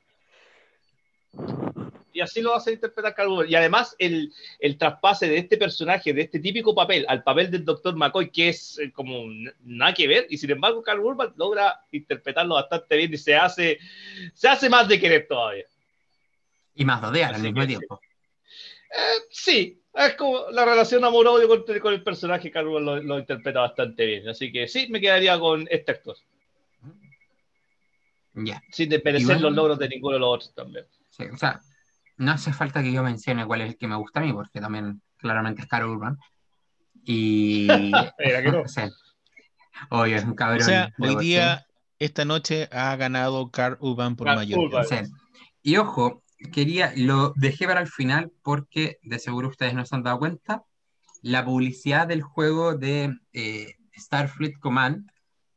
Y 2.14 2.20
así 2.20 2.42
lo 2.42 2.54
hace 2.54 2.72
interpretar 2.72 3.26
Urban. 3.26 3.48
Y 3.48 3.54
además 3.54 3.96
el, 3.98 4.30
el 4.60 4.76
traspase 4.76 5.28
de 5.28 5.38
este 5.38 5.56
personaje, 5.56 6.12
de 6.12 6.22
este 6.22 6.40
típico 6.40 6.74
papel, 6.74 7.06
al 7.08 7.22
papel 7.22 7.50
del 7.50 7.64
Dr. 7.64 7.96
McCoy, 7.96 8.30
que 8.30 8.50
es 8.50 8.78
eh, 8.78 8.92
como 8.92 9.24
nada 9.64 9.94
que 9.94 10.06
ver, 10.06 10.26
y 10.28 10.36
sin 10.36 10.50
embargo 10.50 10.82
Carl 10.82 11.00
Urban 11.00 11.32
logra 11.36 11.80
interpretarlo 11.90 12.56
bastante 12.56 12.96
bien 12.98 13.14
y 13.14 13.16
se 13.16 13.34
hace, 13.34 13.78
se 14.34 14.46
hace 14.46 14.68
más 14.68 14.86
de 14.88 15.00
querer 15.00 15.26
todavía. 15.26 15.64
Y 16.74 16.84
más 16.84 17.00
de 17.02 17.08
odiar 17.08 17.34
al 17.34 17.42
mismo 17.42 17.66
tiempo. 17.66 18.00
Eh, 18.94 19.22
sí, 19.30 19.80
es 19.94 20.14
como 20.14 20.50
la 20.50 20.64
relación 20.64 21.04
amor-odio 21.04 21.48
con, 21.48 21.64
con 21.80 21.92
el 21.94 22.02
personaje, 22.02 22.50
Carl 22.50 22.68
Urban 22.68 22.84
lo, 22.84 23.02
lo 23.02 23.18
interpreta 23.18 23.60
bastante 23.60 24.04
bien. 24.06 24.28
Así 24.28 24.50
que 24.52 24.66
sí, 24.68 24.86
me 24.90 25.00
quedaría 25.00 25.38
con 25.38 25.66
este 25.70 25.92
actor, 25.92 26.16
Ya. 28.34 28.62
sin 28.70 28.88
desmerecer 28.88 29.26
bueno. 29.26 29.42
los 29.42 29.52
logros 29.54 29.78
de 29.78 29.88
ninguno 29.88 30.14
de 30.14 30.20
los 30.20 30.28
otros 30.34 30.54
también. 30.54 30.86
Sí, 31.10 31.24
o 31.24 31.36
sea, 31.36 31.60
no 32.16 32.32
hace 32.32 32.52
falta 32.52 32.82
que 32.82 32.92
yo 32.92 33.02
mencione 33.02 33.46
cuál 33.46 33.62
es 33.62 33.68
el 33.70 33.76
que 33.76 33.86
me 33.88 33.96
gusta 33.96 34.20
a 34.20 34.22
mí, 34.22 34.32
porque 34.32 34.60
también 34.60 35.02
claramente 35.18 35.62
es 35.62 35.68
Caro 35.68 35.90
Urban. 35.92 36.16
Y. 37.04 37.66
Era 38.18 38.42
que 38.42 38.50
no. 38.52 38.62
Sí. 38.68 38.80
Oye, 39.90 40.14
es 40.16 40.24
un 40.24 40.30
O 40.30 40.36
cabrón. 40.36 40.60
sea, 40.60 40.92
de 40.96 41.08
hoy 41.08 41.16
día, 41.16 41.66
esta 41.98 42.24
noche, 42.24 42.68
ha 42.72 42.94
ganado 42.96 43.50
Carl 43.50 43.76
Urban 43.80 44.16
por 44.16 44.26
Carl 44.26 44.38
mayoría. 44.38 44.64
Urban. 44.66 44.86
Sí. 44.86 45.12
Y 45.62 45.76
ojo, 45.76 46.21
quería, 46.50 46.92
lo 46.96 47.32
dejé 47.36 47.66
para 47.66 47.80
el 47.80 47.88
final 47.88 48.32
porque 48.42 48.98
de 49.02 49.18
seguro 49.18 49.48
ustedes 49.48 49.74
no 49.74 49.84
se 49.84 49.94
han 49.94 50.02
dado 50.02 50.18
cuenta. 50.18 50.64
La 51.20 51.44
publicidad 51.44 52.06
del 52.06 52.22
juego 52.22 52.74
de 52.74 53.16
eh, 53.32 53.76
Starfleet 53.96 54.58
Command, 54.58 55.10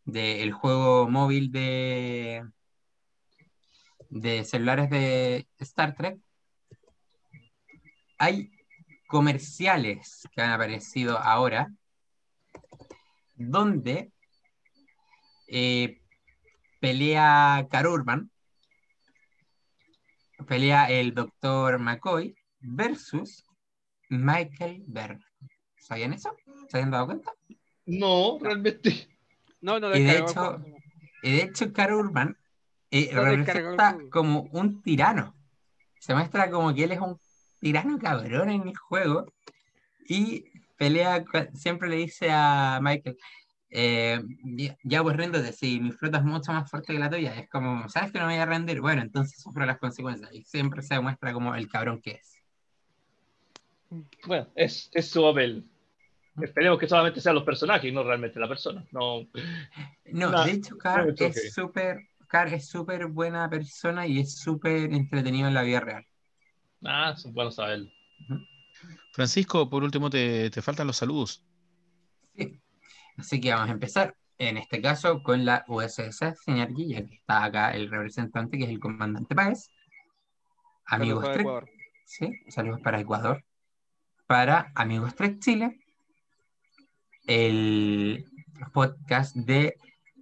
del 0.03 0.51
juego 0.53 1.09
móvil 1.09 1.51
de, 1.51 2.43
de 4.09 4.43
celulares 4.43 4.89
de 4.89 5.47
Star 5.59 5.95
Trek, 5.95 6.19
hay 8.17 8.51
comerciales 9.07 10.27
que 10.33 10.41
han 10.41 10.51
aparecido 10.51 11.17
ahora 11.17 11.71
donde 13.35 14.11
eh, 15.47 16.01
pelea 16.79 17.67
Carl 17.69 17.87
Urban, 17.87 18.31
pelea 20.45 20.89
el 20.89 21.13
doctor 21.13 21.79
McCoy 21.79 22.35
versus 22.59 23.43
Michael 24.09 24.83
Byrne. 24.87 25.23
¿Sabían 25.77 26.13
eso? 26.13 26.35
¿Se 26.69 26.77
habían 26.77 26.91
dado 26.91 27.07
cuenta? 27.07 27.31
No, 27.85 28.37
realmente. 28.41 29.09
No, 29.61 29.79
no, 29.79 29.95
Y 29.95 30.03
de 30.03 30.17
hecho- 30.19 30.59
Y 31.23 31.31
de 31.31 31.43
hecho, 31.43 31.73
Carl 31.73 31.93
Urban 31.95 32.37
eh, 32.91 33.09
Lo 33.11 33.25
representa 33.25 33.97
como 34.11 34.41
un 34.51 34.81
tirano. 34.83 35.35
se 35.99 36.13
muestra 36.13 36.49
como 36.51 36.73
que 36.73 36.83
él 36.83 36.91
es 36.91 36.99
un 36.99 37.19
tirano 37.59 37.97
cabrón 37.97 38.49
en 38.51 38.67
el 38.67 38.77
juego 38.77 39.33
y 40.07 40.45
pelea, 40.77 41.25
siempre 41.55 41.89
le 41.89 41.95
dice 41.97 42.29
a 42.31 42.79
Michael, 42.81 43.17
eh, 43.69 44.21
ya, 44.83 45.03
pues 45.03 45.17
ríndete, 45.17 45.51
si 45.51 45.79
mi 45.79 45.91
flota 45.91 46.19
es 46.19 46.23
mucho 46.23 46.51
más 46.53 46.69
fuerte 46.69 46.93
que 46.93 46.99
la 46.99 47.09
tuya, 47.09 47.35
es 47.35 47.49
como, 47.49 47.87
¿sabes 47.89 48.11
que 48.11 48.19
no 48.19 48.27
me 48.27 48.33
voy 48.33 48.41
a 48.41 48.45
rendir? 48.45 48.81
Bueno, 48.81 49.01
entonces 49.01 49.41
sufro 49.41 49.65
las 49.65 49.77
consecuencias 49.77 50.33
y 50.33 50.43
siempre 50.43 50.81
se 50.81 50.95
demuestra 50.95 51.33
como 51.33 51.55
el 51.55 51.67
cabrón 51.67 52.01
que 52.01 52.11
es. 52.11 52.41
Bueno, 54.25 54.47
es, 54.55 54.89
es 54.93 55.09
su 55.09 55.21
papel. 55.21 55.65
Esperemos 56.41 56.79
que 56.79 56.87
solamente 56.87 57.21
sean 57.21 57.35
los 57.35 57.43
personajes 57.45 57.89
y 57.89 57.93
no 57.93 58.03
realmente 58.03 58.39
la 58.39 58.47
persona. 58.47 58.85
No, 58.91 59.25
No, 60.05 60.43
de 60.43 60.51
hecho, 60.51 60.75
no, 60.83 61.11
okay. 61.11 61.27
es 61.27 61.53
súper 61.53 62.09
Carr 62.27 62.53
es 62.53 62.67
súper 62.67 63.07
buena 63.07 63.49
persona 63.49 64.05
y 64.07 64.19
es 64.19 64.37
súper 64.39 64.93
entretenido 64.93 65.47
en 65.47 65.53
la 65.53 65.61
vida 65.61 65.79
real. 65.79 66.05
ah, 66.83 67.13
es 67.15 67.31
bueno 67.31 67.51
saberlo. 67.51 67.89
Francisco, 69.13 69.69
por 69.69 69.83
último, 69.83 70.09
te, 70.09 70.49
te 70.49 70.61
faltan 70.61 70.87
los 70.87 70.97
saludos. 70.97 71.44
Sí. 73.15 73.21
Así 73.21 73.41
que 73.41 73.51
vamos 73.51 73.69
a 73.69 73.73
empezar, 73.73 74.15
en 74.37 74.57
este 74.57 74.81
caso, 74.81 75.23
con 75.23 75.45
la 75.45 75.63
USS 75.67 76.35
Synergy, 76.43 76.89
ya 76.89 77.05
que 77.05 77.15
está 77.15 77.43
acá 77.43 77.71
el 77.71 77.89
representante, 77.89 78.57
que 78.57 78.65
es 78.65 78.69
el 78.69 78.79
comandante 78.79 79.35
Páez. 79.35 79.69
Amigos 80.85 81.23
Saludos 81.23 81.39
Ecuador. 81.39 81.69
sí, 82.05 82.31
saludos 82.49 82.81
para 82.81 82.99
Ecuador. 82.99 83.43
Para 84.27 84.71
Amigos 84.75 85.15
Trek 85.15 85.39
Chile, 85.39 85.79
el 87.27 88.25
podcast 88.73 89.35
de 89.35 89.77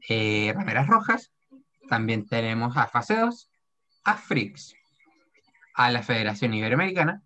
eh, 0.10 0.54
Rameras 0.56 0.88
Rojas. 0.88 1.32
También 1.90 2.26
tenemos 2.28 2.78
a 2.78 2.88
Fase 2.88 3.16
2, 3.16 3.50
a 4.06 4.16
Freaks, 4.16 4.76
a 5.76 5.92
la 5.92 6.04
Federación 6.04 6.54
Iberoamericana, 6.54 7.22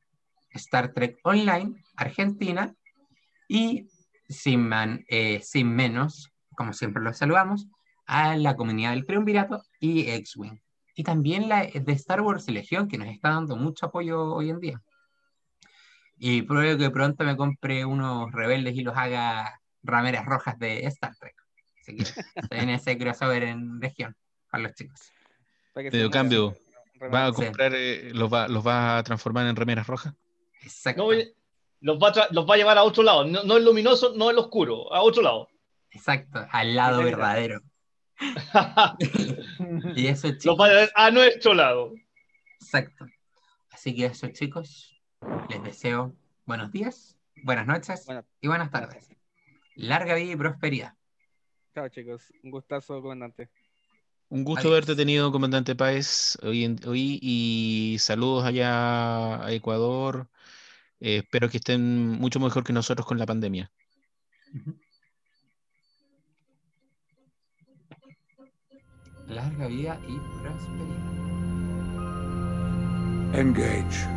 Star 0.51 0.93
Trek 0.93 1.19
Online, 1.23 1.83
Argentina, 1.95 2.73
y 3.47 3.87
sin, 4.27 4.67
man- 4.67 5.05
eh, 5.07 5.41
sin 5.41 5.73
menos, 5.75 6.31
como 6.55 6.73
siempre 6.73 7.03
los 7.03 7.17
saludamos, 7.17 7.67
a 8.05 8.35
la 8.37 8.55
comunidad 8.55 8.91
del 8.91 9.05
Triunvirato 9.05 9.63
y 9.79 10.09
X-Wing. 10.09 10.59
Y 10.95 11.03
también 11.03 11.47
la 11.49 11.63
de 11.65 11.93
Star 11.93 12.21
Wars 12.21 12.47
Legión, 12.49 12.87
que 12.87 12.97
nos 12.97 13.07
está 13.09 13.29
dando 13.29 13.55
mucho 13.55 13.85
apoyo 13.87 14.23
hoy 14.33 14.49
en 14.49 14.59
día. 14.59 14.81
Y 16.17 16.41
pruebo 16.41 16.79
que 16.79 16.89
pronto 16.89 17.23
me 17.23 17.37
compre 17.37 17.85
unos 17.85 18.31
rebeldes 18.31 18.75
y 18.75 18.81
los 18.81 18.97
haga 18.97 19.61
rameras 19.83 20.25
rojas 20.25 20.57
de 20.57 20.85
Star 20.87 21.15
Trek. 21.15 21.35
Así 21.81 21.95
que 21.95 22.05
viene 22.49 22.75
ese 22.75 22.97
crossover 22.97 23.43
en 23.43 23.79
Legión 23.79 24.15
para 24.49 24.63
los 24.63 24.73
chicos. 24.73 24.99
Para 25.73 26.09
cambio. 26.09 26.55
¿Vas 26.99 27.29
a 27.29 27.33
Sí. 27.33 27.45
comprar, 27.45 27.73
eh, 27.75 28.11
los, 28.13 28.33
va, 28.33 28.47
los 28.47 28.63
vas 28.63 28.99
a 28.99 29.03
transformar 29.03 29.45
en 29.45 29.55
remeras 29.55 29.85
rojas? 29.85 30.15
Exacto. 30.63 31.11
No, 31.11 31.19
los, 31.81 31.97
va 31.97 32.09
a 32.09 32.27
los 32.31 32.49
va 32.49 32.53
a 32.55 32.57
llevar 32.57 32.77
a 32.77 32.83
otro 32.83 33.03
lado. 33.03 33.25
No, 33.25 33.43
no 33.43 33.57
el 33.57 33.65
luminoso, 33.65 34.13
no 34.15 34.29
el 34.29 34.37
oscuro, 34.37 34.93
a 34.93 35.01
otro 35.01 35.21
lado. 35.21 35.47
Exacto, 35.91 36.45
al 36.51 36.75
lado 36.75 37.03
verdadero. 37.03 37.61
Y 39.95 40.07
eso, 40.07 40.27
los 40.27 40.37
chicos. 40.39 40.57
va 40.59 40.65
a 40.65 40.69
llevar 40.69 40.91
a 40.95 41.11
nuestro 41.11 41.53
lado. 41.53 41.93
Exacto. 42.59 43.05
Así 43.71 43.95
que 43.95 44.05
eso, 44.05 44.27
chicos, 44.29 44.99
les 45.49 45.63
deseo 45.63 46.15
buenos 46.45 46.71
días, 46.71 47.15
buenas 47.43 47.67
noches 47.67 48.05
Bueno, 48.05 48.25
y 48.41 48.47
buenas 48.47 48.71
tardes. 48.71 49.07
Larga 49.75 50.15
vida 50.15 50.31
y 50.33 50.35
prosperidad. 50.35 50.93
chao 51.75 51.87
chicos. 51.89 52.33
Un 52.43 52.49
gustazo, 52.51 52.99
comandante. 53.01 53.49
Un 54.29 54.43
gusto 54.43 54.61
Adiós. 54.61 54.71
haberte 54.73 54.95
tenido, 54.95 55.31
comandante 55.31 55.75
Páez, 55.75 56.37
hoy, 56.41 56.65
en- 56.65 56.79
hoy 56.87 57.19
y 57.21 57.97
saludos 57.99 58.43
allá 58.45 59.45
a 59.45 59.51
Ecuador. 59.53 60.27
Eh, 60.99 61.17
espero 61.17 61.49
que 61.49 61.57
estén 61.57 62.07
mucho 62.07 62.39
mejor 62.39 62.63
que 62.63 62.73
nosotros 62.73 63.05
con 63.05 63.17
la 63.17 63.25
pandemia. 63.25 63.71
Larga 69.27 69.67
vida 69.67 69.99
y 70.07 70.17
prosperidad. 70.41 71.17
Engage. 73.33 74.07